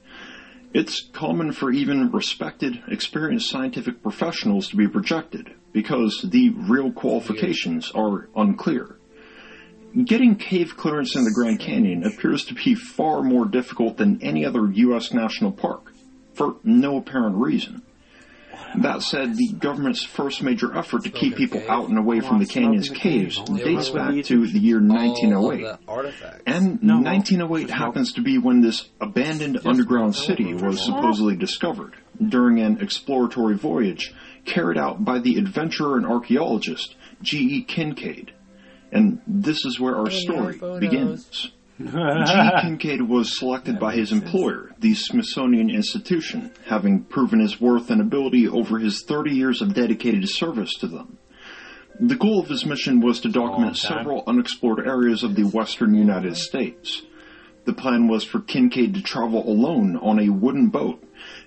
It's 0.73 1.01
common 1.11 1.51
for 1.51 1.69
even 1.69 2.09
respected, 2.11 2.81
experienced 2.87 3.49
scientific 3.49 4.01
professionals 4.01 4.69
to 4.69 4.77
be 4.77 4.87
rejected 4.87 5.53
because 5.73 6.25
the 6.31 6.51
real 6.51 6.93
qualifications 6.93 7.91
are 7.91 8.29
unclear. 8.37 8.99
Getting 10.01 10.37
cave 10.37 10.77
clearance 10.77 11.17
in 11.17 11.25
the 11.25 11.31
Grand 11.31 11.59
Canyon 11.59 12.05
appears 12.05 12.45
to 12.45 12.53
be 12.53 12.73
far 12.73 13.21
more 13.21 13.43
difficult 13.45 13.97
than 13.97 14.21
any 14.21 14.45
other 14.45 14.71
U.S. 14.71 15.13
national 15.13 15.51
park, 15.51 15.91
for 16.35 16.55
no 16.63 16.97
apparent 16.97 17.37
reason. 17.37 17.81
That 18.77 19.01
said, 19.01 19.35
the 19.35 19.53
government's 19.53 20.03
first 20.03 20.41
major 20.41 20.75
effort 20.77 21.03
to 21.03 21.09
keep 21.09 21.35
people 21.35 21.61
out 21.69 21.87
and 21.87 21.97
away 21.97 22.19
from 22.19 22.39
the 22.39 22.45
canyon's 22.45 22.89
caves 22.89 23.41
dates 23.41 23.89
back 23.89 24.23
to 24.25 24.47
the 24.47 24.59
year 24.59 24.81
1908. 24.81 25.61
the. 25.61 26.41
And 26.45 26.83
No. 26.83 26.99
1908 26.99 27.69
happens 27.69 28.13
to 28.13 28.21
be 28.21 28.37
when 28.37 28.61
this 28.61 28.89
abandoned 28.99 29.61
underground 29.65 30.15
city 30.15 30.53
was 30.53 30.83
supposedly 30.83 31.35
discovered 31.35 31.93
during 32.25 32.59
an 32.59 32.79
exploratory 32.81 33.55
voyage 33.55 34.13
carried 34.45 34.77
out 34.77 35.03
by 35.03 35.19
the 35.19 35.37
adventurer 35.37 35.97
and 35.97 36.05
archaeologist 36.05 36.95
G.E. 37.21 37.63
Kincaid. 37.63 38.33
And 38.91 39.21
this 39.25 39.65
is 39.65 39.79
where 39.79 39.95
our 39.95 40.09
story 40.11 40.59
begins. 40.79 41.51
G.E. 41.77 42.61
Kincaid 42.61 43.01
was 43.01 43.37
selected 43.37 43.79
by 43.79 43.95
his 43.95 44.13
employer, 44.13 44.71
the 44.79 44.93
Smithsonian 44.93 45.69
Institution, 45.69 46.51
having 46.65 47.03
proven 47.03 47.39
his 47.41 47.59
worth 47.59 47.89
and 47.91 47.99
ability 47.99 48.47
over 48.47 48.79
his 48.79 49.03
30 49.03 49.31
years 49.31 49.61
of 49.61 49.73
dedicated 49.73 50.29
service 50.29 50.73
to 50.75 50.87
them. 50.87 51.17
The 51.99 52.15
goal 52.15 52.39
of 52.39 52.47
his 52.47 52.65
mission 52.65 53.01
was 53.01 53.19
to 53.21 53.29
document 53.29 53.77
several 53.77 54.23
unexplored 54.25 54.87
areas 54.87 55.23
of 55.23 55.35
the 55.35 55.43
western 55.43 55.93
United 55.95 56.37
States. 56.37 57.01
The 57.65 57.73
plan 57.73 58.07
was 58.07 58.23
for 58.23 58.39
Kincaid 58.39 58.93
to 58.93 59.01
travel 59.01 59.45
alone 59.45 59.97
on 59.97 60.19
a 60.19 60.29
wooden 60.29 60.69
boat, 60.69 61.03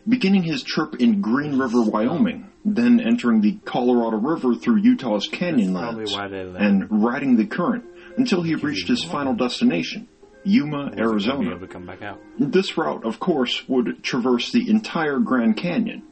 beginning 0.06 0.42
his 0.42 0.62
trip 0.62 0.96
in 0.96 1.20
Green 1.22 1.58
River, 1.58 1.80
Wyoming, 1.82 2.50
then 2.64 3.00
entering 3.00 3.40
the 3.40 3.58
Colorado 3.64 4.18
River 4.18 4.54
through 4.54 4.82
Utah's 4.82 5.28
Canyonlands, 5.28 6.12
probably 6.12 6.14
why 6.14 6.28
they 6.28 6.44
left. 6.44 6.62
and 6.64 7.02
riding 7.02 7.36
the 7.36 7.46
current 7.46 7.84
until 8.16 8.42
he 8.42 8.54
reached 8.56 8.88
his 8.88 9.04
final 9.04 9.34
destination, 9.34 10.08
Yuma, 10.48 10.76
Wasn't 10.76 10.96
gonna 10.96 10.96
Be 10.96 11.10
Arizona. 11.10 11.50
able 11.50 11.60
to 11.60 11.66
come 11.66 11.86
back 11.86 12.02
out. 12.02 12.20
This 12.38 12.76
route, 12.76 13.04
of 13.04 13.20
course, 13.20 13.68
would 13.68 14.02
traverse 14.02 14.50
the 14.50 14.68
entire 14.68 15.18
Grand 15.18 15.56
Canyon. 15.56 16.02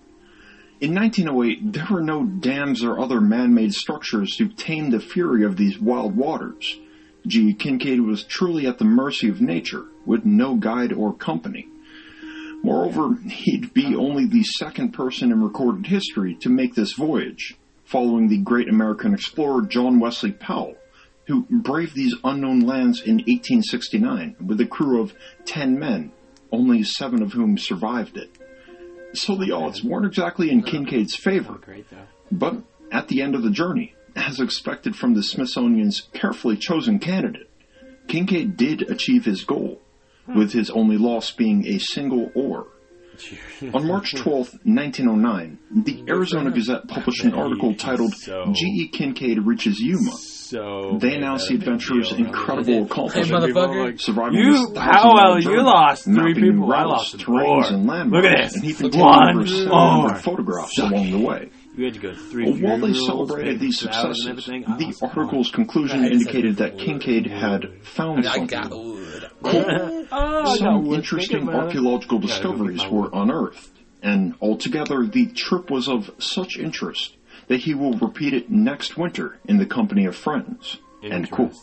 In 0.81 0.95
1908, 0.95 1.73
there 1.73 1.87
were 1.91 2.03
no 2.03 2.25
dams 2.25 2.85
or 2.85 2.99
other 3.01 3.21
man-made 3.21 3.73
structures 3.73 4.37
to 4.37 4.49
tame 4.49 4.91
the 4.91 5.01
fury 5.01 5.43
of 5.45 5.57
these 5.57 5.79
wild 5.81 6.15
waters. 6.17 6.79
G. 7.27 7.55
Kincaid 7.55 8.01
was 8.03 8.25
truly 8.25 8.67
at 8.67 8.79
the 8.79 8.85
mercy 8.85 9.29
of 9.29 9.41
nature, 9.41 9.85
with 10.05 10.25
no 10.25 10.55
guide 10.55 10.93
or 10.93 11.15
company. 11.15 11.67
Moreover, 12.63 13.17
he'd 13.27 13.73
be 13.73 13.95
only 13.97 14.27
the 14.27 14.43
second 14.43 14.93
person 14.93 15.33
in 15.33 15.43
recorded 15.43 15.87
history 15.87 16.35
to 16.41 16.49
make 16.51 16.75
this 16.75 16.93
voyage, 16.93 17.57
following 17.85 18.29
the 18.29 18.39
great 18.39 18.69
American 18.69 19.15
explorer 19.15 19.63
John 19.63 19.99
Wesley 19.99 20.33
Powell, 20.33 20.77
who 21.27 21.47
braved 21.51 21.95
these 21.95 22.15
unknown 22.25 22.61
lands 22.61 23.01
in 23.01 23.17
1869 23.17 24.37
with 24.45 24.61
a 24.61 24.67
crew 24.67 25.01
of 25.01 25.13
10 25.45 25.79
men, 25.79 26.13
only 26.53 26.83
seven 26.83 27.23
of 27.23 27.33
whom 27.33 27.59
survived 27.59 28.17
it. 28.17 28.31
So 29.15 29.37
the 29.37 29.53
odds 29.53 29.83
weren't 29.83 30.07
exactly 30.07 30.51
in 30.51 30.63
Kincaid's 30.63 31.17
favor, 31.17 31.59
but 32.31 32.57
at 32.93 33.09
the 33.09 33.23
end 33.23 33.35
of 33.35 33.43
the 33.43 33.51
journey, 33.51 33.95
as 34.15 34.41
expected 34.41 34.95
from 34.97 35.15
the 35.15 35.23
Smithsonian's 35.23 36.09
carefully 36.13 36.57
chosen 36.57 36.99
candidate, 36.99 37.49
Kincaid 38.09 38.57
did 38.57 38.83
achieve 38.83 39.25
his 39.25 39.45
goal, 39.45 39.81
with 40.29 40.53
his 40.53 40.71
only 40.71 40.97
loss 40.97 41.31
being 41.33 41.67
a 41.67 41.79
single 41.79 42.31
oar. 42.35 42.69
On 43.75 43.87
March 43.87 44.15
12, 44.15 44.59
1909, 44.65 45.59
the 45.85 46.05
Arizona 46.09 46.51
Gazette 46.51 46.87
published 46.87 47.25
an 47.25 47.35
article 47.43 47.75
titled 47.75 48.13
G.E. 48.15 48.89
Kincaid 48.93 49.39
Reaches 49.39 49.81
Yuma. 49.81 50.13
So 50.49 50.99
They 51.01 51.15
announced 51.17 51.49
the 51.49 51.57
adventurer's 51.57 52.13
incredible 52.13 52.85
accomplishment. 52.85 53.27
Hey, 53.45 53.51
motherfucker. 53.53 54.01
Surviving 54.01 54.39
You, 54.39 54.53
this 54.53 54.71
thousand-mile 54.75 55.41
you 55.43 55.63
lost 55.63 56.05
three 56.05 56.35
people. 56.35 56.73
I 56.73 56.85
lost 56.85 57.17
terrains, 57.19 57.45
four. 57.45 57.67
and 57.67 57.87
landmarks, 57.87 58.25
Look 58.25 58.33
at 58.33 58.43
this. 58.45 58.55
and 58.55 58.65
he 58.65 58.71
even 58.71 58.91
One 59.01 59.27
taken 59.27 59.39
over 59.39 59.47
700 59.47 59.69
more. 60.09 60.15
photographs 60.17 60.79
along 60.79 61.11
the 61.11 61.19
way. 61.19 61.51
You 61.77 61.85
had 61.87 61.95
to 61.95 62.01
go 62.01 62.15
through. 62.15 62.45
Well, 62.45 62.53
while 62.55 62.79
they 62.79 62.93
funerals, 62.93 63.07
celebrated 63.07 63.55
paid 63.55 63.61
these 63.61 63.81
flowers 63.81 64.23
successes, 64.23 64.47
the 64.47 64.85
lost 64.87 65.03
article's 65.03 65.51
conclusion 65.51 66.03
Right, 66.03 66.13
indicated 66.13 66.57
that 66.59 66.75
wood. 66.75 66.81
Kincaid 66.85 67.27
had 67.27 67.67
found 67.83 68.21
I 68.21 68.31
something. 68.31 68.47
got 68.47 68.71
wood. 68.71 69.31
Oh, 69.45 69.59
I 70.09 70.45
got 70.45 70.59
Some 70.59 70.87
wood. 70.87 70.99
interesting 70.99 71.39
Think 71.41 71.51
about 71.51 71.63
it. 71.63 71.67
archaeological 71.67 72.21
Yeah, 72.23 72.37
it'll 72.37 72.53
be 72.53 72.75
discoveries 72.77 72.87
were 72.91 73.11
unearthed, 73.13 73.69
and 74.03 74.35
altogether 74.41 75.05
the 75.07 75.27
trip 75.27 75.71
was 75.71 75.89
of 75.89 76.09
such 76.19 76.57
interest 76.57 77.16
that 77.49 77.59
he 77.61 77.75
will 77.75 77.95
repeat 77.99 78.35
it 78.35 78.51
next 78.51 78.97
winter 78.97 79.39
in 79.47 79.59
the 79.59 79.67
company 79.67 80.05
of 80.07 80.17
friends. 80.17 80.79
End 81.03 81.31
quote. 81.31 81.55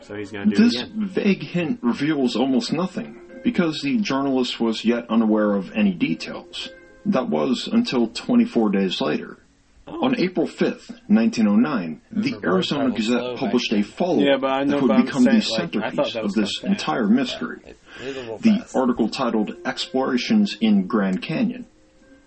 So 0.00 0.16
he's 0.16 0.32
gonna 0.32 0.46
do 0.46 0.56
This 0.56 0.74
it 0.76 0.86
again. 0.86 1.06
vague 1.06 1.42
hint 1.42 1.78
reveals 1.82 2.34
almost 2.34 2.72
nothing, 2.72 3.20
because 3.44 3.80
the 3.82 3.98
journalist 3.98 4.58
was 4.58 4.84
yet 4.84 5.06
unaware 5.08 5.52
of 5.54 5.70
any 5.72 5.92
details. 5.92 6.70
That 7.06 7.28
was 7.28 7.68
until 7.70 8.08
24 8.08 8.70
days 8.70 9.00
later. 9.00 9.38
Oh. 9.86 10.04
On 10.06 10.18
April 10.18 10.46
5th, 10.46 10.90
1909, 11.08 12.00
the 12.12 12.34
Arizona 12.44 12.90
Gazette 12.90 13.18
slow, 13.20 13.36
published 13.36 13.72
a 13.72 13.82
follow-up 13.82 14.24
Yeah, 14.24 14.36
but 14.40 14.50
I 14.50 14.64
know, 14.64 14.80
that 14.80 14.82
would 14.96 15.06
become 15.06 15.24
the 15.24 15.40
saying, 15.40 15.70
like, 15.72 15.72
centerpiece 15.72 16.12
thought 16.12 16.24
of 16.24 16.32
this 16.34 16.62
entire 16.62 17.08
mystery. 17.08 17.58
It- 17.66 17.76
it's 18.00 18.42
The 18.42 18.58
fast. 18.58 18.76
article 18.76 19.08
titled 19.08 19.56
Explorations 19.64 20.56
in 20.60 20.86
Grand 20.86 21.20
Canyon. 21.22 21.66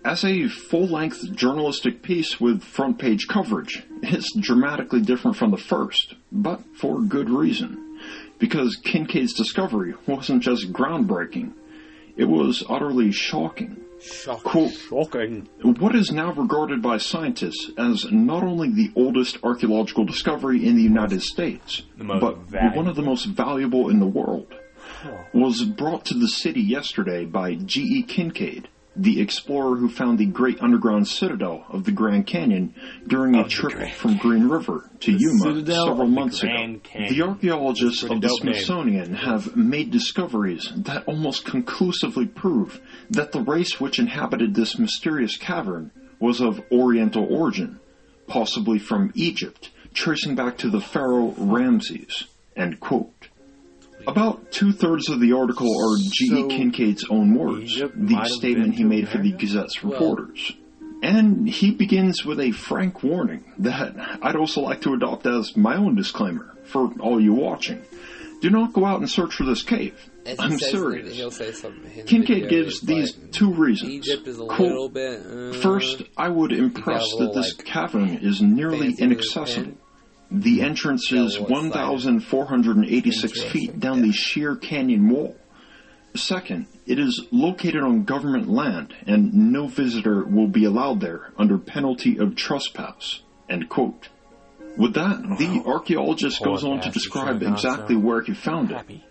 As 0.06 0.24
a 0.24 0.46
full 0.46 0.86
length 0.86 1.32
journalistic 1.34 2.00
piece 2.00 2.40
with 2.40 2.62
front 2.62 2.96
page 2.96 3.26
coverage, 3.26 3.82
it's 4.04 4.32
dramatically 4.36 5.00
different 5.00 5.36
from 5.36 5.50
the 5.50 5.56
first, 5.56 6.14
but 6.30 6.60
for 6.76 7.00
good 7.00 7.28
reason. 7.28 7.98
Because 8.38 8.76
Kincaid's 8.76 9.32
discovery 9.32 9.94
wasn't 10.06 10.44
just 10.44 10.72
groundbreaking, 10.72 11.54
it 12.16 12.26
was 12.26 12.62
utterly 12.68 13.10
shocking. 13.10 13.78
Shocking. 14.00 14.42
Quote, 14.44 14.72
Shocking. 14.74 15.48
what 15.80 15.96
is 15.96 16.12
now 16.12 16.32
regarded 16.34 16.80
by 16.82 16.98
scientists 16.98 17.72
as 17.76 18.06
not 18.12 18.44
only 18.44 18.70
the 18.70 18.92
oldest 18.94 19.38
archaeological 19.42 20.04
discovery 20.04 20.64
in 20.64 20.76
the 20.76 20.84
United 20.84 21.20
States, 21.20 21.82
but 21.98 22.38
valuable. 22.46 22.76
one 22.76 22.86
of 22.86 22.94
the 22.94 23.02
most 23.02 23.24
valuable 23.24 23.88
in 23.88 23.98
the 23.98 24.06
world, 24.06 24.54
was 25.34 25.64
brought 25.64 26.04
to 26.04 26.14
the 26.14 26.28
city 26.28 26.60
yesterday 26.60 27.24
by 27.24 27.56
G.E. 27.56 28.04
Kincaid, 28.04 28.68
the 28.96 29.20
explorer 29.20 29.76
who 29.76 29.88
found 29.88 30.18
the 30.18 30.26
great 30.26 30.60
underground 30.60 31.06
citadel 31.06 31.64
of 31.68 31.84
the 31.84 31.92
Grand 31.92 32.26
Canyon 32.26 32.74
during 33.06 33.34
a 33.34 33.46
trip 33.46 33.90
from 33.90 34.16
Green 34.16 34.48
River 34.48 34.88
to 35.00 35.12
Yuma 35.12 35.38
Citadel 35.42 35.86
several 35.86 36.08
months 36.08 36.40
Grand 36.40 36.76
ago. 36.76 36.80
Canyon. 36.84 37.14
The 37.14 37.22
archaeologists 37.22 38.02
of 38.02 38.08
the 38.08 38.28
dope 38.28 38.44
name. 38.44 38.54
Smithsonian 38.54 39.14
have 39.14 39.54
made 39.56 39.90
discoveries 39.90 40.72
that 40.76 41.06
almost 41.06 41.44
conclusively 41.44 42.26
prove 42.26 42.80
that 43.10 43.32
the 43.32 43.40
race 43.40 43.78
which 43.78 43.98
inhabited 43.98 44.54
this 44.54 44.78
mysterious 44.78 45.36
cavern 45.36 45.90
was 46.18 46.40
of 46.40 46.62
Oriental 46.72 47.26
origin, 47.30 47.78
possibly 48.26 48.78
from 48.78 49.12
Egypt, 49.14 49.70
tracing 49.92 50.34
back 50.34 50.58
to 50.58 50.70
the 50.70 50.80
pharaoh 50.80 51.34
Ramses. 51.36 52.24
End 52.56 52.80
quote. 52.80 53.28
About 54.06 54.52
two 54.52 54.72
thirds 54.72 55.08
of 55.08 55.20
the 55.20 55.32
article 55.32 55.66
are 55.68 55.96
G.E. 55.98 56.28
So, 56.28 56.48
Kincaid's 56.48 57.04
own 57.10 57.34
words, 57.34 57.76
the 57.78 58.24
statement 58.26 58.74
he 58.74 58.84
made 58.84 59.08
for 59.08 59.18
the 59.18 59.30
America? 59.30 59.46
Gazette's 59.46 59.82
Well, 59.82 59.92
reporters. 59.92 60.52
And 61.02 61.48
he 61.48 61.72
begins 61.72 62.24
with 62.24 62.40
a 62.40 62.52
frank 62.52 63.02
warning 63.02 63.44
that 63.58 63.94
I'd 64.22 64.36
also 64.36 64.60
like 64.62 64.80
to 64.82 64.94
adopt 64.94 65.26
as 65.26 65.56
my 65.56 65.76
own 65.76 65.94
disclaimer 65.94 66.56
for 66.64 66.90
all 67.00 67.20
you 67.20 67.34
watching. 67.34 67.82
Do 68.40 68.50
not 68.50 68.72
go 68.72 68.84
out 68.84 69.00
and 69.00 69.10
search 69.10 69.34
for 69.34 69.44
this 69.44 69.62
cave. 69.62 69.98
I'm 70.38 70.58
serious. 70.58 71.14
He'll 71.14 71.30
say 71.30 71.52
something. 71.52 71.90
in 71.90 71.96
the 71.98 72.02
Kincaid 72.02 72.48
gives 72.48 72.80
these 72.80 73.16
like, 73.16 73.32
two 73.32 73.52
reasons. 73.52 73.90
Egypt 73.90 74.26
is 74.26 74.38
a 74.38 74.44
Quote, 74.44 74.60
little 74.60 74.88
bit. 74.88 75.20
Uh, 75.24 75.52
First, 75.52 76.02
I 76.16 76.28
would 76.28 76.52
impress 76.52 77.08
that 77.18 77.32
this 77.34 77.56
like, 77.56 77.66
cavern 77.66 78.18
is 78.22 78.42
nearly 78.42 78.94
inaccessible. 78.98 79.74
The 80.30 80.62
entrance 80.62 81.12
is 81.12 81.38
1,486 81.38 83.42
feet 83.44 83.78
down 83.78 84.02
the 84.02 84.12
sheer 84.12 84.56
canyon 84.56 85.08
wall. 85.08 85.36
Second, 86.16 86.66
it 86.86 86.98
is 86.98 87.26
located 87.30 87.82
on 87.82 88.04
government 88.04 88.48
land, 88.48 88.94
and 89.06 89.52
no 89.52 89.68
visitor 89.68 90.24
will 90.24 90.48
be 90.48 90.64
allowed 90.64 91.00
there 91.00 91.32
under 91.36 91.58
penalty 91.58 92.18
of 92.18 92.34
trespass. 92.34 93.20
End 93.48 93.68
quote. 93.68 94.08
With 94.76 94.94
that, 94.94 95.22
the 95.38 95.62
archaeologist 95.66 96.42
goes 96.42 96.64
on 96.64 96.80
to 96.80 96.90
describe 96.90 97.42
exactly 97.42 97.96
where 97.96 98.22
he 98.22 98.34
found 98.34 98.72
it. 98.72 99.02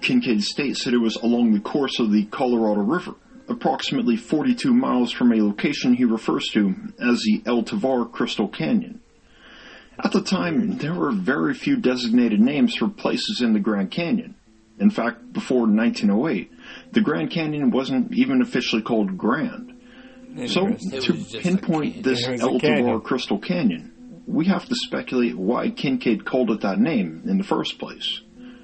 Kincaid 0.00 0.42
states 0.42 0.84
that 0.84 0.94
it 0.94 0.98
was 0.98 1.16
along 1.16 1.52
the 1.52 1.60
course 1.60 1.98
of 1.98 2.12
the 2.12 2.24
Colorado 2.26 2.82
River, 2.82 3.14
approximately 3.48 4.16
42 4.16 4.72
miles 4.72 5.10
from 5.10 5.32
a 5.32 5.42
location 5.42 5.94
he 5.94 6.04
refers 6.04 6.46
to 6.52 6.74
as 7.00 7.20
the 7.22 7.42
El 7.44 7.64
Tovar 7.64 8.06
Crystal 8.06 8.48
Canyon. 8.48 9.00
At 10.02 10.12
the 10.12 10.22
time, 10.22 10.78
there 10.78 10.94
were 10.94 11.12
very 11.12 11.52
few 11.54 11.76
designated 11.76 12.40
names 12.40 12.74
for 12.74 12.88
places 12.88 13.42
in 13.42 13.52
the 13.52 13.60
Grand 13.60 13.90
Canyon. 13.90 14.34
In 14.78 14.90
fact, 14.90 15.32
before 15.32 15.66
1908, 15.66 16.50
the 16.92 17.02
Grand 17.02 17.30
Canyon 17.30 17.70
wasn't 17.70 18.12
even 18.14 18.40
officially 18.40 18.80
called 18.80 19.18
Grand. 19.18 19.74
So, 20.46 20.66
to 20.66 20.72
was 20.72 21.30
just 21.30 21.34
a 21.34 21.38
pinpoint 21.38 22.02
this 22.02 22.26
El 22.26 22.58
Tovar 22.58 22.60
canyon. 22.60 23.00
Crystal 23.00 23.38
Canyon, 23.38 24.22
we 24.26 24.46
have 24.46 24.64
to 24.66 24.74
speculate 24.74 25.36
why 25.36 25.70
Kincaid 25.70 26.24
called 26.24 26.50
it 26.50 26.60
that 26.62 26.78
name 26.78 27.22
in 27.26 27.36
the 27.36 27.44
first 27.44 27.78
place. 27.78 28.22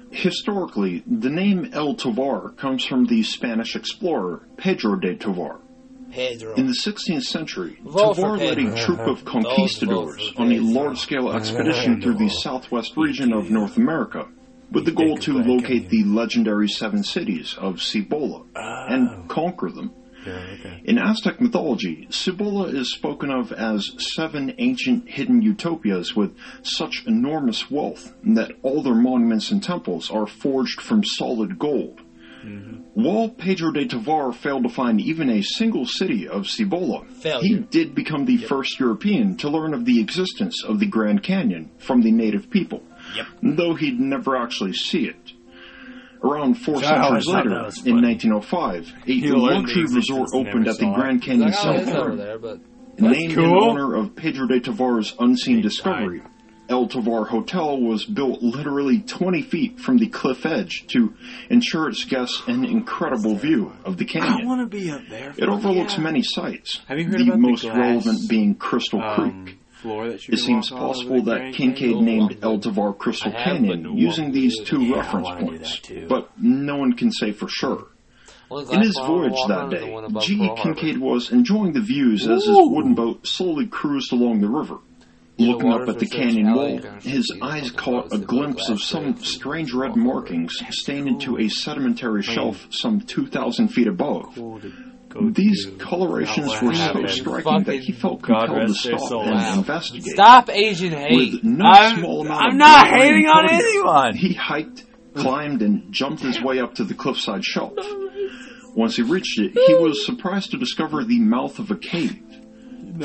Historically, 0.09 1.03
the 1.05 1.29
name 1.29 1.69
El 1.73 1.93
Tovar 1.95 2.53
comes 2.57 2.85
from 2.85 3.05
the 3.05 3.21
Spanish 3.21 3.75
explorer 3.75 4.47
Pedro 4.57 4.95
de 4.95 5.15
Tovar. 5.15 5.59
Pedro. 6.11 6.55
In 6.55 6.67
the 6.67 6.73
16th 6.73 7.23
century, 7.23 7.79
Tovar 7.83 8.37
led 8.37 8.59
a 8.59 8.85
troop 8.85 8.99
of 8.99 9.25
conquistadors 9.25 10.33
on 10.37 10.51
a 10.51 10.59
large-scale 10.59 11.31
expedition 11.31 12.01
through 12.01 12.15
the 12.15 12.29
southwest 12.29 12.97
region 12.97 13.33
of 13.33 13.49
North 13.49 13.77
America, 13.77 14.27
with 14.71 14.85
the 14.85 14.91
goal 14.91 15.17
to 15.17 15.33
locate 15.33 15.89
the 15.89 16.03
legendary 16.03 16.67
seven 16.67 17.03
cities 17.03 17.55
of 17.57 17.81
Cibola 17.81 18.43
and 18.55 19.29
conquer 19.29 19.69
them. 19.69 19.93
In 20.83 20.97
Aztec 20.97 21.39
mythology, 21.39 22.07
Cibola 22.09 22.67
is 22.67 22.91
spoken 22.91 23.31
of 23.31 23.53
as 23.53 23.89
seven 24.15 24.53
ancient 24.57 25.07
hidden 25.07 25.41
utopias 25.41 26.15
with 26.15 26.35
such 26.63 27.05
enormous 27.05 27.71
wealth 27.71 28.13
that 28.23 28.51
all 28.61 28.83
their 28.83 28.95
monuments 28.95 29.51
and 29.51 29.63
temples 29.63 30.11
are 30.11 30.27
forged 30.27 30.81
from 30.81 31.03
solid 31.03 31.57
gold. 31.57 32.01
Mm-hmm. 32.43 33.01
While 33.01 33.29
Pedro 33.29 33.71
de 33.71 33.87
Tovar 33.87 34.31
failed 34.33 34.63
to 34.63 34.69
find 34.69 34.99
even 35.01 35.29
a 35.29 35.41
single 35.41 35.85
city 35.85 36.27
of 36.27 36.47
Cibola, 36.47 37.05
he 37.41 37.59
did 37.59 37.93
become 37.93 38.25
the 38.25 38.37
first 38.37 38.79
European 38.79 39.37
to 39.37 39.49
learn 39.49 39.73
of 39.73 39.85
the 39.85 39.99
existence 39.99 40.63
of 40.63 40.79
the 40.79 40.87
Grand 40.87 41.23
Canyon 41.23 41.71
from 41.77 42.01
the 42.01 42.11
native 42.11 42.49
people, 42.49 42.81
though 43.41 43.75
he'd 43.75 43.99
never 43.99 44.35
actually 44.35 44.73
see 44.73 45.05
it. 45.05 45.33
Around 46.23 46.55
four 46.55 46.81
So 46.81 46.87
centuries 46.87 47.27
later, 47.27 47.69
in 47.85 48.01
1905, 48.01 48.93
a 49.05 49.11
He 49.11 49.21
learned 49.31 49.67
the 49.67 49.75
luxury 49.75 49.85
resort 49.93 50.29
opened 50.33 50.67
at 50.67 50.77
the. 50.77 50.91
Grand 50.95 51.21
Canyon 51.21 51.51
like, 51.51 51.59
oh, 51.59 51.77
South 51.77 51.93
Park, 51.93 52.17
there, 52.17 52.39
but 52.39 52.59
named 52.99 53.33
in 53.33 53.45
honor 53.45 53.95
of 53.95 54.15
Pedro 54.15 54.47
de 54.47 54.59
Tovar's 54.59 55.15
unseen 55.19 55.61
discovery. 55.61 56.23
El 56.69 56.87
Tovar 56.87 57.25
Hotel 57.25 57.79
was 57.79 58.05
built 58.05 58.41
literally 58.41 58.99
20 58.99 59.41
feet 59.43 59.79
from 59.79 59.97
the 59.97 60.07
cliff 60.07 60.45
edge 60.45 60.85
to 60.87 61.13
ensure 61.49 61.89
its 61.89 62.03
guests 62.03 62.41
an 62.47 62.65
incredible 62.65 63.35
view 63.35 63.71
of 63.85 63.97
the 63.97 64.05
canyon. 64.05 64.27
I 64.29 64.31
canyon. 64.33 64.47
want 64.49 64.71
to 64.71 64.77
be 64.77 64.91
up 64.91 65.01
there. 65.09 65.33
It 65.37 65.47
overlooks 65.47 65.95
Yeah. 65.97 66.03
many 66.03 66.21
sites, 66.23 66.81
Have 66.87 66.99
you 66.99 67.05
heard 67.05 67.19
the 67.19 67.23
about 67.23 67.33
the 67.35 67.39
most 67.41 67.61
glass, 67.63 67.77
relevant 67.77 68.29
being 68.29 68.55
Crystal 68.55 69.01
Um, 69.01 69.15
Creek. 69.45 69.57
floor 69.81 70.09
that 70.09 70.27
you 70.27 70.33
It 70.33 70.39
seems 70.39 70.71
walk 70.71 70.81
all 70.81 70.87
over 70.87 70.93
possible 70.95 71.21
that 71.23 71.53
Kincaid 71.53 71.93
Canyon? 71.93 72.05
named 72.05 72.37
El 72.41 72.59
Tovar 72.59 72.93
Crystal 72.93 73.31
have, 73.31 73.41
Canyon 73.43 73.97
using 73.97 74.31
these 74.31 74.59
two 74.65 74.81
Yeah, 74.83 74.95
reference 74.97 75.29
points, 75.39 75.81
but 76.09 76.29
no 76.41 76.77
one 76.77 76.93
can 76.93 77.11
say 77.11 77.31
for 77.31 77.47
sure. 77.47 77.85
only 78.49 78.73
In 78.73 78.81
his 78.81 78.97
voyage 78.97 79.33
that 79.47 79.57
on 79.59 79.73
is 79.73 79.79
the 79.79 79.85
day, 79.85 79.91
one 79.93 80.19
G. 80.21 80.49
Kincaid 80.57 80.97
was 80.97 81.31
enjoying 81.31 81.73
the 81.73 81.81
views 81.81 82.27
as 82.27 82.45
his 82.45 82.57
wooden 82.57 82.93
boat 82.95 83.27
slowly 83.27 83.67
cruised 83.67 84.11
along 84.11 84.41
the 84.41 84.49
river. 84.49 84.77
Yeah, 85.37 85.51
Looking 85.51 85.71
up 85.71 85.87
at 85.87 85.99
the 85.99 86.07
canyon 86.07 86.51
wall, 86.53 86.79
his 87.01 87.31
eyes 87.43 87.69
caught 87.69 88.11
a 88.11 88.17
glimpse 88.17 88.69
of 88.69 88.81
some 88.81 89.17
strange 89.17 89.71
red 89.71 89.95
markings 89.95 90.55
stained 90.71 91.07
into 91.07 91.37
a 91.37 91.47
sedimentary 91.47 92.23
shelf 92.23 92.65
some 92.71 93.01
2,000 93.01 93.67
feet 93.67 93.87
above. 93.87 94.33
Cool 94.33 94.59
to 94.61 94.71
go 95.09 95.29
These 95.29 95.67
colorations 95.77 96.47
were 96.61 96.73
so 96.73 97.05
striking 97.05 97.63
that 97.65 97.79
he 97.81 97.91
felt 97.91 98.23
compelled 98.23 98.67
to 98.67 98.73
stop 98.73 99.11
and 99.27 99.59
investigate. 99.59 100.13
Stop 100.13 100.49
Asian 100.49 100.93
hate. 100.93 101.15
With 101.15 101.43
no 101.43 101.65
I'm, 101.65 101.99
small 101.99 102.21
amount 102.21 102.41
I'm 102.43 102.51
of 102.51 102.57
not 102.57 102.87
hating 102.87 103.27
on 103.27 103.47
courage, 103.47 103.61
anyone. 103.63 104.15
He 104.15 104.33
hiked, 104.33 104.85
climbed, 105.13 105.61
and 105.61 105.93
jumped 105.93 106.23
his 106.23 106.41
way 106.41 106.59
up 106.59 106.73
to 106.75 106.83
the 106.83 106.95
cliffside 106.95 107.45
shelf. 107.45 107.75
Once 108.75 108.95
he 108.95 109.01
reached 109.01 109.39
it, 109.39 109.53
he 109.53 109.73
was 109.73 110.05
surprised 110.05 110.51
to 110.51 110.57
discover 110.57 111.03
the 111.03 111.19
mouth 111.19 111.57
of 111.57 111.71
a 111.71 111.75
cave. 111.75 112.21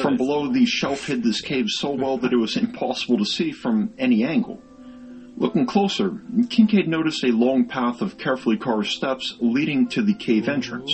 From 0.01 0.17
below, 0.17 0.53
the 0.53 0.65
shelf 0.65 1.07
hid 1.07 1.23
this 1.23 1.41
cave 1.41 1.67
so 1.69 1.91
well 1.91 2.19
that 2.19 2.33
it 2.33 2.37
was 2.37 2.57
impossible 2.57 3.19
to 3.19 3.25
see 3.25 3.53
from 3.53 3.93
any 3.99 4.25
angle. 4.25 4.63
Looking 5.37 5.67
closer, 5.67 6.21
Kincaid 6.51 6.89
noticed 6.89 7.25
a 7.25 7.33
long 7.33 7.67
path 7.67 8.01
of 8.03 8.19
carefully 8.19 8.57
carved 8.57 8.89
steps 8.89 9.37
leading 9.41 9.89
to 9.89 10.03
the 10.03 10.15
cave 10.15 10.49
entrance, 10.49 10.93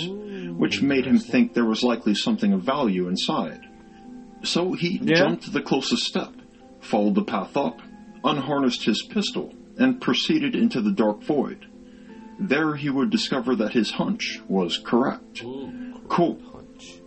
which 0.57 0.81
made 0.81 1.05
him 1.05 1.19
think 1.19 1.53
there 1.53 1.65
was 1.65 1.83
likely 1.83 2.15
something 2.15 2.53
of 2.53 2.61
value 2.61 3.07
inside. 3.07 3.67
So 4.43 4.73
he 4.73 4.99
Yeah. 5.03 5.15
jumped 5.15 5.51
the 5.51 5.61
closest 5.61 6.03
step, 6.03 6.33
followed 6.79 7.15
the 7.15 7.23
path 7.23 7.57
up, 7.57 7.81
unharnessed 8.23 8.85
his 8.85 9.03
pistol, 9.03 9.53
and 9.77 10.01
proceeded 10.01 10.55
into 10.55 10.81
the 10.81 10.91
dark 10.91 11.23
void. 11.23 11.65
There 12.39 12.75
he 12.75 12.89
would 12.89 13.09
discover 13.09 13.55
that 13.57 13.73
his 13.73 13.91
hunch 13.91 14.39
was 14.47 14.77
correct. 14.77 15.43
Quote, 16.07 16.41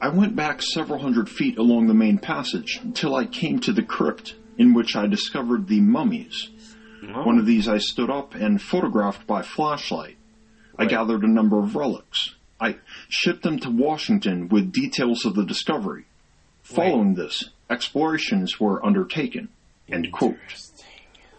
I 0.01 0.09
went 0.09 0.37
back 0.37 0.63
several 0.63 0.99
hundred 0.99 1.29
feet 1.29 1.59
along 1.59 1.87
the 1.87 1.95
main 1.95 2.19
passage 2.19 2.81
until 2.83 3.15
I 3.15 3.27
came 3.27 3.59
to 3.61 3.73
the 3.73 3.83
crypt 3.83 4.35
in 4.59 4.75
which 4.75 4.97
I 4.97 5.07
discovered 5.07 5.67
the 5.69 5.81
mummies. 5.81 6.51
One 7.03 7.39
of 7.39 7.47
these 7.47 7.69
I 7.69 7.79
stood 7.79 8.11
up 8.11 8.35
and 8.35 8.61
photographed 8.63 9.27
by 9.27 9.43
flashlight. 9.43 10.17
I 10.79 10.87
gathered 10.87 11.23
a 11.23 11.29
number 11.29 11.59
of 11.59 11.75
relics. 11.75 12.35
I 12.61 12.77
shipped 13.09 13.43
them 13.43 13.59
to 13.61 13.71
Washington 13.71 14.49
with 14.49 14.73
details 14.73 15.25
of 15.25 15.35
the 15.35 15.45
discovery. 15.45 16.05
Following 16.63 17.15
this, 17.15 17.51
explorations 17.69 18.61
were 18.61 18.85
undertaken. 18.85 19.49
End 19.89 20.13
quote. 20.13 20.37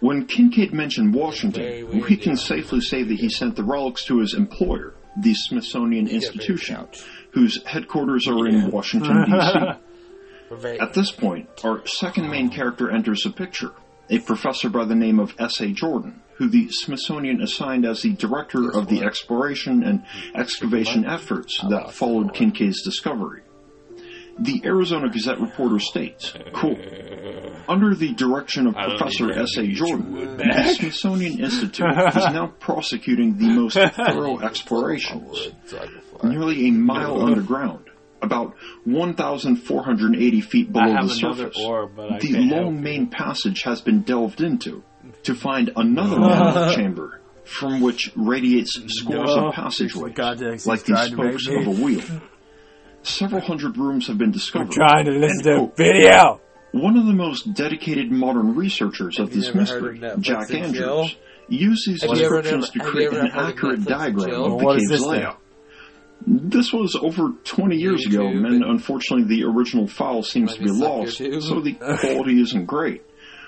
When 0.01 0.25
Kincaid 0.25 0.73
mentioned 0.73 1.13
Washington, 1.13 2.01
we 2.01 2.17
can 2.17 2.35
safely 2.35 2.81
say 2.81 3.03
that 3.03 3.19
he 3.19 3.29
sent 3.29 3.55
the 3.55 3.63
relics 3.63 4.03
to 4.05 4.19
his 4.19 4.33
employer, 4.33 4.93
the 5.15 5.33
Smithsonian 5.33 6.07
You 6.07 6.19
get 6.19 6.21
very 6.21 6.35
Institution. 6.35 6.87
Whose 7.33 7.63
headquarters 7.65 8.27
are 8.27 8.47
in 8.47 8.71
Washington, 8.71 9.25
D.C. 9.25 10.79
At 10.79 10.93
this 10.93 11.11
point, 11.11 11.49
our 11.63 11.85
second 11.87 12.29
main 12.29 12.49
character 12.49 12.91
enters 12.91 13.23
the 13.23 13.31
picture, 13.31 13.71
a 14.09 14.19
professor 14.19 14.69
by 14.69 14.85
the 14.85 14.95
name 14.95 15.19
of 15.19 15.33
S.A. 15.39 15.71
Jordan, 15.71 16.21
who 16.35 16.47
the 16.47 16.67
Smithsonian 16.69 17.41
assigned 17.41 17.85
as 17.85 18.01
the 18.01 18.13
director 18.13 18.69
of 18.71 18.87
the 18.87 19.03
exploration 19.03 19.83
and 19.83 20.03
excavation 20.35 21.05
efforts 21.05 21.59
that 21.69 21.91
followed 21.91 22.33
Kincaid's 22.33 22.83
discovery. 22.83 23.42
The 24.39 24.61
Arizona 24.65 25.09
Gazette 25.09 25.39
reporter 25.39 25.79
states, 25.79 26.33
quote, 26.53 26.79
under 27.69 27.93
the 27.95 28.13
direction 28.13 28.67
of 28.67 28.73
Professor 28.73 29.31
S.A. 29.31 29.67
Jordan, 29.67 30.15
you 30.15 30.25
the. 30.37 30.73
Smithsonian 30.75 31.39
Institute 31.39 31.85
is 32.07 32.15
now 32.15 32.47
prosecuting 32.59 33.37
the 33.37 33.47
most 33.49 33.77
thorough 33.77 34.39
explorations 34.39 35.49
so 35.65 35.77
I 35.79 35.85
can 35.85 36.01
fly. 36.01 36.29
nearly 36.29 36.67
a 36.67 36.71
mile 36.71 37.21
underground, 37.21 37.85
about 38.21 38.55
1,480 38.85 40.41
feet 40.41 40.71
below 40.73 41.07
the 41.07 41.09
surface. 41.13 41.55
orb, 41.59 41.95
the 42.19 42.37
long 42.51 42.81
main 42.81 43.07
passage 43.07 43.61
has 43.63 43.81
been 43.81 44.01
delved 44.01 44.41
into 44.41 44.83
to 45.23 45.35
find 45.35 45.71
another 45.75 46.19
mammoth 46.19 46.75
chamber 46.75 47.19
from 47.45 47.81
which 47.81 48.11
radiates 48.15 48.79
scores 48.87 49.35
No. 49.35 49.47
of 49.49 49.53
passageways, 49.53 50.13
God, 50.15 50.39
like 50.65 50.83
the 50.83 50.93
tried 50.93 51.09
to 51.11 51.17
make 51.17 51.39
spokes 51.39 51.47
of 51.47 51.67
a 51.67 51.81
wheel. 51.83 52.01
Several 53.03 53.41
hundred 53.41 53.77
rooms 53.77 54.07
have 54.07 54.17
been 54.17 54.31
discovered. 54.31 54.71
trying 54.71 55.05
to 55.05 55.11
listen 55.11 55.37
End 55.37 55.43
to 55.43 55.51
a 55.51 55.57
quote. 55.57 55.69
Oh, 55.71 55.73
video. 55.75 56.41
One 56.71 56.97
of 56.97 57.05
the 57.05 57.13
most 57.13 57.53
dedicated 57.53 58.11
modern 58.11 58.55
researchers 58.55 59.19
of 59.19 59.31
this 59.31 59.53
mystery, 59.53 60.01
of 60.03 60.21
Jack 60.21 60.51
Andrews, 60.51 60.73
chill? 60.77 61.09
used 61.49 61.87
these 61.87 62.01
Have 62.01 62.17
you 62.17 62.25
ever 62.25 62.41
descriptions 62.41 62.69
to 62.71 62.79
create 62.79 63.13
an 63.13 63.27
accurate 63.27 63.81
Netflix 63.81 63.85
diagram 63.87 64.29
chill? 64.29 64.45
of 64.53 64.59
the 64.59 64.65
What 64.65 64.75
is 64.77 64.81
cave's 64.83 64.89
this 64.89 65.01
thing? 65.01 65.09
layout. 65.11 65.39
This 66.25 66.71
was 66.71 66.95
over 66.95 67.31
20 67.43 67.75
years 67.75 68.05
ago, 68.07 68.21
YouTube 68.23 68.45
and 68.45 68.55
and- 68.55 68.63
unfortunately 68.63 69.25
the 69.35 69.43
original 69.43 69.87
file 69.87 70.23
seems 70.23 70.53
to 70.53 70.59
be 70.59 70.65
be 70.65 70.71
lost, 70.71 71.19
your 71.19 71.41
so 71.41 71.59
the 71.59 71.73
quality 71.99 72.41
isn't 72.41 72.65
great. 72.65 73.03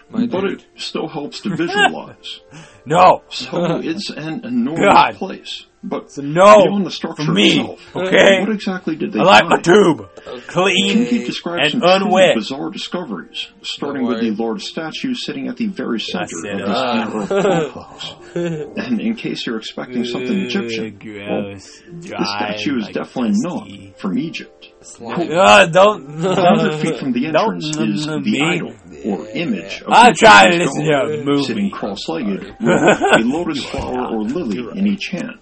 My 0.09 0.27
But 0.27 0.41
dude. 0.41 0.51
it 0.59 0.65
still 0.75 1.07
helps 1.07 1.39
to 1.41 1.49
visualize. 1.55 2.41
No. 2.85 3.23
So 3.29 3.77
it's 3.83 4.09
an 4.11 4.43
enormous 4.45 4.85
God. 4.85 5.15
place. 5.15 5.65
But 5.87 6.03
It's 6.05 6.17
a 6.17 6.23
no 6.23 6.63
beyond 6.65 6.85
the 6.85 6.91
structure 6.91 7.25
for 7.25 7.31
me, 7.31 7.59
itself, 7.59 7.95
okay? 7.95 8.39
what 8.39 8.49
exactly 8.49 8.95
did 8.95 9.13
they 9.13 9.19
I 9.19 9.23
like 9.23 9.43
my 9.47 9.61
tube. 9.61 10.09
Kincaid 10.15 10.47
Clean 10.47 11.05
describes 11.25 11.73
and 11.73 11.81
some 11.83 11.99
truly 12.01 12.23
unwet. 12.23 12.35
bizarre 12.35 12.69
discoveries, 12.71 13.47
starting 13.61 14.05
with 14.07 14.19
the 14.21 14.31
worry. 14.31 14.35
large 14.53 14.63
statue 14.63 15.13
sitting 15.13 15.47
at 15.47 15.57
the 15.57 15.67
very 15.67 15.99
center 15.99 16.37
of 16.39 16.45
it. 16.45 16.57
this 16.57 16.67
Ah. 16.67 17.11
inner 17.11 17.41
complex. 17.71 18.13
And 18.35 18.99
in 18.99 19.15
case 19.15 19.45
you're 19.45 19.57
expecting 19.57 20.03
something 20.05 20.39
Egyptian, 20.39 20.99
well, 21.05 21.41
Gross. 21.53 21.81
the 22.01 22.25
statue 22.37 22.77
is 22.79 22.87
definitely 22.87 23.33
not 23.43 23.99
from 23.99 24.17
Egypt. 24.17 24.69
Uh, 25.01 25.65
don't. 25.67 26.21
100 26.21 26.73
feet 26.79 26.97
from 26.99 27.11
the 27.11 27.31
Don't 27.31 27.55
entrance 27.63 27.77
is 27.99 28.05
the 28.05 28.19
me. 28.19 28.41
idol, 28.41 28.73
or 29.05 29.27
image, 29.29 29.81
of 29.81 29.87
I'm 29.89 30.13
the 30.13 30.17
trying 30.19 30.51
to 30.51 30.55
Egyptian 30.57 30.59
listen 30.59 30.85
to 30.85 30.91
god, 30.91 31.11
a 31.11 31.23
movie. 31.23 31.43
sitting 31.43 31.69
cross-legged 31.71 32.41
with 32.59 32.61
a 32.61 33.21
lotus 33.25 33.63
flower 33.65 34.07
or 34.15 34.23
lily 34.23 34.59
in 34.79 34.85
each 34.87 35.07
hand. 35.07 35.39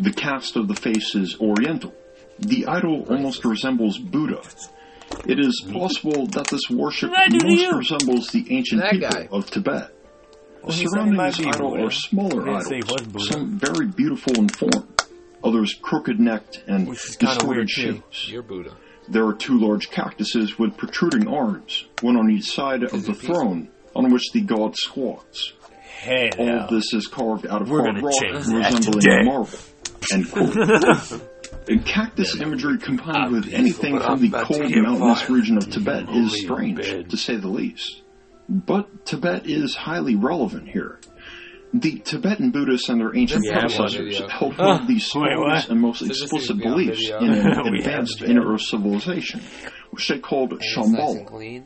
The 0.00 0.12
cast 0.12 0.56
of 0.56 0.68
the 0.68 0.74
face 0.74 1.14
is 1.14 1.36
oriental. 1.40 1.94
The 2.38 2.66
idol 2.66 3.06
almost 3.08 3.44
resembles 3.44 3.98
Buddha. 3.98 4.40
It 5.26 5.38
is 5.38 5.64
possible 5.72 6.26
that 6.28 6.48
this 6.48 6.62
worship 6.70 7.10
What 7.10 7.30
did 7.30 7.44
I 7.44 7.46
do 7.48 7.56
to 7.56 7.72
most 7.76 7.90
resembles 7.90 8.28
the 8.28 8.46
ancient 8.50 8.80
That 8.80 8.90
people 8.92 9.08
guy. 9.08 9.28
of 9.30 9.50
Tibet. 9.50 9.90
he 10.66 10.72
said 10.72 10.80
he 10.80 10.86
Surrounding 10.88 11.16
might 11.16 11.34
this 11.36 11.46
idol 11.46 11.70
Buddha. 11.70 11.84
are 11.86 11.90
smaller 11.90 12.40
He 12.44 12.50
didn't 12.50 12.62
say 12.64 12.76
he 12.76 12.82
was 12.82 13.02
idols, 13.02 13.28
some 13.28 13.58
very 13.58 13.86
beautiful 13.86 14.32
in 14.34 14.48
form, 14.48 14.88
others 15.44 15.74
crooked-necked 15.80 16.64
and 16.66 16.88
Which 16.88 17.04
is 17.08 17.16
kinda 17.16 17.34
distorted 17.34 17.70
shapes. 17.70 18.28
You're 18.28 18.42
Buddha. 18.42 18.72
There 19.08 19.26
are 19.26 19.34
two 19.34 19.58
large 19.58 19.90
cactuses 19.90 20.58
with 20.58 20.76
protruding 20.76 21.28
arms, 21.28 21.84
one 22.00 22.16
on 22.16 22.30
each 22.30 22.50
side 22.50 22.82
of 22.82 22.90
the 22.90 22.96
it 22.98 23.06
peaceful? 23.20 23.34
throne 23.34 23.68
on 23.94 24.10
which 24.12 24.32
the 24.32 24.40
god 24.40 24.74
squats. 24.76 25.52
Hey, 26.00 26.30
All 26.38 26.48
of 26.64 26.70
this 26.70 26.92
is 26.92 27.06
carved 27.06 27.46
out 27.46 27.62
of 27.62 27.70
We're 27.70 27.82
hard 27.82 28.02
rock 28.02 28.14
resembling 28.22 28.82
today. 29.00 29.22
marble. 29.24 29.48
End 30.12 30.30
quote. 30.30 31.20
And 31.66 31.84
cactus 31.86 32.38
imagery 32.40 32.76
combined 32.76 33.32
with 33.32 33.52
anything 33.54 33.98
from 33.98 34.20
the 34.20 34.28
cold 34.30 34.70
mountainous 34.70 35.30
region 35.30 35.56
of 35.56 35.70
Tibet 35.70 36.10
is 36.10 36.38
strange, 36.42 37.08
to 37.08 37.16
say 37.16 37.36
the 37.36 37.48
least. 37.48 38.02
But 38.48 39.06
Tibet 39.06 39.46
is 39.46 39.74
highly 39.74 40.14
relevant 40.14 40.68
here. 40.68 41.00
The 41.72 41.98
Tibetan 42.00 42.50
Buddhists 42.50 42.88
and 42.88 43.00
their 43.00 43.16
ancient 43.16 43.42
This 43.42 43.50
predecessors 43.50 44.20
held 44.30 44.58
one 44.58 44.82
of 44.82 44.86
the 44.86 44.94
Wait, 44.94 45.02
strongest 45.02 45.70
and 45.70 45.80
most 45.80 46.02
explicit 46.02 46.50
is 46.50 46.54
me 46.54 46.66
on 46.66 46.72
beliefs 46.72 47.10
in 47.20 47.30
an 47.32 47.74
advanced 47.74 48.20
been. 48.20 48.30
inner 48.32 48.52
earth 48.52 48.60
civilization, 48.60 49.40
which 49.90 50.06
they 50.06 50.18
called 50.18 50.52
And 50.52 50.60
it's 50.60 50.76
nice 50.76 50.86
and 50.86 51.26
Shambhala. 51.26 51.64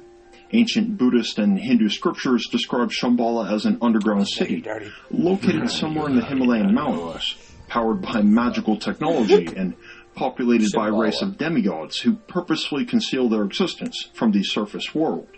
Ancient 0.50 0.96
Buddhist 0.96 1.38
and 1.38 1.58
Hindu 1.58 1.90
scriptures 1.90 2.46
describe 2.50 2.90
Shambhala 2.90 3.52
as 3.52 3.66
an 3.66 3.78
underground 3.82 4.28
city 4.28 4.64
located 5.10 5.68
somewhere 5.70 6.08
in 6.08 6.16
the 6.16 6.24
Himalayan 6.28 6.72
mountains, 6.72 7.34
powered 7.68 8.02
by 8.02 8.22
magical 8.22 8.76
technology 8.76 9.46
and 9.56 9.74
populated 10.14 10.70
by 10.74 10.88
a 10.88 10.92
race 10.92 11.22
of 11.22 11.38
demigods 11.38 12.00
who 12.00 12.14
purposefully 12.14 12.84
conceal 12.84 13.28
their 13.28 13.44
existence 13.44 14.08
from 14.14 14.32
the 14.32 14.42
surface 14.42 14.94
world. 14.94 15.28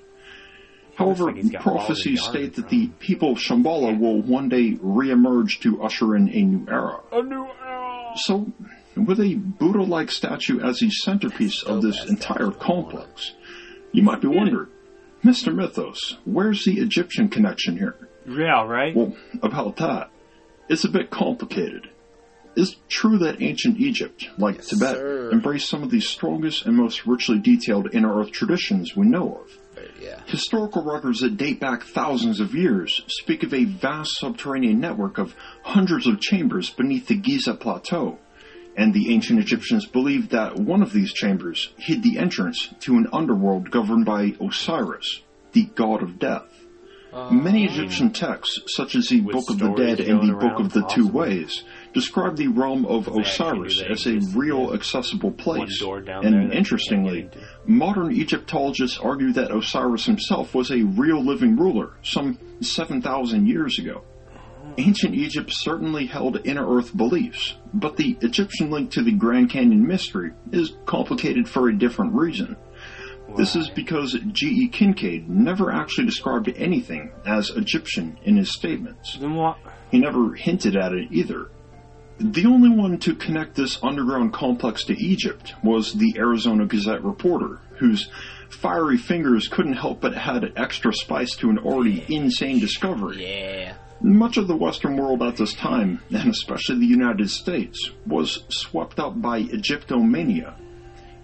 However, 0.96 1.32
like 1.32 1.60
prophecies 1.60 2.22
state 2.22 2.56
that 2.56 2.68
the 2.68 2.88
people 2.98 3.32
of 3.32 3.38
Shambhala 3.38 3.98
will 3.98 4.20
one 4.20 4.48
day 4.48 4.76
re-emerge 4.80 5.60
to 5.60 5.82
usher 5.82 6.14
in 6.14 6.28
a 6.28 6.42
new 6.42 6.66
era. 6.68 7.00
A 7.12 7.22
new 7.22 7.46
era. 7.64 8.12
So, 8.16 8.52
with 8.96 9.20
a 9.20 9.34
Buddha-like 9.34 10.10
statue 10.10 10.60
as 10.60 10.80
the 10.80 10.90
centerpiece 10.90 11.62
of 11.62 11.80
this 11.80 12.04
entire 12.06 12.50
complex, 12.50 13.32
you 13.92 14.02
might 14.02 14.20
be 14.20 14.28
wondering, 14.28 14.68
Mr. 15.24 15.54
Mythos, 15.54 16.18
where's 16.24 16.64
the 16.64 16.80
Egyptian 16.80 17.28
connection 17.28 17.76
here? 17.76 17.96
Yeah, 18.26 18.64
right? 18.66 18.94
Well, 18.94 19.16
about 19.42 19.76
that, 19.76 20.10
it's 20.68 20.84
a 20.84 20.90
bit 20.90 21.10
complicated. 21.10 21.90
It's 22.56 22.76
true 22.88 23.18
that 23.18 23.40
ancient 23.40 23.78
Egypt, 23.78 24.28
like 24.36 24.62
Tibet, 24.62 24.96
sir. 24.96 25.30
embraced 25.32 25.68
some 25.68 25.82
of 25.82 25.90
the 25.90 26.00
strongest 26.00 26.66
and 26.66 26.76
most 26.76 27.06
richly 27.06 27.38
detailed 27.38 27.94
inner 27.94 28.18
earth 28.18 28.32
traditions 28.32 28.96
we 28.96 29.06
know 29.06 29.42
of. 29.44 29.58
Uh, 29.78 29.88
yeah. 30.00 30.20
Historical 30.26 30.82
records 30.82 31.20
that 31.20 31.36
date 31.36 31.60
back 31.60 31.84
thousands 31.84 32.40
of 32.40 32.54
years 32.54 33.02
speak 33.06 33.44
of 33.44 33.54
a 33.54 33.64
vast 33.64 34.18
subterranean 34.18 34.80
network 34.80 35.18
of 35.18 35.34
hundreds 35.62 36.06
of 36.06 36.20
chambers 36.20 36.70
beneath 36.70 37.06
the 37.06 37.16
Giza 37.16 37.54
Plateau, 37.54 38.18
and 38.76 38.92
the 38.92 39.14
ancient 39.14 39.38
Egyptians 39.38 39.86
believed 39.86 40.30
that 40.30 40.56
one 40.56 40.82
of 40.82 40.92
these 40.92 41.12
chambers 41.12 41.72
hid 41.78 42.02
the 42.02 42.18
entrance 42.18 42.68
to 42.80 42.96
an 42.96 43.06
underworld 43.12 43.70
governed 43.70 44.04
by 44.04 44.34
Osiris, 44.40 45.20
the 45.52 45.66
god 45.66 46.02
of 46.02 46.18
death. 46.18 46.48
Many 47.12 47.68
oh. 47.68 47.72
Egyptian 47.72 48.12
texts, 48.12 48.60
such 48.68 48.94
as 48.94 49.08
the 49.08 49.20
Book 49.20 49.50
of 49.50 49.58
the 49.58 49.72
Dead 49.72 49.98
and 49.98 50.28
the 50.28 50.34
Book 50.34 50.60
of 50.60 50.72
the 50.72 50.86
Two. 50.86 51.08
Ways, 51.08 51.64
describe 51.92 52.36
the 52.36 52.48
realm 52.48 52.86
of 52.86 53.08
Osiris 53.08 53.82
as 53.88 54.06
a 54.06 54.20
real 54.34 54.72
accessible 54.74 55.32
place. 55.32 55.80
door 55.80 56.00
down 56.00 56.22
there 56.22 56.32
that 56.32 56.42
And 56.42 56.52
interestingly, 56.52 57.28
modern 57.66 58.12
Egyptologists 58.12 58.98
argue 58.98 59.32
that 59.32 59.50
Osiris 59.54 60.06
himself 60.06 60.54
was 60.54 60.70
a 60.70 60.82
real 60.82 61.22
living 61.22 61.56
ruler 61.56 61.94
some 62.02 62.38
7,000 62.60 63.46
years 63.46 63.78
ago. 63.78 64.04
Ancient 64.78 65.14
Egypt 65.14 65.50
certainly 65.52 66.06
held 66.06 66.46
inner 66.46 66.76
earth 66.76 66.96
beliefs, 66.96 67.56
but 67.74 67.96
the 67.96 68.16
Egyptian 68.20 68.70
link 68.70 68.92
to 68.92 69.02
the 69.02 69.12
Grand 69.12 69.50
Canyon 69.50 69.86
mystery 69.86 70.30
is 70.52 70.76
complicated 70.86 71.48
for 71.48 71.68
a 71.68 71.76
different 71.76 72.14
reason. 72.14 72.56
This 73.36 73.54
is 73.54 73.68
because 73.70 74.16
G.E. 74.32 74.68
Kincaid 74.68 75.28
never 75.28 75.70
actually 75.70 76.06
described 76.06 76.52
anything 76.56 77.12
as 77.24 77.50
Egyptian 77.50 78.18
in 78.24 78.36
his 78.36 78.52
statements. 78.52 79.18
He 79.90 79.98
never 79.98 80.34
hinted 80.34 80.76
at 80.76 80.92
it 80.92 81.08
either. 81.10 81.50
The 82.22 82.44
only 82.44 82.68
one 82.68 82.98
to 82.98 83.14
connect 83.14 83.54
this 83.54 83.82
underground 83.82 84.34
complex 84.34 84.84
to 84.84 85.02
Egypt 85.02 85.54
was 85.64 85.94
the 85.94 86.16
Arizona 86.18 86.66
Gazette 86.66 87.02
reporter, 87.02 87.60
whose 87.78 88.10
fiery 88.50 88.98
fingers 88.98 89.48
couldn't 89.48 89.72
help 89.72 90.02
but 90.02 90.12
add 90.14 90.52
extra 90.54 90.92
spice 90.92 91.34
to 91.36 91.48
an 91.48 91.56
already 91.58 92.04
insane 92.08 92.58
discovery. 92.58 93.24
Yeah. 93.26 93.72
Much 94.02 94.36
of 94.36 94.48
the 94.48 94.56
Western 94.56 94.98
world 94.98 95.22
at 95.22 95.36
this 95.36 95.54
time, 95.54 96.02
and 96.10 96.28
especially 96.28 96.80
the 96.80 96.86
United 96.86 97.30
States, 97.30 97.90
was 98.06 98.44
swept 98.50 99.00
up 99.00 99.20
by 99.22 99.44
Egyptomania. 99.44 100.52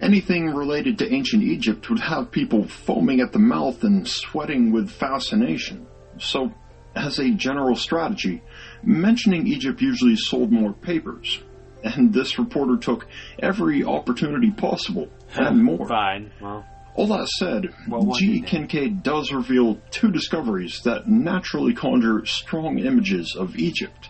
Anything 0.01 0.47
related 0.47 0.99
to 0.99 1.13
ancient 1.13 1.43
Egypt 1.43 1.91
would 1.91 2.01
have 2.01 2.31
people 2.31 2.67
foaming 2.67 3.21
at 3.21 3.33
the 3.33 3.39
mouth 3.39 3.85
and 3.85 4.09
sweating 4.09 4.73
with 4.73 4.91
fascination. 4.91 5.87
So, 6.19 6.55
as 6.97 7.19
a 7.19 7.31
general 7.31 7.77
strategy, 7.77 8.43
mentioning 8.83 9.47
Egypt 9.47 9.81
usually 9.81 10.17
sold 10.17 10.51
more 10.51 10.73
papers. 10.73 11.41
And 11.85 12.13
this 12.13 12.39
reporter 12.39 12.79
took 12.79 13.07
every 13.39 13.85
opportunity 13.85 14.51
possible, 14.51 15.09
and 15.37 15.63
more. 15.63 15.87
Fine. 15.87 16.33
Well, 16.41 16.67
All 16.95 17.07
that 17.09 17.29
said, 17.29 17.73
Well, 17.87 18.15
G. 18.17 18.41
Kincaid 18.41 19.03
does 19.03 19.31
reveal 19.31 19.79
two 19.91 20.11
discoveries 20.11 20.81
that 20.85 21.07
naturally 21.07 21.75
conjure 21.75 22.25
strong 22.25 22.79
images 22.79 23.37
of 23.39 23.57
Egypt. 23.57 24.09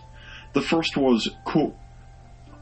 The 0.53 0.61
first 0.61 0.95
was, 0.95 1.29
quote, 1.43 1.75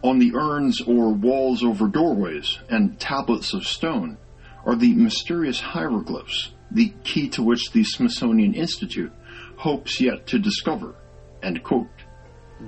on 0.04 0.20
the 0.20 0.34
urns 0.36 0.82
or 0.82 1.14
walls 1.14 1.64
over 1.64 1.88
doorways 1.88 2.60
and 2.70 3.00
tablets 3.00 3.54
of 3.54 3.66
stone 3.66 4.18
are 4.66 4.76
the 4.76 4.94
mysterious 4.96 5.60
hieroglyphs, 5.60 6.52
the 6.72 6.90
key 7.04 7.30
to 7.30 7.44
which 7.44 7.72
the 7.72 7.84
Smithsonian 7.84 8.54
Institute 8.56 9.14
hopes 9.58 10.00
yet 10.00 10.28
to 10.28 10.40
discover. 10.40 10.96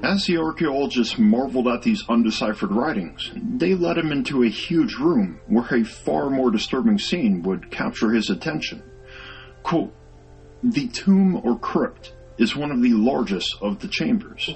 As 0.04 0.26
the 0.26 0.38
archaeologists 0.38 1.18
marveled 1.18 1.68
at 1.68 1.82
these 1.82 2.04
undeciphered 2.10 2.72
writings, 2.72 3.32
they 3.36 3.74
led 3.74 3.98
him 3.98 4.12
into 4.12 4.44
a 4.44 4.50
huge 4.50 4.96
room 4.96 5.40
where 5.48 5.74
a 5.74 5.84
far 5.84 6.30
more 6.30 6.52
disturbing 6.52 7.00
scene 7.00 7.42
would 7.44 7.72
capture 7.72 8.12
his 8.12 8.30
attention. 8.30 8.84
Quote, 9.64 9.94
the 10.64 10.88
tomb 10.88 11.42
or 11.44 11.58
crypt 11.58 12.14
is 12.38 12.56
one 12.56 12.72
of 12.72 12.82
the 12.82 12.94
largest 12.94 13.56
of 13.62 13.80
the 13.80 13.88
chambers. 13.88 14.50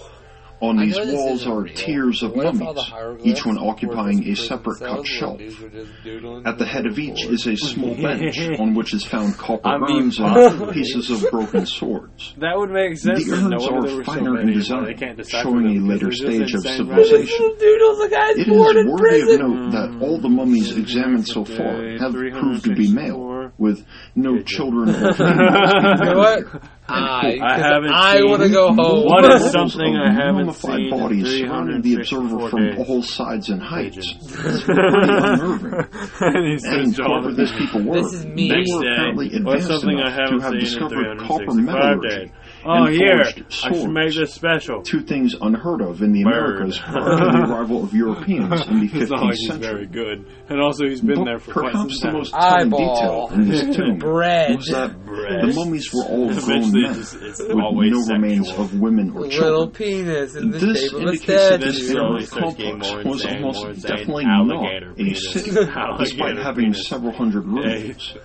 On 0.62 0.78
I 0.78 0.86
these 0.86 0.97
walls 0.97 1.47
are 1.47 1.62
real, 1.62 1.74
tiers 1.74 2.22
of 2.22 2.36
what 2.36 2.53
mummies, 2.53 2.84
each 3.24 3.45
one 3.45 3.57
occupying 3.57 4.30
a 4.30 4.36
separate 4.36 4.80
cut 4.80 5.05
shelf. 5.07 5.39
where 5.39 5.47
dudes 5.47 5.59
were 5.59 5.70
just 5.70 5.91
doodling 6.03 6.45
At 6.45 6.59
the 6.59 6.66
head 6.66 6.86
of 6.86 6.99
each 6.99 7.26
is 7.26 7.47
a 7.47 7.55
small 7.57 7.95
bench 8.01 8.38
on 8.59 8.76
which 8.76 8.93
is 8.93 9.03
found 9.03 9.38
copper 9.38 9.68
I 9.68 9.78
mean, 9.80 10.03
urns 10.03 10.20
and 10.20 10.72
pieces 10.74 11.09
of 11.09 11.32
broken 11.32 11.66
swords. 11.66 12.36
that 12.38 12.53
would 12.57 12.70
make 12.70 12.97
sense. 12.97 13.26
The 13.26 13.32
There's 13.32 13.43
no 13.43 13.55
urns 13.57 13.66
are 13.68 13.82
there 13.82 13.95
were 13.97 14.03
so 14.03 14.12
finer 14.14 14.39
in 14.39 14.53
design, 14.53 14.86
They 14.86 14.93
can't 14.93 15.18
decipher 15.18 15.43
showing 15.49 15.66
a 15.66 15.80
later 15.88 16.12
stage 16.12 16.53
of 16.53 16.62
civilization. 16.62 17.55
doodles, 17.59 17.97
the 17.99 18.09
guy's 18.12 18.38
It 18.38 18.47
born 18.47 18.78
is 18.78 18.86
in 18.86 18.91
worthy 18.91 19.34
of 19.34 19.39
note 19.41 19.72
that 19.72 19.97
all 20.05 20.20
the 20.22 20.30
mummies 20.30 20.78
examined 20.78 21.28
so 21.28 21.43
far 21.43 21.88
have 21.97 22.14
proved 22.14 22.66
to 22.66 22.76
be 22.76 22.91
male, 22.93 23.40
before 23.41 23.53
with 23.57 23.85
no 24.15 24.41
children. 24.41 24.87
you 24.89 24.93
know 24.93 26.17
what? 26.17 26.43
I, 26.87 27.39
I 27.41 27.57
haven't. 27.57 27.91
I 27.93 28.23
want 28.23 28.41
to 28.41 28.49
go 28.49 28.73
home. 28.73 29.05
What 29.11 29.23
is 29.33 29.51
something 29.51 29.95
I 29.95 30.11
haven't 30.11 30.53
seen? 30.55 30.89
bodies 30.89 31.37
surrounding 31.37 31.81
the 31.81 31.95
observer 31.95 32.49
from 32.49 32.77
all 32.79 33.01
sides 33.01 33.49
and 33.49 33.61
heights. 33.61 33.97
It's 33.97 34.67
unnerving. 34.67 35.85
and 36.19 36.47
he 36.47 36.57
says, 36.57 36.99
oh, 37.01 37.31
these 37.31 37.51
people 37.53 37.83
were. 37.83 38.01
This 38.01 38.13
is 38.13 38.25
me. 38.25 38.49
They 38.49 38.73
were 38.73 38.81
apparently 38.81 39.33
advanced 39.33 39.83
enough 39.83 40.17
to 40.17 40.39
have 40.41 40.59
discovered 40.59 41.19
copper 41.19 41.53
metallurgy. 41.53 42.31
Oh, 42.64 42.86
and 42.86 42.93
here. 42.93 43.24
forged 43.24 43.51
swords. 43.53 43.64
I 43.64 43.82
should 43.82 43.89
make 43.91 44.14
this 44.14 44.34
special. 44.34 44.82
Two 44.84 45.01
things 45.01 45.36
unheard 45.41 45.82
of 45.82 46.01
in 46.01 46.12
the 46.12 46.24
Bird. 46.24 46.57
Americas 46.57 46.78
prior 46.80 47.18
to 47.18 47.38
the 47.38 47.51
arrival 47.53 47.84
of 47.84 47.93
Europeans 47.93 48.68
in 48.68 48.80
the 48.82 48.88
15th 48.88 49.09
not 49.09 49.34
he's 49.34 49.47
century. 49.47 49.68
very 49.68 49.88
good. 49.88 50.26
And 50.49 50.59
also, 50.62 50.86
he's 50.88 51.01
been 51.01 51.16
But 51.20 51.26
there 51.26 51.39
for 51.39 51.53
quite 51.53 51.74
some 51.74 51.88
the 51.88 51.99
time. 52.01 52.14
most 52.14 52.32
telling 52.34 52.68
Eyeball. 52.68 53.28
detail 53.30 53.39
in 53.41 53.49
this 53.49 53.76
tomb 53.76 53.97
Bread. 53.97 54.57
was 54.57 54.68
that 54.68 55.05
Bread. 55.05 55.49
the 55.49 55.53
mummies 55.53 55.91
were 55.93 56.03
all 56.05 56.28
grown 56.34 56.72
men, 56.72 56.99
it's, 56.99 57.14
it's 57.14 57.39
with 57.39 57.49
no 57.49 58.05
remains 58.14 58.49
of 58.51 58.80
women 58.80 59.12
or 59.12 59.22
Little 59.22 59.32
children. 59.72 59.72
penis 59.72 60.36
in 60.36 60.51
the 60.51 60.57
This 60.59 60.82
shape 60.82 60.93
of 60.93 60.99
a 60.99 61.05
indicates 61.07 61.26
that 61.26 61.62
this 61.62 61.88
statue. 61.88 61.97
complex 62.28 63.05
was 63.05 63.26
almost 63.26 63.82
definitely 63.82 64.26
not 64.26 64.49
a 64.51 64.93
penis. 64.95 65.32
city, 65.32 65.51
despite 65.51 66.38
having 66.38 66.74
several 66.74 67.12
hundred 67.14 67.45
rooms. 67.45 68.16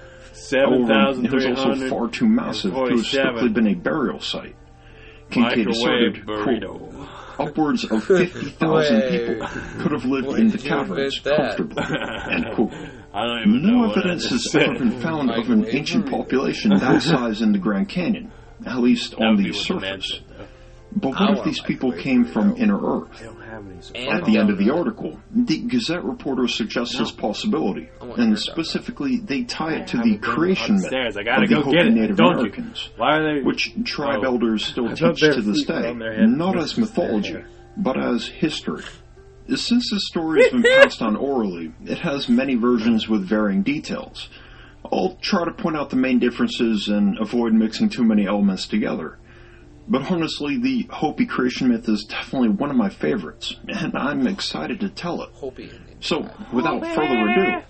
It 1.24 1.32
was 1.32 1.44
also 1.46 1.88
far 1.88 2.08
too 2.08 2.26
massive. 2.28 2.72
To 2.72 2.78
have 2.96 3.06
strictly 3.06 3.48
been 3.48 3.66
a 3.68 3.74
burial 3.74 4.20
site. 4.20 4.54
Kincaid 5.30 5.66
asserted, 5.68 6.24
quote, 6.26 6.94
upwards 7.38 7.84
of 7.84 8.04
50,000 8.28 9.00
people 9.10 9.46
could 9.80 9.92
have 9.92 10.04
lived 10.04 10.28
in 10.38 10.48
the 10.48 10.58
caverns 10.58 11.18
comfortably, 11.20 11.82
end 12.30 12.46
quote. 12.54 12.72
No 13.46 13.90
evidence 13.90 14.30
has 14.30 14.54
ever 14.54 14.78
been 14.78 15.00
found 15.00 15.30
of 15.30 15.50
an 15.50 15.66
ancient 15.68 16.08
population 16.10 16.70
that 16.70 17.02
size 17.02 17.42
in 17.42 17.52
the 17.52 17.58
Grand 17.58 17.88
Canyon, 17.88 18.30
at 18.66 18.78
least 18.78 19.14
on 19.14 19.36
the 19.36 19.52
surface. 19.52 20.20
But 20.94 21.10
what 21.10 21.38
if 21.38 21.44
these 21.44 21.60
people 21.60 21.92
came 21.92 22.24
from 22.24 22.56
Inner 22.56 22.78
Earth? 22.78 23.22
At 23.94 24.24
the 24.24 24.38
end 24.38 24.50
of 24.50 24.58
the 24.58 24.70
article, 24.70 25.18
the 25.30 25.58
Gazette 25.62 26.04
reporter 26.04 26.48
suggests 26.48 26.96
this 26.98 27.10
possibility, 27.10 27.88
and 28.00 28.38
specifically 28.38 29.18
they 29.18 29.44
tie 29.44 29.74
it 29.76 29.88
to 29.88 29.98
the 29.98 30.18
creation 30.18 30.76
myth 30.76 30.92
of 30.92 31.14
the 31.48 31.60
Hopi 31.62 31.90
Native 31.90 32.18
Americans, 32.20 32.90
which 33.44 33.74
tribe 33.84 34.24
elders 34.24 34.64
still 34.64 34.88
teach 34.94 35.20
to 35.20 35.42
this 35.42 35.64
day, 35.64 35.92
not 35.94 36.56
as 36.58 36.76
mythology, 36.78 37.42
but 37.76 37.98
as 37.98 38.26
history. 38.26 38.84
Since 39.48 39.90
this 39.90 40.06
story 40.08 40.42
has 40.42 40.52
been 40.52 40.62
passed 40.62 41.02
on 41.02 41.14
orally, 41.14 41.72
it 41.84 41.98
has 41.98 42.28
many 42.28 42.54
versions 42.56 43.08
with 43.08 43.28
varying 43.28 43.62
details. 43.62 44.28
I'll 44.92 45.16
try 45.20 45.44
to 45.44 45.52
point 45.52 45.76
out 45.76 45.90
the 45.90 45.96
main 45.96 46.18
differences 46.18 46.88
and 46.88 47.18
avoid 47.18 47.52
mixing 47.52 47.88
too 47.88 48.04
many 48.04 48.26
elements 48.26 48.66
together. 48.66 49.18
But 49.88 50.10
honestly, 50.10 50.58
the 50.58 50.86
Hopi 50.90 51.26
creation 51.26 51.68
myth 51.68 51.88
is 51.88 52.04
definitely 52.04 52.48
one 52.48 52.70
of 52.70 52.76
my 52.76 52.88
favorites, 52.88 53.54
and 53.68 53.96
I'm 53.96 54.26
excited 54.26 54.80
to 54.80 54.88
tell 54.88 55.22
it. 55.22 55.30
Hopi. 55.32 55.70
So, 56.00 56.28
without 56.52 56.84
Hopi. 56.84 56.94
further 56.94 57.28
ado, 57.28 57.62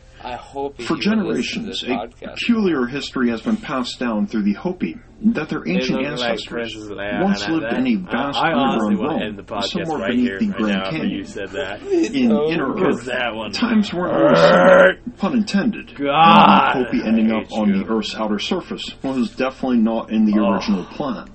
for 0.85 0.97
generations, 0.97 1.83
a 1.83 1.87
podcast. 1.87 2.35
peculiar 2.35 2.87
history 2.87 3.29
has 3.31 3.43
been 3.43 3.57
passed 3.57 3.99
down 3.99 4.27
through 4.27 4.43
the 4.43 4.55
Hopi 4.55 4.97
that 5.23 5.49
their 5.49 5.67
ancient 5.69 6.05
ancestors 6.05 6.75
like 6.91 7.23
once 7.23 7.47
lived 7.49 7.73
in 7.73 7.87
a 7.87 7.95
vast 7.97 8.39
I, 8.39 8.51
I 8.51 8.75
underground 8.75 9.39
realm, 9.49 9.63
somewhere 9.63 9.99
right 9.99 10.11
beneath 10.11 10.41
the 10.41 10.47
Grand 10.47 10.85
Canyon. 10.91 11.11
You 11.11 11.25
said 11.25 11.51
that. 11.51 11.83
In 12.17 12.33
oh, 12.33 12.51
inner 12.51 12.75
Earth, 12.75 13.05
that 13.05 13.35
one. 13.35 13.53
times 13.53 13.93
weren't 13.93 15.17
pun 15.17 15.35
intended. 15.35 15.95
God, 15.97 16.77
and 16.77 16.87
the 16.87 16.99
Hopi 16.99 17.07
ending 17.07 17.33
up 17.33 17.51
on 17.53 17.69
you. 17.69 17.85
the 17.85 17.91
Earth's 17.91 18.15
outer 18.15 18.39
surface 18.39 18.95
was 19.03 19.31
definitely 19.31 19.79
not 19.79 20.11
in 20.11 20.25
the 20.25 20.39
oh. 20.41 20.53
original 20.53 20.85
plan. 20.85 21.31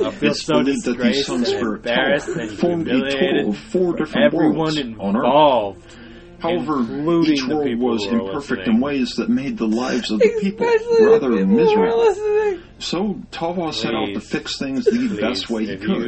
I 0.00 0.10
feel 0.10 0.34
so 0.34 0.60
attacked. 0.60 1.30
and 1.30 1.52
embarrassed 1.52 2.28
and 2.28 2.50
humiliated 2.50 3.56
for 3.56 3.96
everyone 4.16 4.78
involved. 4.78 5.96
However, 6.44 6.82
each 7.22 7.46
world 7.46 7.78
was 7.78 8.06
imperfect 8.06 8.68
in 8.68 8.78
ways 8.78 9.14
that 9.16 9.30
made 9.30 9.56
the 9.56 9.66
lives 9.66 10.10
of 10.10 10.20
the 10.20 10.38
people 10.42 10.66
rather 10.66 11.30
the 11.30 11.36
people 11.38 11.56
miserable. 11.56 12.60
So 12.78 13.14
Tawa 13.30 13.72
set 13.72 13.94
out 13.94 14.12
to 14.12 14.20
fix 14.20 14.58
things 14.58 14.84
the 14.84 14.90
please, 14.90 15.20
best 15.20 15.48
way 15.48 15.64
he 15.64 15.76
could. 15.78 16.02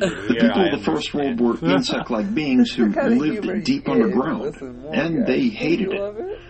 the 0.00 0.26
here, 0.28 0.40
people 0.40 0.64
of 0.64 0.78
the 0.78 0.84
First 0.84 1.14
World 1.14 1.40
were 1.40 1.56
insect-like 1.64 2.34
beings 2.34 2.72
who 2.72 2.86
lived 2.88 3.64
deep 3.64 3.88
underground, 3.88 4.56
and 4.92 5.24
they 5.26 5.48
hated 5.48 5.92
it. 5.92 6.00
it? 6.00 6.40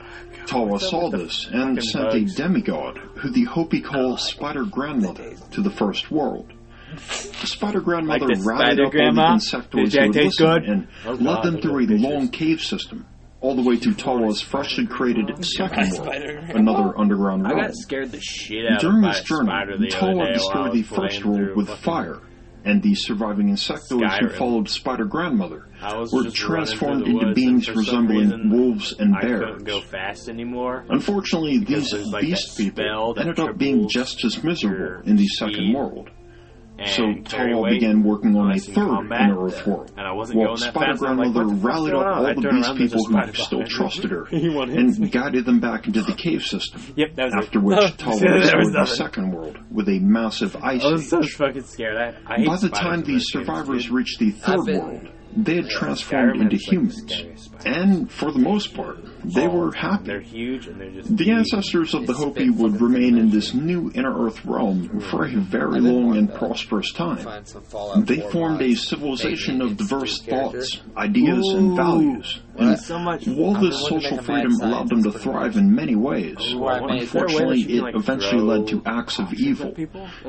Tawa 0.46 0.80
saw 0.80 1.10
this 1.10 1.46
and 1.52 1.82
sent 1.84 2.12
bugs. 2.12 2.32
a 2.32 2.36
demigod, 2.36 2.96
who 3.16 3.30
the 3.30 3.44
Hopi 3.44 3.82
call 3.82 4.14
oh, 4.14 4.16
Spider 4.16 4.64
Grandmother, 4.64 5.34
to 5.50 5.60
the 5.60 5.70
First 5.70 6.10
World. 6.10 6.54
The 6.96 7.46
spider 7.46 7.80
grandmother 7.80 8.26
like 8.26 8.44
routed 8.44 8.80
up 8.80 8.92
grandma? 8.92 9.22
all 9.22 9.38
the 9.38 9.44
insectoids 9.44 9.92
who 9.92 10.06
would 10.06 10.16
listen 10.16 10.46
good? 10.46 10.64
and 10.64 10.88
oh, 11.06 11.12
led 11.12 11.24
God, 11.24 11.44
them 11.44 11.60
through 11.60 11.84
a 11.84 11.86
vicious. 11.86 12.02
long 12.02 12.28
cave 12.28 12.60
system, 12.60 13.06
all 13.40 13.54
the 13.54 13.62
way 13.62 13.76
to 13.76 13.94
Tawa's 13.94 14.40
freshly 14.40 14.86
created 14.86 15.44
second 15.44 15.92
world, 15.92 16.08
another 16.50 16.98
underground 16.98 17.42
world. 17.44 17.58
I 17.58 17.66
got 17.66 17.74
scared 17.74 18.10
the 18.12 18.20
shit 18.20 18.66
out 18.70 18.80
During 18.80 19.02
this 19.02 19.22
journey, 19.22 19.88
Tala 19.90 20.32
destroyed 20.32 20.72
the 20.72 20.82
first 20.82 21.24
world 21.24 21.56
with 21.56 21.68
fire, 21.68 22.20
and 22.64 22.82
the 22.82 22.94
surviving 22.94 23.48
insectoids 23.48 24.00
Skyrim. 24.02 24.20
who 24.20 24.28
followed 24.30 24.68
Spider 24.68 25.04
Grandmother 25.04 25.68
were 26.12 26.30
transformed 26.30 27.06
into 27.06 27.32
beings 27.32 27.70
resembling 27.70 28.30
reason, 28.30 28.50
wolves 28.50 28.94
and 28.98 29.14
bears. 29.20 29.62
Unfortunately, 30.88 31.58
these 31.58 31.92
like 31.92 32.22
beast 32.22 32.56
people 32.58 33.14
ended 33.18 33.38
up 33.38 33.56
being 33.56 33.88
just 33.88 34.24
as 34.24 34.42
miserable 34.42 35.02
in 35.08 35.16
the 35.16 35.26
second 35.28 35.72
world 35.72 36.10
so 36.86 37.02
Tawa 37.24 37.70
began 37.70 38.02
working 38.04 38.36
on 38.36 38.52
a 38.52 38.58
third 38.58 39.06
inner 39.10 39.44
Earth 39.44 39.66
world. 39.66 39.92
And 39.96 40.06
I 40.06 40.12
wasn't 40.12 40.38
While 40.38 40.56
Spider 40.56 40.94
Grandmother 40.94 41.44
like, 41.44 41.64
rallied 41.64 41.94
up 41.94 42.06
all 42.06 42.26
I 42.26 42.34
the 42.34 42.48
beast 42.48 42.76
people 42.76 43.04
who 43.04 43.32
still 43.34 43.64
trusted 43.64 44.10
her 44.10 44.26
and 44.30 45.10
guided 45.10 45.44
them 45.44 45.60
back 45.60 45.86
into 45.86 46.02
the 46.02 46.14
cave 46.14 46.42
system. 46.42 46.82
Yep, 46.96 47.14
that 47.16 47.24
was 47.24 47.34
After 47.34 47.58
it. 47.58 47.62
which 47.62 47.76
no, 48.06 48.10
was 48.10 48.68
in 48.68 48.72
the 48.72 48.86
second 48.86 49.32
world 49.32 49.58
with 49.70 49.88
a 49.88 49.98
massive 49.98 50.56
ice 50.56 50.84
I 50.84 50.92
was 50.92 51.08
so 51.08 51.22
fucking 51.22 51.64
scared. 51.64 51.96
I, 51.96 52.34
I 52.34 52.44
By 52.44 52.56
the 52.56 52.68
time 52.68 53.02
these 53.02 53.24
survivors 53.28 53.90
reached 53.90 54.18
the 54.18 54.30
third 54.30 54.66
world, 54.66 55.08
they 55.44 55.56
had 55.56 55.68
transformed 55.68 56.40
into 56.40 56.56
humans. 56.56 57.48
And 57.64 58.10
for 58.10 58.32
the 58.32 58.38
most 58.38 58.74
part, 58.74 58.98
they 59.24 59.46
were 59.46 59.72
happy. 59.72 60.18
The 61.04 61.30
ancestors 61.30 61.94
of 61.94 62.06
the 62.06 62.12
Hopi 62.12 62.50
would 62.50 62.80
remain 62.80 63.18
in 63.18 63.30
this 63.30 63.54
new 63.54 63.90
inner 63.94 64.26
earth 64.26 64.44
realm 64.44 65.00
for 65.00 65.26
a 65.26 65.36
very 65.36 65.80
long 65.80 66.16
and 66.16 66.32
prosperous 66.32 66.92
time. 66.92 67.44
They 68.04 68.20
formed 68.30 68.62
a 68.62 68.74
civilization 68.74 69.60
of 69.60 69.76
diverse 69.76 70.22
thoughts, 70.22 70.80
ideas, 70.96 71.46
and 71.54 71.76
values. 71.76 72.40
And 72.58 72.76
while 73.36 73.54
this 73.54 73.80
social 73.86 74.18
freedom 74.18 74.52
allowed 74.60 74.88
them 74.88 75.04
to 75.04 75.12
thrive 75.12 75.56
in 75.56 75.72
many 75.72 75.94
ways, 75.94 76.36
unfortunately, 76.40 77.62
it 77.62 77.94
eventually 77.94 78.42
led 78.42 78.66
to 78.68 78.82
acts 78.84 79.20
of 79.20 79.32
evil. 79.34 79.72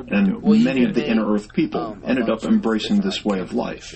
And 0.10 0.44
many 0.44 0.84
of 0.84 0.94
the 0.94 1.08
inner 1.08 1.34
earth 1.34 1.52
people 1.54 1.98
ended 2.06 2.30
up 2.30 2.44
embracing 2.44 3.02
this 3.02 3.26
way 3.26 3.40
of 3.40 3.54
life 3.54 3.96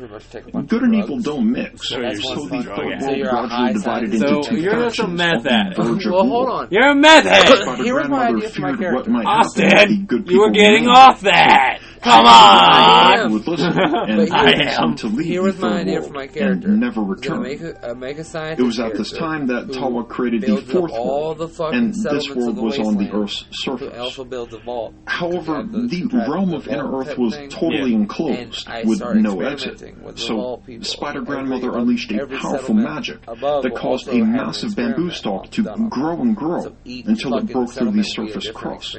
pretty 0.00 0.14
much 0.14 0.30
take 0.30 0.68
Good 0.68 0.82
and 0.82 0.94
evil 0.94 1.18
don't 1.18 1.50
mix. 1.50 1.88
So, 1.88 1.96
so 1.96 2.00
you're 2.00 2.12
so 2.12 3.10
you're 3.10 3.72
divided 3.72 4.14
into 4.14 4.28
so 4.28 4.42
two 4.42 4.56
you're 4.60 4.72
just 4.72 4.98
a 4.98 5.06
meth 5.06 5.46
addict. 5.46 5.78
Well, 5.78 6.26
hold 6.26 6.48
on. 6.48 6.68
You're 6.70 6.90
a 6.90 6.94
meth 6.94 7.26
addict. 7.26 7.82
Here 7.82 8.08
my 8.08 8.28
idea 8.28 8.48
for 8.48 8.60
my 8.62 8.76
character. 8.76 9.12
Austin, 9.26 10.08
you 10.26 10.40
were 10.40 10.50
getting 10.50 10.88
off 10.88 11.20
that. 11.22 11.80
Come 12.02 12.26
on! 12.26 13.32
Ruthless 13.32 13.60
and 13.60 14.32
I 14.32 14.82
am. 14.82 14.96
to 15.00 15.06
leave 15.06 15.26
Here 15.26 15.42
was 15.42 15.58
my 15.58 15.80
idea 15.80 16.02
for 16.02 16.12
my 16.12 16.26
character. 16.26 16.68
And 16.68 16.80
never 16.80 17.02
return. 17.02 17.42
Make 17.42 17.60
a, 17.60 17.90
uh, 17.90 17.94
make 17.94 18.18
a 18.18 18.52
it 18.52 18.62
was 18.62 18.80
at 18.80 18.94
this 18.94 19.12
time 19.12 19.48
that 19.48 19.68
Tawa 19.68 20.08
created 20.08 20.42
the 20.42 20.62
fourth 20.62 20.92
world, 20.92 21.38
the 21.38 21.64
and 21.72 21.94
this 21.94 22.30
world 22.30 22.56
was 22.56 22.78
on 22.78 22.96
the 22.96 23.10
Earth's 23.10 23.44
surface. 23.50 23.94
Alpha 23.94 24.24
builds 24.24 24.54
a 24.54 24.58
vault. 24.58 24.94
However, 25.06 25.62
the, 25.62 25.86
the 25.86 26.26
realm 26.28 26.54
of 26.54 26.68
Inner 26.68 26.98
Earth 26.98 27.18
was 27.18 27.34
thing. 27.34 27.50
totally 27.50 27.90
yeah. 27.90 27.96
enclosed 27.96 28.68
with 28.84 29.00
no 29.16 29.40
exit. 29.40 29.80
With 30.02 30.18
so, 30.18 30.62
Spider 30.82 31.20
Grandmother 31.20 31.76
unleashed 31.76 32.12
a 32.12 32.26
powerful 32.26 32.74
magic 32.74 33.24
that 33.26 33.72
caused 33.76 34.08
a 34.08 34.24
massive 34.24 34.74
bamboo 34.74 35.10
stalk 35.10 35.50
to 35.50 35.62
grow 35.90 36.20
and 36.20 36.34
grow 36.34 36.74
until 36.84 37.36
it 37.36 37.46
broke 37.52 37.70
through 37.70 37.92
the 37.92 38.02
surface 38.02 38.50
crust. 38.50 38.96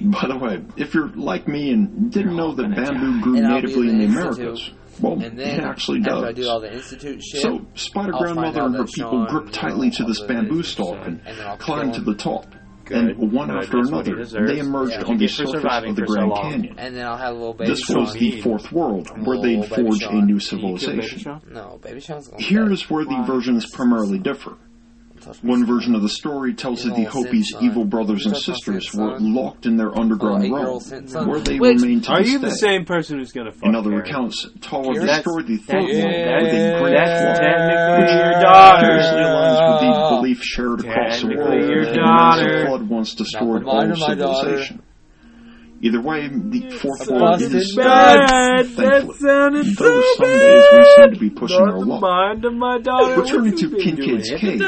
By 0.00 0.28
the 0.28 0.38
way, 0.38 0.62
if 0.76 0.94
you're 0.94 1.08
like 1.08 1.48
me 1.48 1.70
and 1.70 2.12
didn't 2.12 2.36
know 2.36 2.54
that 2.54 2.74
bamboo 2.74 3.14
die. 3.14 3.20
grew 3.22 3.36
and 3.36 3.48
natively 3.48 3.88
in 3.88 3.98
the 3.98 4.04
Institute. 4.04 4.38
Americas, 4.38 4.70
well, 5.00 5.20
it 5.20 5.64
actually 5.64 6.00
does. 6.00 6.34
Do 6.34 7.20
shit, 7.20 7.42
so, 7.42 7.66
Spider 7.74 8.12
Grandmother 8.12 8.62
and 8.62 8.76
her 8.76 8.84
people 8.84 9.26
Sean, 9.26 9.26
grip 9.26 9.52
tightly 9.52 9.90
to 9.90 10.04
this 10.04 10.20
bamboo 10.20 10.62
stalk 10.62 11.06
and 11.06 11.20
climb 11.58 11.92
to 11.92 12.00
the 12.00 12.14
top. 12.14 12.46
Good. 12.84 12.98
And 12.98 13.32
one 13.32 13.48
Good. 13.48 13.64
after 13.64 13.78
another, 13.78 14.24
they 14.46 14.58
emerged 14.58 14.92
yeah, 14.92 15.04
on 15.06 15.16
the 15.16 15.26
surface 15.26 15.54
of 15.54 15.96
the 15.96 16.02
Grand 16.02 16.32
so 16.36 16.42
Canyon. 16.42 16.74
And 16.78 16.94
then 16.94 17.06
I'll 17.06 17.16
have 17.16 17.34
a 17.34 17.38
little 17.38 17.54
baby 17.54 17.70
this 17.70 17.80
Sean. 17.80 18.00
was 18.00 18.12
the 18.12 18.42
fourth 18.42 18.70
world, 18.72 19.08
where 19.26 19.40
they'd 19.40 19.64
forge 19.64 20.02
a 20.02 20.20
new 20.20 20.38
civilization. 20.38 21.40
No, 21.50 21.80
baby 21.82 22.02
Here 22.38 22.70
is 22.70 22.90
where 22.90 23.04
the 23.04 23.24
versions 23.26 23.70
primarily 23.70 24.18
differ 24.18 24.58
touch 25.24 25.42
my 25.42 25.50
One 25.50 25.66
version 25.66 25.94
of 25.94 26.02
the 26.02 26.08
story 26.08 26.54
tells 26.54 26.84
that 26.84 26.94
the 26.94 27.04
Hopis' 27.04 27.52
evil 27.60 27.84
brothers 27.84 28.26
and 28.26 28.36
sisters 28.36 28.92
were 28.94 29.18
locked 29.20 29.66
in 29.66 29.76
their 29.76 29.96
underground 29.98 30.42
Little 30.42 30.56
realm, 30.56 30.66
eight-year-old 30.82 30.82
sin 31.10 31.28
where 31.28 31.40
they 31.40 31.58
Which- 31.58 31.80
remain 31.80 32.00
to 32.02 32.12
Are 32.12 32.22
this 32.22 32.32
you 32.32 32.38
the 32.38 32.48
day. 32.48 32.52
same 32.54 32.84
person 32.84 33.18
who's 33.18 33.32
gonna 33.32 33.52
fuck 33.52 33.64
In 33.68 33.74
other 33.74 33.90
Karen? 33.90 34.06
accounts, 34.06 34.46
Tawa 34.60 34.92
Karen? 34.94 35.06
destroyed 35.06 35.46
the 35.46 35.56
third 35.56 35.82
That's- 35.82 36.02
world 36.02 36.04
with 36.04 36.04
a 36.04 36.54
that's- 36.54 36.80
great 36.80 36.94
that's 36.94 37.20
flood, 37.20 37.36
technically 37.36 38.02
which 38.04 38.12
your 38.14 38.40
daughter. 38.42 38.86
curiously 38.86 39.20
aligns 39.20 39.72
with 39.72 39.80
the 40.10 40.16
belief 40.16 40.42
shared 40.42 40.80
across 40.80 41.20
the 41.20 41.26
world 41.28 41.60
your 41.70 41.84
that 41.86 41.94
daughter. 41.94 42.58
the 42.60 42.66
flood 42.66 42.88
once 42.88 43.14
destroyed 43.14 43.62
Not 43.62 43.64
the 43.64 43.70
all 43.70 43.76
mind 44.08 44.18
daughter. 44.18 44.48
civilization. 44.48 44.82
Either 45.84 46.00
way, 46.00 46.28
the 46.28 46.70
fourth 46.80 47.06
world 47.10 47.42
is 47.42 47.76
Bad. 47.76 48.64
That 48.64 48.66
thankfully. 48.74 49.18
sounded 49.18 49.66
so 49.76 49.84
Though 49.84 50.02
some 50.16 50.24
bad. 50.24 50.40
days 50.40 50.64
we 50.72 50.84
seem 50.96 51.12
to 51.12 51.20
be 51.20 51.28
pushing 51.30 51.58
Not 51.60 51.74
our 51.74 51.78
the 51.80 51.84
luck. 51.84 52.00
mind 52.00 52.44
of 52.46 52.54
my 52.54 52.78
daughter. 52.78 53.20
Returning 53.20 53.50
What's 53.50 53.60
to 53.60 53.68
he 53.68 53.74
been 53.92 53.96
Kincaid's 53.96 54.30
cave, 54.30 54.60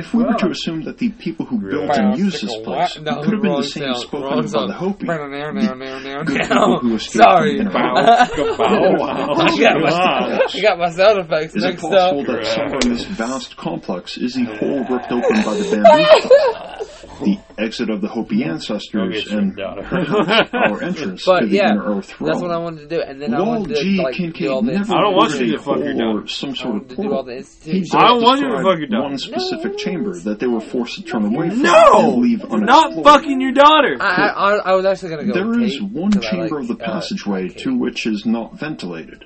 if 0.00 0.14
we 0.14 0.24
were 0.24 0.32
to 0.32 0.48
assume 0.48 0.84
that 0.84 0.96
the 0.96 1.10
people 1.10 1.44
who 1.44 1.58
built 1.60 1.90
and 1.98 2.16
used 2.18 2.42
this 2.42 2.56
place 2.64 2.98
No, 2.98 3.20
could 3.22 3.34
have 3.34 3.42
been 3.42 3.52
the 3.56 3.62
same 3.64 3.82
sound, 3.84 3.96
spoken 3.98 4.22
wrong 4.22 4.38
of 4.46 4.52
by 4.52 4.66
the 4.66 4.72
Hopi, 4.72 5.06
now, 5.06 6.22
good 6.22 6.40
people 6.40 6.78
who 6.78 6.94
escaped 6.94 7.22
Sorry. 7.22 7.58
from 7.58 7.68
Bow. 7.72 8.24
Internet. 8.30 8.56
Bow, 8.56 8.94
wow. 8.96 9.34
I 9.36 9.60
got 9.60 9.76
my, 9.78 9.90
Wow. 9.90 10.38
I 10.54 10.60
got 10.62 10.78
my 10.78 10.90
sound 10.90 11.18
effects 11.20 11.54
Is 11.54 11.64
it 11.64 11.78
possible 11.80 12.24
that 12.24 12.46
somewhere 12.46 12.78
in 12.82 12.88
this 12.94 13.04
vast 13.04 13.56
complex 13.58 14.16
is 14.16 14.32
the 14.34 14.44
hole 14.44 14.84
ripped 14.88 15.12
open 15.12 15.42
by 15.44 15.54
the 15.54 15.64
bamboo 15.70 16.54
shot? 16.54 16.82
The 17.24 17.38
exit 17.58 17.90
of 17.90 18.00
the 18.00 18.08
Hopi 18.08 18.44
ancestors 18.44 19.26
and 19.30 19.58
our 19.60 20.82
entrance 20.82 21.24
But 21.24 21.40
to 21.40 21.46
the 21.46 21.56
yeah, 21.56 21.70
inner 21.72 21.96
earth 21.96 22.20
realm. 22.20 22.32
that's 22.32 22.42
what 22.42 22.50
I 22.50 22.58
wanted 22.58 22.88
to 22.88 22.96
do, 22.96 23.00
and 23.02 23.20
then 23.20 23.34
I 23.34 23.40
Walt 23.40 23.60
wanted 23.60 23.76
to 23.76 23.82
G. 23.82 24.02
like 24.02 24.14
Kincaid 24.14 24.42
do 24.46 24.52
all 24.52 24.62
the 24.62 24.72
I 24.72 24.82
don't 25.00 25.14
want 25.16 25.38
you 25.38 25.52
to 25.52 25.58
fuck 25.58 25.78
your 25.78 25.92
hole 25.92 25.98
daughter. 25.98 26.24
or 26.24 26.26
some 26.26 26.54
sort 26.56 26.76
of 26.76 26.88
to 26.88 26.96
do 26.96 27.02
all 27.12 27.24
portal. 27.24 27.24
the 27.64 27.70
He 27.72 27.88
I 27.94 28.08
don't 28.08 28.22
want 28.22 28.40
you 28.40 28.48
to 28.48 28.56
fuck 28.62 28.78
your 28.78 28.86
daughter. 28.88 29.02
one 29.02 29.18
specific 29.18 29.78
chamber 29.78 30.18
that 30.20 30.38
they 30.40 30.46
were 30.46 30.60
forced 30.60 30.96
to 30.96 31.02
turn 31.02 31.24
away 31.24 31.50
from 31.50 31.62
No! 31.62 32.12
and 32.12 32.22
leave 32.22 32.40
unexplored. 32.42 32.66
Not 32.66 33.04
fucking 33.04 33.40
your 33.40 33.52
daughter. 33.52 33.96
I, 34.00 34.04
I, 34.06 34.26
I, 34.28 34.56
I 34.70 34.74
was 34.74 34.84
actually 34.84 35.10
gonna 35.10 35.24
go. 35.26 35.32
There 35.34 35.46
with 35.48 35.62
is 35.62 35.78
Kate, 35.78 35.90
one 35.92 36.10
'cause 36.12 36.24
chamber 36.24 36.60
like, 36.60 36.70
of 36.70 36.78
the 36.78 36.84
uh, 36.84 36.92
passageway 36.92 37.48
Kate. 37.48 37.58
to 37.58 37.78
which 37.78 38.06
is 38.06 38.26
not 38.26 38.58
ventilated. 38.58 39.24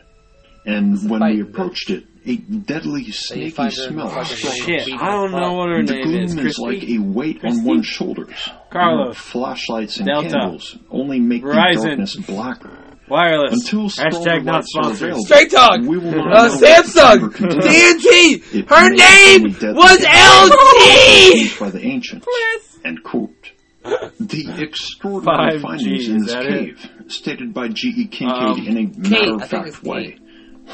And 0.64 1.08
when 1.08 1.22
we 1.24 1.40
approached 1.42 1.90
it, 1.90 2.04
a 2.26 2.36
deadly, 2.36 3.10
snaky 3.12 3.50
find 3.50 3.72
her 3.74 3.88
in 3.88 3.96
the 3.96 4.02
smell 4.02 4.08
fucking 4.08 4.36
struck 4.36 4.52
rain. 4.68 4.76
us. 4.80 4.84
Shit, 4.86 5.00
I 5.00 5.10
don't 5.12 5.30
know 5.32 5.52
what 5.54 5.68
her 5.70 5.82
The 5.84 5.92
name 5.94 6.02
gloom 6.02 6.22
is. 6.24 6.34
is, 6.34 6.40
Christy? 6.40 6.62
like 6.62 6.82
a 6.88 6.98
weight 6.98 7.40
Christy? 7.40 7.58
on 7.60 7.64
one's 7.64 7.86
shoulders. 7.86 8.48
Carlos. 8.70 9.16
Flashlights 9.16 9.98
and 9.98 10.06
Delta. 10.06 10.28
candles 10.30 10.76
only 10.90 11.20
make 11.20 11.42
Verizon. 11.42 11.74
the 11.82 11.86
darkness 11.88 12.16
blacker. 12.16 12.78
Wireless. 13.08 13.52
Until 13.52 13.88
Hashtag 13.88 14.42
not 14.44 14.54
lights 14.56 14.72
are 14.76 14.82
sponsored. 14.96 15.16
Straight 15.18 15.50
Talk. 15.52 15.80
we 15.82 15.96
will 15.98 16.10
not 16.10 16.26
Uh, 16.36 16.46
know 16.48 16.54
what 16.54 16.60
Samsung. 16.60 17.10
chamber 17.12 17.28
contains. 17.36 18.04
TNT. 18.04 18.68
Her 18.68 18.88
name 18.90 19.42
be 19.44 19.50
deadly 19.52 19.74
was 19.74 19.98
LG. 20.00 21.60
by 21.60 21.70
the 21.70 21.80
ancients. 21.86 22.26
End 22.84 23.02
quote. 23.04 23.30
The 24.18 24.56
extraordinary 24.60 25.60
5G, 25.60 25.62
findings 25.62 26.08
in 26.08 26.18
this 26.18 26.32
that 26.32 26.46
it? 26.46 26.76
cave, 26.78 26.90
stated 27.06 27.54
by 27.54 27.68
G.E. 27.68 28.08
Kincaid 28.08 28.28
Um, 28.28 28.66
in 28.66 28.76
a 28.78 29.08
matter-of-fact 29.08 29.68
it's 29.68 29.82
way, 29.84 30.18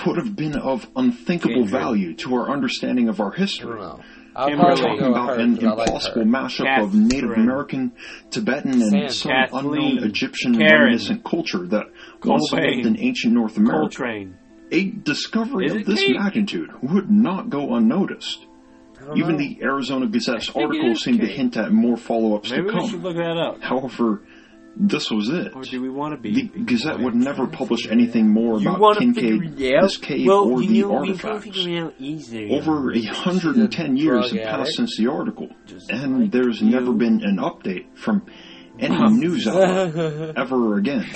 would 0.06 0.16
have 0.16 0.34
been 0.36 0.54
of 0.56 0.86
unthinkable 0.96 1.54
Kindred. 1.62 1.70
value 1.70 2.14
to 2.14 2.34
our 2.34 2.50
understanding 2.50 3.08
of 3.08 3.20
our 3.20 3.32
history. 3.32 3.78
know. 3.80 4.00
I'll 4.34 4.48
Kimberly. 4.48 4.70
We're 4.70 4.76
talking 4.76 5.06
about 5.08 5.28
her 5.36 5.40
an 5.42 5.56
'cause 5.56 5.64
I 5.64 5.68
like 5.74 5.88
impossible 5.88 6.22
her. 6.22 6.26
mashup 6.30 6.82
of 6.82 6.94
Native 6.94 7.32
American, 7.32 7.92
Tibetan, 8.30 8.72
and 8.80 8.82
Sam. 8.82 9.08
some 9.10 9.30
Kathleen. 9.32 9.64
unknown 9.98 10.04
Egyptian 10.08 10.54
Karen. 10.56 10.72
reminiscent 10.84 11.22
culture 11.24 11.66
that 11.66 11.84
once 12.24 12.50
Cobain. 12.50 12.76
lived 12.76 12.86
in 12.86 12.98
ancient 13.00 13.34
North 13.34 13.58
America. 13.58 13.80
Coltrane. 13.96 14.34
A 14.70 14.84
discovery 14.84 15.66
Is 15.66 15.74
of 15.74 15.84
this 15.84 16.00
Kate? 16.00 16.16
magnitude 16.16 16.70
would 16.82 17.10
not 17.10 17.50
go 17.50 17.74
unnoticed. 17.74 18.46
Even 19.16 19.32
know. 19.32 19.38
the 19.38 19.58
Arizona 19.62 20.06
Gazette's 20.06 20.48
article 20.56 20.92
is 20.92 21.02
seemed 21.02 21.20
to 21.20 21.26
hint 21.26 21.56
at 21.58 21.70
more 21.72 21.96
follow-ups 21.98 22.48
to 22.50 22.54
Maybe 22.56 22.66
we 22.68 22.72
come. 22.80 22.88
should 22.88 23.02
look 23.02 23.16
that 23.16 23.36
up. 23.36 23.60
However, 23.60 24.22
this 24.76 25.10
was 25.10 25.28
it. 25.28 25.54
Or 25.54 25.62
do 25.62 25.80
we 25.82 25.88
want 25.90 26.14
to 26.14 26.20
be? 26.20 26.32
The 26.48 26.64
Gazette 26.64 26.98
would 27.00 27.14
never 27.14 27.46
publish 27.46 27.86
anything 27.88 28.28
more 28.28 28.58
You 28.60 28.74
about 28.74 28.98
Kincaid, 28.98 29.60
it 29.60 29.80
this 29.82 29.96
cave, 29.98 30.26
well, 30.26 30.44
or 30.50 30.62
you 30.62 30.68
the 30.68 30.80
know, 30.88 31.00
we 31.00 31.14
can 31.14 31.30
artifacts. 31.30 31.44
figure 31.44 31.70
it 31.78 31.82
out 31.82 31.94
easier. 31.98 32.48
Over 32.56 32.92
a 32.92 33.02
hundred 33.02 33.56
and 33.56 33.70
ten 33.70 33.96
years 33.96 34.30
have 34.32 34.42
passed 34.42 34.60
addict. 34.60 34.76
since 34.76 34.96
the 34.98 35.08
article, 35.10 35.48
Just 35.66 35.90
and 35.90 36.20
like 36.22 36.30
there's 36.32 36.60
you. 36.60 36.70
never 36.70 36.92
been 36.92 37.22
an 37.24 37.36
update 37.38 37.96
from 37.96 38.24
any 38.78 38.96
news 39.10 39.46
outlet 39.46 40.36
ever 40.36 40.76
again. 40.78 41.06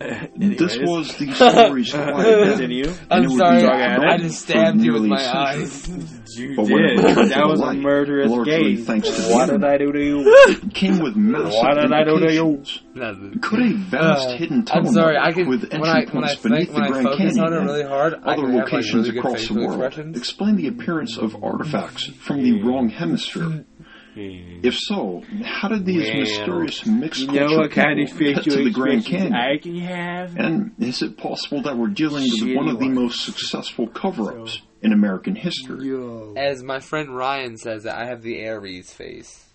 This 0.00 0.78
was 0.78 1.14
the 1.18 1.30
story's 1.34 1.92
quiet 1.92 2.48
Continue. 2.48 2.90
I'm 3.10 3.24
it 3.24 3.28
would 3.28 3.38
sorry. 3.38 3.60
be 3.60 3.66
I, 3.68 3.96
I 4.14 4.16
just 4.16 4.40
stabbed 4.40 4.80
you 4.80 4.94
with 4.94 5.02
my 5.04 5.18
century. 5.18 5.62
eyes. 5.64 6.16
You 6.30 6.54
But 6.54 6.66
did. 6.68 6.98
That 7.30 7.46
was 7.48 7.58
a 7.58 7.64
light, 7.64 7.78
murderous 7.80 8.30
largely 8.30 8.76
gaze. 8.76 8.86
thanks 8.86 9.10
to 9.10 9.20
the 9.20 9.34
What 9.34 9.46
did 9.46 9.54
internet, 9.56 9.74
I 9.74 9.78
do 9.78 9.92
to 9.92 10.00
you? 10.04 10.22
It 10.62 10.72
came 10.74 11.00
with 11.00 11.16
massive 11.16 11.54
What 11.58 11.74
did 11.74 11.92
I 11.92 12.04
do 12.04 12.20
to 12.20 12.32
you? 12.32 12.46
implications. 12.50 12.82
Nothing. 12.94 13.40
Could 13.42 13.60
a 13.62 13.72
vast 13.90 14.28
Uh, 14.28 14.36
hidden 14.36 14.64
tunnel 14.64 14.86
I'm 14.88 14.94
sorry. 14.94 15.16
I 15.18 15.32
can 15.32 15.48
with 15.48 15.62
when 15.72 15.72
entry 15.72 15.88
I 15.90 16.04
when 16.14 16.24
I 16.24 16.28
points 16.28 16.32
think, 16.34 16.42
beneath 16.44 16.68
the 16.68 16.80
Grand 16.82 17.06
Canyon 17.18 17.52
and 17.52 17.66
really 17.66 17.82
hard, 17.82 18.14
other 18.14 18.22
can 18.36 18.44
have 18.44 18.54
like 18.54 18.64
locations 18.72 19.06
really 19.08 19.18
across 19.18 19.48
the 19.48 19.54
world 19.54 20.16
explain 20.16 20.54
the 20.54 20.68
appearance 20.68 21.18
of 21.18 21.42
artifacts 21.42 22.06
from 22.06 22.42
the 22.44 22.62
wrong 22.62 22.88
hemisphere? 22.90 23.64
If 24.14 24.74
so, 24.76 25.22
how 25.44 25.68
did 25.68 25.84
these 25.86 26.08
Well, 26.08 26.20
mysterious 26.20 26.86
mixed 26.86 27.20
You 27.20 27.32
know 27.32 27.58
what 27.58 27.70
kind 27.70 28.00
of 28.00 28.16
people 28.16 28.42
get 28.42 28.44
to 28.44 28.64
the 28.64 28.70
Grand 28.70 29.00
expressions 29.00 29.32
Canyon? 29.32 29.34
I 29.34 29.58
can 29.58 29.76
have? 29.76 30.36
And 30.36 30.72
is 30.78 31.02
it 31.02 31.16
possible 31.16 31.62
that 31.62 31.76
we're 31.76 31.88
dealing 31.88 32.24
with 32.24 32.56
one 32.56 32.68
of 32.68 32.78
the 32.78 32.88
most 32.88 33.24
successful 33.24 33.86
cover-ups 33.86 34.62
in 34.82 34.92
American 34.92 35.36
history? 35.36 35.88
Yo. 35.88 36.34
As 36.36 36.62
my 36.62 36.80
friend 36.80 37.16
Ryan 37.16 37.56
says, 37.56 37.86
I 37.86 38.06
have 38.06 38.22
the 38.22 38.38
Aries 38.38 38.92
face. 38.92 39.46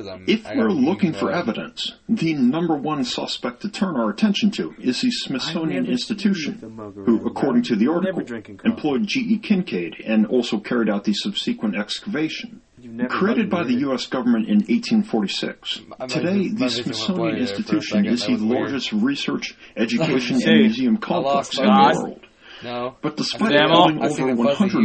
I'm. 0.00 0.24
If 0.26 0.44
I 0.44 0.56
we're 0.56 0.70
looking 0.70 1.12
for 1.12 1.26
nose. 1.26 1.36
evidence, 1.36 1.92
the 2.08 2.34
number 2.34 2.74
one 2.74 3.04
suspect 3.04 3.62
to 3.62 3.68
turn 3.68 3.94
our 3.94 4.10
attention 4.10 4.50
to 4.52 4.74
is 4.80 5.00
the 5.02 5.10
Smithsonian 5.12 5.86
Institution, 5.86 6.58
the 6.60 6.68
who, 6.68 7.24
according 7.26 7.62
to 7.64 7.76
the 7.76 7.84
I'm 7.84 7.94
article, 7.94 8.16
never 8.16 8.26
drinking 8.26 8.56
coffee. 8.56 8.70
employed 8.70 9.06
G.E. 9.06 9.38
Kincaid 9.38 10.02
and 10.04 10.26
also 10.26 10.58
carried 10.58 10.90
out 10.90 11.04
the 11.04 11.14
subsequent 11.14 11.76
excavation. 11.76 12.60
You've 12.84 12.92
never 12.92 13.08
Created 13.08 13.48
by 13.48 13.64
the. 13.64 13.72
U.S. 13.74 14.06
government 14.06 14.46
in 14.48 14.56
1846, 14.58 15.80
today 16.08 16.48
the 16.48 16.68
Smithsonian 16.68 17.16
blurry 17.16 17.44
there 17.44 17.46
for 17.46 17.98
a 17.98 17.98
Institution 17.98 18.06
is 18.06 18.26
the 18.26 18.32
was 18.32 18.42
weird. 18.42 18.60
largest 18.60 18.92
research, 18.92 19.54
education, 19.76 20.36
and 20.42 20.60
museum 20.60 20.96
I 20.96 21.00
complex 21.00 21.58
in 21.58 21.64
the 21.64 21.70
world. 22.02 22.20
No. 22.62 22.96
But 23.02 23.16
despite 23.16 23.52
Damn, 23.52 23.70
holding 23.70 23.98
over 23.98 24.06
a 24.06 24.08
fuzzy 24.10 24.24
you. 24.30 24.36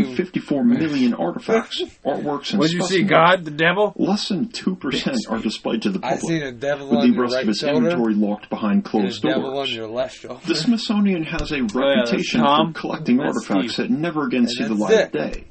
154 0.04 0.64
million 0.66 1.14
artifacts, 1.14 1.82
artworks, 2.06 2.52
and 2.52 2.60
What'd 2.60 2.74
you 2.74 2.82
see, 2.82 3.06
specimens, 3.06 3.10
God, 3.10 3.45
the 3.45 3.52
devil? 3.52 3.93
less 3.97 4.28
than 4.30 4.47
2% 4.50 5.30
are 5.30 5.39
displayed 5.39 5.82
to 5.84 5.89
the 5.91 6.00
I 6.04 6.16
seen 6.18 6.39
public, 6.39 6.43
a 6.43 6.52
devil 6.58 6.89
with 6.89 7.00
on 7.00 7.08
the 7.10 7.14
your 7.14 7.24
rest 7.24 7.36
right 7.36 7.43
of 7.43 7.50
its 7.50 7.60
shoulder 7.60 7.78
inventory 7.78 8.16
locked 8.16 8.50
behind 8.50 8.74
and 8.80 8.86
a 8.86 8.89
closed 8.89 9.22
devil 9.24 9.45
on 9.50 9.54
doors. 9.56 9.74
your 9.74 9.88
left 9.88 10.18
shoulder. 10.20 10.41
The 10.45 10.56
Smithsonian 10.56 11.24
has 11.24 11.52
a 11.52 11.58
Oh, 11.60 11.62
that's 11.62 11.76
reputation 11.76 12.41
Tom. 12.41 12.74
for 12.74 12.80
collecting 12.82 13.18
That's 13.18 13.38
artifacts 13.50 13.74
Steve. 13.76 13.89
that 13.89 13.93
never 13.97 14.26
again 14.26 14.47
see 14.47 14.64
the 14.64 14.70
that's 14.70 14.80
light 14.82 15.06
of 15.06 15.12
day. 15.14 15.45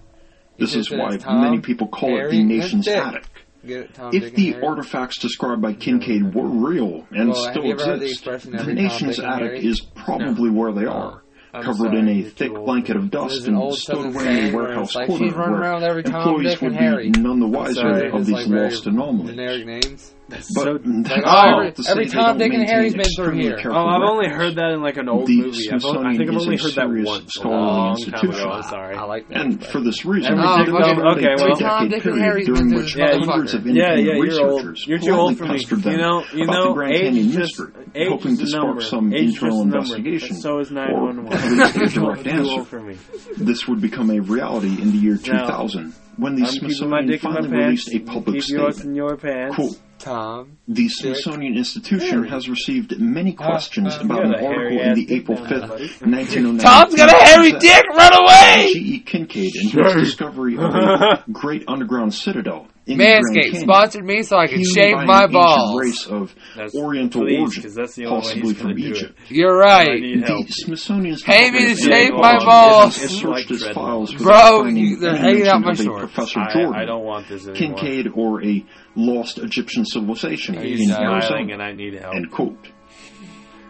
This 0.58 0.74
is 0.74 0.90
why 0.90 1.18
many 1.40 1.60
people 1.60 1.88
call 1.88 2.18
it 2.18 2.30
the 2.30 2.42
nation's 2.42 2.88
attic. 2.88 3.24
It, 3.64 3.92
Tom, 3.94 4.14
If 4.14 4.34
the 4.34 4.52
Harry? 4.52 4.64
artifacts 4.66 5.18
described 5.18 5.60
by 5.60 5.72
Kincaid 5.72 6.32
were 6.34 6.46
real 6.46 7.06
and 7.10 7.30
Well, 7.30 7.50
still 7.50 7.64
you 7.64 7.72
ever 7.72 7.84
heard 7.84 8.00
the 8.00 8.04
exist, 8.06 8.24
the 8.50 8.56
Tom, 8.58 8.74
nation's 8.74 9.18
attic 9.18 9.52
Harry? 9.52 9.66
is 9.66 9.80
probably 9.80 10.48
where 10.48 10.72
they 10.72 10.84
are, 10.86 11.22
I'm 11.52 11.62
covered 11.64 11.76
sorry, 11.88 11.98
in 11.98 12.08
a 12.08 12.22
thick 12.22 12.54
blanket 12.54 12.96
of 12.96 13.10
dust 13.10 13.46
an 13.48 13.56
and 13.56 13.74
stowed 13.74 14.14
away 14.14 14.48
in 14.48 14.54
a 14.54 14.56
warehouse 14.56 14.94
like, 14.94 15.08
where 15.08 15.20
around 15.54 15.82
every 15.82 16.04
Tom, 16.04 16.14
employees 16.14 16.60
would 16.62 16.70
be 16.70 16.76
Harry. 16.76 17.10
none 17.10 17.40
the 17.40 17.48
wiser 17.48 18.06
of 18.06 18.24
these 18.26 18.34
like 18.34 18.46
lost 18.46 18.86
anomalies. 18.86 20.14
Generic 20.28 20.30
names. 20.30 20.48
But 20.54 20.62
So- 20.64 20.78
that's 20.84 21.10
like, 21.10 21.22
oh, 21.26 21.58
every- 21.58 21.72
to 21.72 21.90
every 21.90 22.06
Tom, 22.06 22.38
Dick, 22.38 22.52
and 22.52 22.68
Harry's 22.68 22.94
been 22.94 23.04
through 23.16 23.38
here. 23.38 23.58
Oh, 23.66 23.86
I've 23.86 24.02
only 24.02 24.28
heard 24.28 24.56
that 24.56 24.70
in 24.72 24.82
like 24.82 24.96
an 24.96 25.08
old 25.08 25.26
The 25.26 25.42
movie. 25.42 25.70
I've, 25.72 25.84
only- 25.84 26.14
I 26.14 26.16
think 26.16 26.30
I've 26.30 26.36
only 26.36 26.56
heard 26.56 26.74
that 26.74 26.88
once. 26.88 27.36
A 27.38 27.48
long 27.48 27.96
time 27.96 28.30
ago. 28.30 28.50
I'm 28.50 28.62
sorry. 28.64 28.96
I 28.96 29.04
like 29.04 29.28
that. 29.28 29.40
And 29.40 29.64
for 29.66 29.80
this 29.80 30.04
reason, 30.04 30.32
Every 30.32 30.44
Oh, 30.44 30.50
they 30.58 30.64
time- 30.70 30.96
developed 30.96 31.18
okay. 31.18 31.26
okay, 31.32 31.44
well- 31.44 31.56
Tom, 31.56 31.82
two-decade 31.84 31.90
Dick, 31.90 32.04
and 32.04 32.14
period 32.14 32.22
Harry's 32.24 32.46
during 32.46 32.74
which 32.74 32.92
through 32.92 33.06
this 33.06 33.26
hundreds 33.26 33.54
of 33.54 33.62
motherfucker. 33.62 33.74
Yeah, 33.76 33.94
yeah, 33.94 34.12
researchers 34.20 34.86
You're 34.86 34.98
too 34.98 35.12
old 35.12 35.38
for 35.38 35.44
me. 35.46 35.58
You 35.58 35.96
know, 35.96 36.24
you 36.34 36.44
about 36.44 36.52
know, 36.52 36.68
the 36.68 36.74
Grand 36.74 36.92
age 36.94 37.00
Canyon 37.02 37.34
mystery, 37.34 37.72
hoping 38.08 38.36
to 38.36 38.46
spark 38.46 38.82
some 38.82 39.12
Age 39.14 39.20
is 39.24 39.32
just 39.32 39.42
internal 39.42 39.62
investigation, 39.62 40.36
so 40.36 40.58
is 40.60 40.70
or 40.70 40.74
911. 40.74 41.60
at 41.60 41.76
least 41.76 41.96
a 41.96 42.00
direct 42.00 42.24
too 42.24 42.30
answer. 42.30 42.50
old 42.52 42.68
for 42.68 42.80
me. 42.82 42.96
This 43.36 43.66
would 43.68 43.80
become 43.80 44.10
a 44.10 44.20
reality 44.20 44.80
in 44.80 44.90
the 44.92 44.98
year 44.98 45.16
2000 45.16 45.94
when 46.16 46.34
the 46.34 46.42
I'm 46.44 46.52
keeping 46.52 46.68
my 46.68 46.74
Smithsonian 46.74 47.06
dick 47.06 47.24
in 47.24 47.30
my 47.30 47.36
finally 47.40 47.64
released 47.64 47.94
a 47.94 48.00
public 48.00 48.40
Keep 48.42 48.48
yours 48.56 48.74
statement. 48.76 48.84
in 48.90 48.94
your 48.94 49.16
pants. 49.16 49.54
Quote, 49.56 49.78
Tom. 49.98 50.58
the 50.66 50.88
Smithsonian 50.88 51.56
Institution 51.56 52.24
has 52.24 52.48
received 52.48 52.98
many 52.98 53.32
questions 53.32 53.94
uh, 53.94 54.00
about 54.02 54.24
an 54.24 54.34
article 54.34 54.80
in 54.80 54.94
the 54.94 55.14
April 55.14 55.36
down 55.36 55.46
5th, 55.46 55.98
there, 55.98 56.08
1909. 56.08 56.58
Tom's 56.58 56.94
got 56.94 57.10
a 57.10 57.24
hairy 57.24 57.52
dick. 57.52 57.84
Run 57.88 58.12
away. 58.22 58.70
G.E. 58.72 59.00
Kincaid 59.00 59.54
and 59.56 59.70
his 59.70 59.94
discovery 60.08 60.56
of 60.56 60.62
a 60.62 61.24
great 61.32 61.64
underground 61.68 62.14
citadel 62.14 62.60
in 62.60 62.62
the 62.62 62.64
Grand 62.64 62.77
Manscaped 62.96 63.56
sponsored 63.60 64.04
me 64.04 64.22
so 64.22 64.36
I 64.38 64.46
could 64.46 64.64
shave 64.64 64.96
my 65.04 65.26
balls. 65.26 65.80
race 65.80 66.06
of 66.06 66.34
That's- 66.56 66.74
Oriental 66.74 67.22
please, 67.22 67.40
origin, 67.40 67.62
'cause 67.62 67.74
that's 67.74 67.94
the 67.96 68.06
only 68.06 68.20
possibly 68.22 68.54
from 68.54 68.74
do 68.76 68.82
it. 68.84 68.88
Egypt. 68.96 69.18
You're 69.28 69.56
right. 69.58 70.00
The 70.00 70.44
Smithsonian's 70.48 71.22
Pay 71.22 71.50
me 71.50 71.58
to 71.60 71.74
shave 71.76 72.08
Geology 72.08 72.12
my 72.22 72.32
has 72.32 72.44
balls. 72.44 72.94
searched 72.96 73.24
Like 73.24 73.50
its 73.50 73.68
files 73.68 74.14
Bro, 74.14 74.24
without 74.26 74.62
finding 74.64 75.00
they're 75.00 75.16
hanging 75.16 75.46
out 75.48 75.60
my 75.62 75.72
of 75.72 75.80
a 75.80 75.82
shorts. 75.82 76.00
Professor 76.12 76.40
Jordan. 76.52 76.74
I 76.74 76.84
don't 76.84 77.04
want 77.04 77.28
this 77.28 77.46
anymore. 77.46 77.76
Kincaid 77.78 78.08
or 78.14 78.44
a 78.44 78.64
lost 78.96 79.38
Egyptian 79.38 79.84
civilization 79.84 80.54
He's 80.62 80.80
in 80.80 80.86
smiling 80.86 81.20
smiling 81.22 81.50
Arizona. 81.50 81.52
and 81.54 81.62
I 81.62 81.72
need 81.72 81.94
help. 81.94 82.14
End 82.14 82.30
quote. 82.30 82.68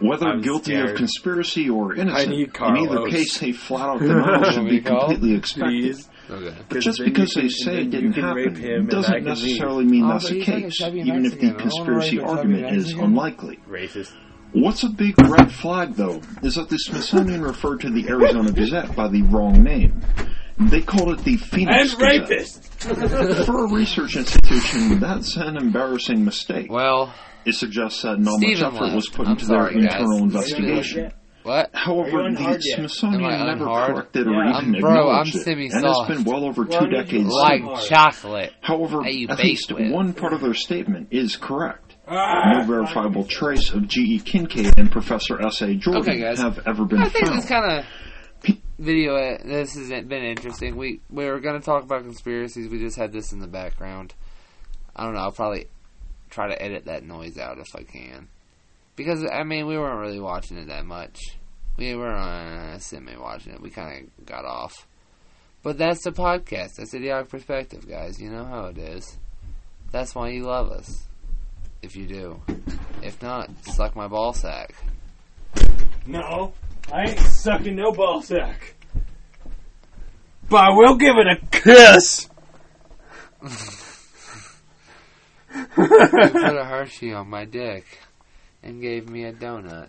Whether 0.00 0.28
I'm 0.28 0.40
guilty 0.42 0.74
scared. 0.74 0.90
of 0.90 0.96
conspiracy 0.96 1.68
or 1.68 1.92
I 1.96 2.02
innocent, 2.02 2.32
in 2.32 2.76
either 2.76 3.06
case, 3.08 3.42
a 3.42 3.50
flat-out 3.50 3.98
denial 3.98 4.44
should 4.52 4.68
be 4.68 4.80
to 4.80 4.88
completely 4.88 5.34
expected. 5.34 5.82
Please. 5.82 6.08
Okay. 6.30 6.56
But 6.68 6.80
just 6.80 7.00
because 7.04 7.30
they 7.34 7.48
say 7.48 7.82
it 7.82 7.90
didn't 7.90 8.12
can 8.12 8.24
him 8.24 8.36
happen 8.54 8.86
doesn't 8.88 9.14
can 9.14 9.24
necessarily 9.24 9.84
mean 9.84 10.04
Oh, 10.04 10.08
that's 10.10 10.28
the 10.28 10.34
he's 10.40 10.48
like 10.48 10.62
case, 10.64 10.80
even 10.82 11.24
if 11.26 11.38
the 11.40 11.46
Mexican. 11.46 11.48
I 11.48 11.52
don't 11.52 11.56
wanna 11.56 11.60
conspiracy 11.62 12.16
rape 12.18 12.26
a 12.26 12.28
chubby 12.28 12.38
argument 12.38 12.76
is 12.76 12.92
unlikely. 12.92 13.58
Racist. 13.68 14.12
What's 14.52 14.82
a 14.82 14.88
big 14.88 15.14
red 15.28 15.52
flag, 15.52 15.94
though, 15.94 16.20
is 16.42 16.54
that 16.54 16.68
the 16.70 16.78
Smithsonian 16.78 17.42
referred 17.42 17.80
to 17.82 17.90
the 17.90 18.08
Arizona 18.08 18.50
Gazette 18.50 18.96
by 18.96 19.08
the 19.08 19.22
wrong 19.22 19.62
name. 19.62 20.00
They 20.58 20.80
called 20.80 21.10
it 21.18 21.24
the 21.24 21.36
Phoenix 21.36 21.92
And 21.94 22.00
Gazette. 22.00 22.28
rapist. 22.30 22.64
For 23.46 23.64
a 23.66 23.72
research 23.72 24.16
institution, 24.16 24.98
that's 25.00 25.36
an 25.36 25.56
embarrassing 25.56 26.24
mistake. 26.24 26.70
Well, 26.72 27.12
It 27.44 27.54
suggests 27.54 28.02
that 28.02 28.18
not 28.18 28.38
Steven 28.38 28.62
much 28.64 28.74
effort 28.74 28.84
left. 28.84 28.96
was 28.96 29.08
put 29.08 29.26
I'm 29.26 29.32
into 29.32 29.44
sorry, 29.46 29.74
their 29.74 29.82
guys. 29.82 29.94
internal 30.00 30.18
investigation. 30.24 31.12
What? 31.48 31.70
However, 31.74 32.30
the? 32.30 32.60
Smithsonian 32.60 33.22
never 33.22 33.52
unhard? 33.64 33.94
corrected 33.94 34.26
or 34.26 34.32
Yeah. 34.32 34.58
even 34.60 34.74
I'm- 34.74 34.80
bro, 34.80 34.90
I'm 35.10 35.26
acknowledged 35.26 35.34
it, 35.34 35.34
and 35.36 35.44
semi-soft. 35.72 36.10
it's 36.10 36.22
been 36.22 36.32
well 36.32 36.44
over 36.44 36.64
two 36.66 36.76
I 36.76 36.80
need 36.80 36.90
you 36.92 36.96
decades 37.02 37.28
Like 37.28 37.62
since. 37.76 37.88
chocolate. 37.88 38.52
However, 38.60 39.00
at 39.06 39.38
least 39.38 39.72
with. 39.72 39.90
one 39.90 40.12
part 40.12 40.32
of 40.34 40.40
their 40.42 40.54
statement 40.54 41.08
is 41.10 41.36
correct. 41.36 41.96
Ah, 42.06 42.52
No 42.60 42.64
verifiable 42.66 43.24
trace 43.24 43.70
of 43.72 43.86
G.E. 43.88 44.20
Kinkaid 44.20 44.78
and 44.78 44.90
Professor 44.90 45.40
S.A. 45.46 45.74
Jordan 45.74 46.02
Okay, 46.02 46.20
guys. 46.20 46.38
have 46.38 46.58
ever 46.66 46.84
been 46.84 47.00
I 47.02 47.08
think 47.08 47.26
found. 47.26 47.38
this 47.38 47.46
kind 47.48 47.78
of 48.46 48.56
video. 48.78 49.14
uh, 49.16 49.38
This 49.44 49.74
has 49.74 49.88
been 49.88 50.12
interesting. 50.24 50.76
We 50.76 51.00
we 51.10 51.26
were 51.26 51.40
going 51.40 51.58
to 51.60 51.64
talk 51.64 51.82
about 51.82 52.02
conspiracies. 52.04 52.68
We 52.70 52.78
just 52.78 52.96
had 52.96 53.12
this 53.12 53.32
in 53.32 53.40
the 53.40 53.46
background. 53.48 54.14
I 54.96 55.04
don't 55.04 55.14
know. 55.14 55.20
I'll 55.20 55.32
probably 55.32 55.66
try 56.30 56.48
to 56.48 56.62
edit 56.62 56.86
that 56.86 57.04
noise 57.04 57.38
out 57.38 57.58
if 57.58 57.74
I 57.74 57.82
can, 57.84 58.28
because 58.96 59.24
I 59.30 59.42
mean 59.44 59.66
we 59.66 59.76
weren't 59.78 60.00
really 60.00 60.20
watching 60.20 60.56
it 60.58 60.68
that 60.68 60.84
much. 60.86 61.18
We 61.78 61.94
were 61.94 62.12
uh, 62.12 62.78
semi 62.78 63.16
watching 63.16 63.54
it. 63.54 63.62
We 63.62 63.70
kind 63.70 64.10
of 64.18 64.26
got 64.26 64.44
off. 64.44 64.86
But 65.62 65.78
that's 65.78 66.02
the 66.02 66.10
podcast. 66.10 66.76
That's 66.76 66.92
idiotic 66.92 67.28
perspective, 67.28 67.88
guys. 67.88 68.20
You 68.20 68.30
know 68.30 68.44
how 68.44 68.66
it 68.66 68.78
is. 68.78 69.16
That's 69.92 70.14
why 70.14 70.30
you 70.30 70.44
love 70.44 70.70
us. 70.70 71.06
If 71.80 71.94
you 71.96 72.06
do. 72.06 72.42
If 73.02 73.22
not, 73.22 73.50
suck 73.64 73.94
my 73.94 74.08
ball 74.08 74.32
sack. 74.32 74.74
No, 76.04 76.52
I 76.92 77.10
ain't 77.10 77.18
sucking 77.20 77.76
no 77.76 77.92
ball 77.92 78.22
sack. 78.22 78.74
But 80.48 80.64
I 80.64 80.70
will 80.70 80.96
give 80.96 81.14
it 81.16 81.26
a 81.26 81.46
kiss. 81.46 82.28
You 85.54 85.66
put 85.66 86.56
a 86.56 86.64
Hershey 86.68 87.12
on 87.12 87.28
my 87.28 87.44
dick 87.44 87.84
and 88.62 88.82
gave 88.82 89.08
me 89.08 89.24
a 89.24 89.32
donut. 89.32 89.88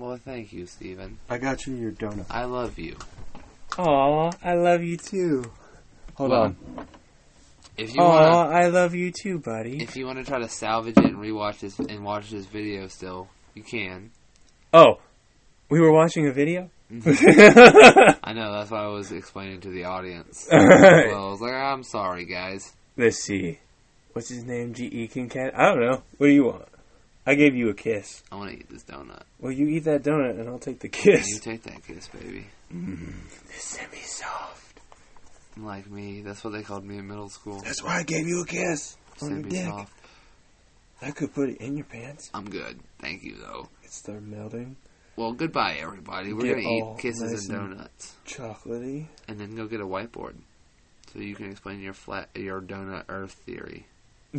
Well, 0.00 0.16
thank 0.16 0.52
you, 0.52 0.66
Steven. 0.66 1.18
I 1.28 1.36
got 1.38 1.66
you 1.66 1.74
your 1.74 1.92
donut. 1.92 2.24
I 2.30 2.44
love 2.46 2.78
you. 2.78 2.96
Aw, 3.78 4.30
I 4.42 4.54
love 4.54 4.82
you 4.82 4.96
too. 4.96 5.44
Hold 6.14 6.30
Well, 6.30 6.42
on. 6.42 6.56
If 7.76 7.94
you 7.94 8.00
Aw, 8.00 8.08
wanna, 8.08 8.54
I 8.56 8.66
love 8.68 8.94
you 8.94 9.12
too, 9.12 9.38
buddy. 9.38 9.82
if 9.82 9.96
you 9.96 10.06
wanna 10.06 10.24
try 10.24 10.38
to 10.38 10.48
salvage 10.48 10.96
it 10.98 11.04
and 11.04 11.16
rewatch 11.18 11.60
this 11.60 11.78
and 11.78 12.02
watch 12.04 12.30
this 12.30 12.46
video 12.46 12.88
still, 12.88 13.28
you 13.54 13.62
can. 13.62 14.10
Oh, 14.72 15.00
we 15.68 15.80
were 15.80 15.92
watching 15.92 16.26
a 16.26 16.32
video? 16.32 16.70
Mm-hmm. 16.92 18.18
I 18.24 18.32
know 18.32 18.52
that's 18.52 18.70
why 18.70 18.82
I 18.84 18.88
was 18.88 19.12
explaining 19.12 19.60
to 19.60 19.70
the 19.70 19.84
audience. 19.84 20.48
Well, 20.50 21.28
I 21.28 21.30
was 21.30 21.40
like, 21.40 21.52
I'm 21.52 21.82
sorry, 21.84 22.24
guys. 22.24 22.72
Let's 22.96 23.18
see. 23.22 23.58
What's 24.12 24.28
his 24.30 24.44
name? 24.44 24.74
G.E. 24.74 25.08
Kinkaid? 25.08 25.52
I 25.54 25.66
don't 25.70 25.80
know. 25.80 26.02
What 26.18 26.26
do 26.26 26.32
you 26.32 26.44
want? 26.46 26.64
I 27.26 27.34
gave 27.34 27.54
you 27.54 27.68
a 27.68 27.74
kiss. 27.74 28.22
I 28.32 28.36
want 28.36 28.50
to 28.50 28.56
eat 28.56 28.68
this 28.70 28.82
donut. 28.84 29.22
Well, 29.40 29.52
you 29.52 29.66
eat 29.68 29.80
that 29.84 30.02
donut 30.02 30.38
and 30.40 30.48
I'll 30.48 30.58
take 30.58 30.80
the 30.80 30.88
kiss. 30.88 31.26
You 31.28 31.38
take 31.38 31.62
that 31.64 31.84
kiss, 31.86 32.08
baby. 32.08 32.46
Mm, 32.72 33.12
semi-soft. 33.50 34.80
Like 35.58 35.90
me, 35.90 36.22
that's 36.22 36.42
what 36.42 36.52
they 36.52 36.62
called 36.62 36.84
me 36.84 36.96
in 36.98 37.06
middle 37.06 37.28
school. 37.28 37.60
That's 37.60 37.82
why 37.82 37.98
I 37.98 38.02
gave 38.04 38.26
you 38.26 38.42
a 38.42 38.46
kiss. 38.46 38.96
Semi-soft. 39.16 39.92
I 41.02 41.10
could 41.12 41.34
put 41.34 41.50
it 41.50 41.58
in 41.58 41.76
your 41.76 41.86
pants. 41.86 42.30
I'm 42.34 42.48
good. 42.48 42.78
Thank 43.00 43.22
you, 43.22 43.36
though. 43.36 43.68
It 43.82 43.90
start 43.92 44.22
melting. 44.22 44.76
Well, 45.16 45.32
goodbye, 45.32 45.76
everybody. 45.80 46.32
We're 46.32 46.54
gonna 46.54 46.66
eat 46.66 46.98
kisses 46.98 47.20
nice 47.22 47.48
and 47.48 47.58
and- 47.58 47.70
donuts. 47.76 48.14
Chocolatey. 48.26 49.06
and 49.28 49.38
then 49.38 49.54
go 49.54 49.66
get 49.66 49.80
a 49.80 49.86
whiteboard 49.86 50.34
so 51.12 51.18
you 51.18 51.34
can 51.34 51.50
explain 51.50 51.80
your 51.80 51.92
flat 51.92 52.28
your 52.34 52.60
donut 52.62 53.04
earth 53.08 53.32
theory. 53.44 53.86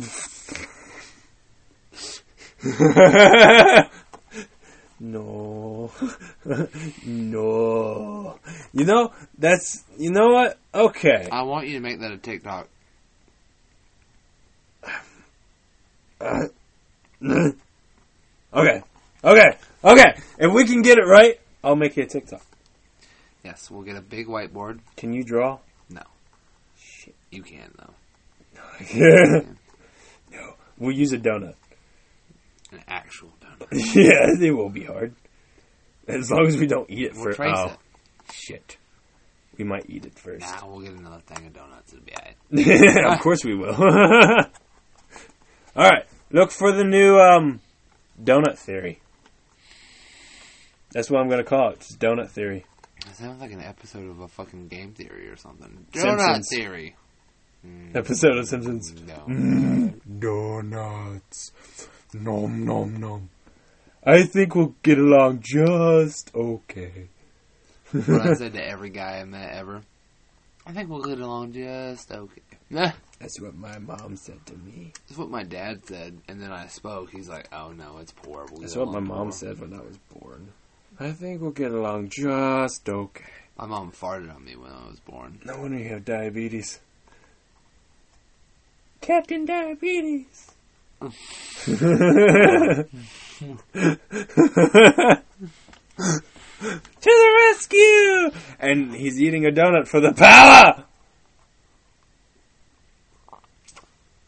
no. 5.00 5.90
no. 7.04 8.38
You 8.72 8.84
know, 8.84 9.12
that's, 9.36 9.84
you 9.98 10.10
know 10.10 10.28
what? 10.28 10.58
Okay. 10.72 11.28
I 11.30 11.42
want 11.42 11.66
you 11.66 11.74
to 11.74 11.80
make 11.80 12.00
that 12.00 12.12
a 12.12 12.18
TikTok. 12.18 12.68
Uh, 16.20 16.46
okay. 18.54 18.82
Okay. 19.24 19.58
Okay. 19.84 20.14
If 20.38 20.52
we 20.52 20.64
can 20.64 20.82
get 20.82 20.98
it 20.98 21.04
right, 21.04 21.40
I'll 21.64 21.76
make 21.76 21.96
you 21.96 22.04
a 22.04 22.06
TikTok. 22.06 22.42
Yes, 23.44 23.70
we'll 23.70 23.82
get 23.82 23.96
a 23.96 24.00
big 24.00 24.28
whiteboard. 24.28 24.78
Can 24.96 25.12
you 25.12 25.24
draw? 25.24 25.58
No. 25.90 26.02
Shit. 26.78 27.16
You 27.30 27.42
can 27.42 27.74
though. 27.76 27.94
no. 30.30 30.54
We'll 30.78 30.96
use 30.96 31.12
a 31.12 31.18
donut. 31.18 31.54
An 32.72 32.82
actual 32.88 33.32
donut. 33.40 33.68
yeah, 33.94 34.46
it 34.46 34.50
won't 34.52 34.74
be 34.74 34.84
hard. 34.84 35.14
As 36.08 36.30
long 36.30 36.46
as 36.46 36.56
we 36.56 36.66
don't 36.66 36.90
eat 36.90 37.06
it 37.06 37.14
We'll 37.14 37.24
for 37.24 37.32
trace 37.34 37.54
oh, 37.56 37.66
it. 37.66 37.76
shit. 38.32 38.76
We 39.58 39.64
might 39.64 39.88
eat 39.88 40.06
it 40.06 40.18
first. 40.18 40.40
Nah, 40.40 40.66
we'll 40.66 40.80
get 40.80 40.94
another 40.94 41.20
thing 41.20 41.46
of 41.46 41.52
donuts. 41.52 41.92
It'll 41.92 42.04
be 42.04 42.12
alright. 42.14 42.36
of 43.18 43.20
course 43.20 43.44
we 43.44 43.54
will. 43.54 43.74
All 45.74 45.88
right, 45.88 46.04
look 46.30 46.50
for 46.50 46.72
the 46.72 46.84
new 46.84 47.16
um, 47.18 47.60
donut 48.22 48.58
theory. 48.58 49.00
That's 50.92 51.10
what 51.10 51.20
I'm 51.20 51.28
gonna 51.28 51.44
call 51.44 51.70
it. 51.70 51.80
Just 51.80 51.98
donut 51.98 52.30
theory. 52.30 52.64
It 53.06 53.14
sounds 53.16 53.40
like 53.40 53.52
an 53.52 53.62
episode 53.62 54.08
of 54.08 54.20
a 54.20 54.28
fucking 54.28 54.68
game 54.68 54.92
theory 54.92 55.28
or 55.28 55.36
something. 55.36 55.86
Simpsons. 55.92 56.22
Donut 56.22 56.42
theory. 56.50 56.96
Mm, 57.66 57.96
Episode 57.96 58.36
of 58.38 58.48
Simpsons. 58.48 58.92
no. 59.06 59.92
Donuts. 60.18 61.52
Nom 62.14 62.64
nom 62.64 62.96
nom. 63.00 63.28
I 64.04 64.24
think 64.24 64.54
we'll 64.54 64.74
get 64.82 64.98
along 64.98 65.40
just 65.42 66.30
okay. 66.34 67.08
what 67.92 68.20
I 68.26 68.34
said 68.34 68.52
to 68.54 68.66
every 68.66 68.90
guy 68.90 69.20
I 69.20 69.24
met 69.24 69.52
ever. 69.54 69.82
I 70.66 70.72
think 70.72 70.90
we'll 70.90 71.02
get 71.02 71.18
along 71.20 71.52
just 71.52 72.10
okay. 72.12 72.42
Nah, 72.70 72.92
That's 73.18 73.40
what 73.40 73.54
my 73.54 73.78
mom 73.78 74.16
said 74.16 74.44
to 74.46 74.54
me. 74.54 74.92
that's 75.08 75.18
what 75.18 75.28
my 75.30 75.42
dad 75.42 75.86
said, 75.86 76.18
and 76.28 76.40
then 76.40 76.50
I 76.52 76.66
spoke. 76.68 77.10
He's 77.10 77.28
like, 77.28 77.48
"Oh 77.52 77.72
no, 77.72 77.98
it's 77.98 78.12
poor." 78.12 78.46
We'll 78.50 78.60
That's 78.62 78.76
what 78.76 78.88
my 78.92 79.00
mom 79.00 79.24
poor." 79.28 79.32
said 79.32 79.60
when 79.60 79.72
I 79.74 79.80
was 79.82 79.98
born. 80.20 80.48
I 81.00 81.10
think 81.12 81.40
we'll 81.40 81.50
get 81.50 81.72
along 81.72 82.10
just 82.10 82.88
okay. 82.88 83.24
My 83.58 83.66
mom 83.66 83.92
farted 83.92 84.34
on 84.34 84.44
me 84.44 84.56
when 84.56 84.70
I 84.70 84.86
was 84.88 85.00
born. 85.00 85.40
No 85.44 85.58
wonder 85.60 85.78
you 85.78 85.88
have 85.90 86.04
diabetes. 86.04 86.80
Captain 89.00 89.44
Diabetes. 89.44 90.51
To 91.02 92.86
the 97.02 97.46
rescue! 97.50 98.30
And 98.60 98.94
he's 98.94 99.20
eating 99.20 99.46
a 99.46 99.50
donut 99.50 99.88
for 99.88 100.00
the 100.00 100.12
power! 100.12 100.84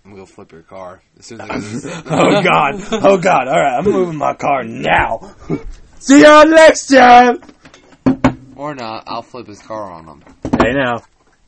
I'm 0.04 0.10
gonna 0.10 0.22
go 0.22 0.26
flip 0.26 0.52
your 0.52 0.62
car 0.62 1.00
as 1.18 1.26
soon 1.26 1.40
as 1.40 1.50
I 1.50 1.90
get. 1.90 2.04
Oh 2.10 2.42
god, 2.42 2.74
oh 2.92 3.16
god, 3.18 3.48
alright, 3.48 3.78
I'm 3.78 3.84
moving 3.84 4.16
my 4.18 4.34
car 4.34 4.62
now. 4.62 5.34
See 5.98 6.22
y'all 6.22 6.46
next 6.46 6.88
time! 6.88 7.38
or 8.56 8.74
not, 8.74 9.04
I'll 9.06 9.22
flip 9.22 9.46
his 9.46 9.60
car 9.60 9.90
on 9.90 10.04
him. 10.06 10.22
Hey 10.60 10.72
now. 10.72 11.02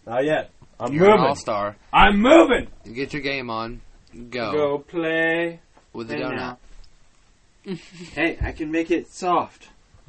Not 0.06 0.24
yet. 0.24 0.50
I'm 0.78 0.92
You're 0.92 1.06
an 1.06 1.10
moving. 1.12 1.26
all 1.26 1.34
star. 1.34 1.76
I'm 1.92 2.18
moving! 2.20 2.68
You 2.84 2.92
get 2.94 3.12
your 3.12 3.22
game 3.22 3.50
on. 3.50 3.80
Go, 4.30 4.52
Go 4.52 4.78
play. 4.78 5.60
with 5.92 6.08
the 6.08 6.14
donut. 6.16 6.36
now. 6.36 6.58
Hey, 8.14 8.38
I 8.40 8.52
can 8.52 8.70
make 8.70 8.90
it 8.90 9.10
soft. 9.12 9.68